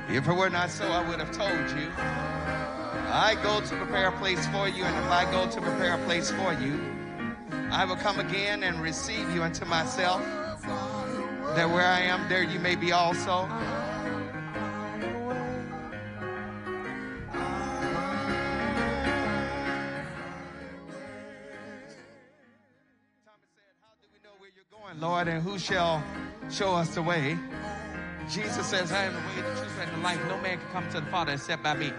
If 0.08 0.26
it 0.26 0.32
were 0.32 0.48
not 0.48 0.70
so, 0.70 0.86
I 0.86 1.06
would 1.06 1.18
have 1.18 1.30
told 1.30 1.78
you. 1.78 1.90
I 1.98 3.36
go 3.42 3.60
to 3.60 3.76
prepare 3.76 4.08
a 4.08 4.12
place 4.12 4.46
for 4.46 4.66
you, 4.66 4.82
and 4.82 4.96
if 4.96 5.10
I 5.10 5.30
go 5.30 5.46
to 5.46 5.60
prepare 5.60 5.92
a 5.92 6.04
place 6.06 6.30
for 6.30 6.54
you, 6.54 6.80
I 7.70 7.84
will 7.84 7.96
come 7.96 8.18
again 8.18 8.62
and 8.62 8.80
receive 8.80 9.30
you 9.34 9.42
unto 9.42 9.66
myself, 9.66 10.22
that 11.56 11.70
where 11.70 11.86
I 11.86 12.00
am, 12.00 12.28
there 12.28 12.42
you 12.42 12.58
may 12.58 12.76
be 12.76 12.92
also. 12.92 13.48
Thomas 13.48 13.80
said, 23.54 23.72
How 23.80 23.94
do 24.02 24.08
we 24.12 24.20
know 24.22 24.36
where 24.36 24.50
you're 24.54 24.66
going, 24.70 25.00
Lord, 25.00 25.28
and 25.28 25.42
who 25.42 25.58
shall 25.58 26.04
show 26.50 26.74
us 26.74 26.94
the 26.94 27.00
way? 27.00 27.38
Jesus 28.28 28.66
says, 28.66 28.92
I 28.92 29.04
am 29.04 29.14
the 29.14 29.20
way, 29.20 29.36
the 29.36 29.58
truth, 29.58 29.78
and 29.80 29.96
the 29.96 30.04
life. 30.04 30.20
No 30.28 30.36
man 30.42 30.58
can 30.58 30.68
come 30.72 30.90
to 30.90 31.00
the 31.00 31.06
Father 31.06 31.32
except 31.32 31.62
by 31.62 31.72
me. 31.72 31.90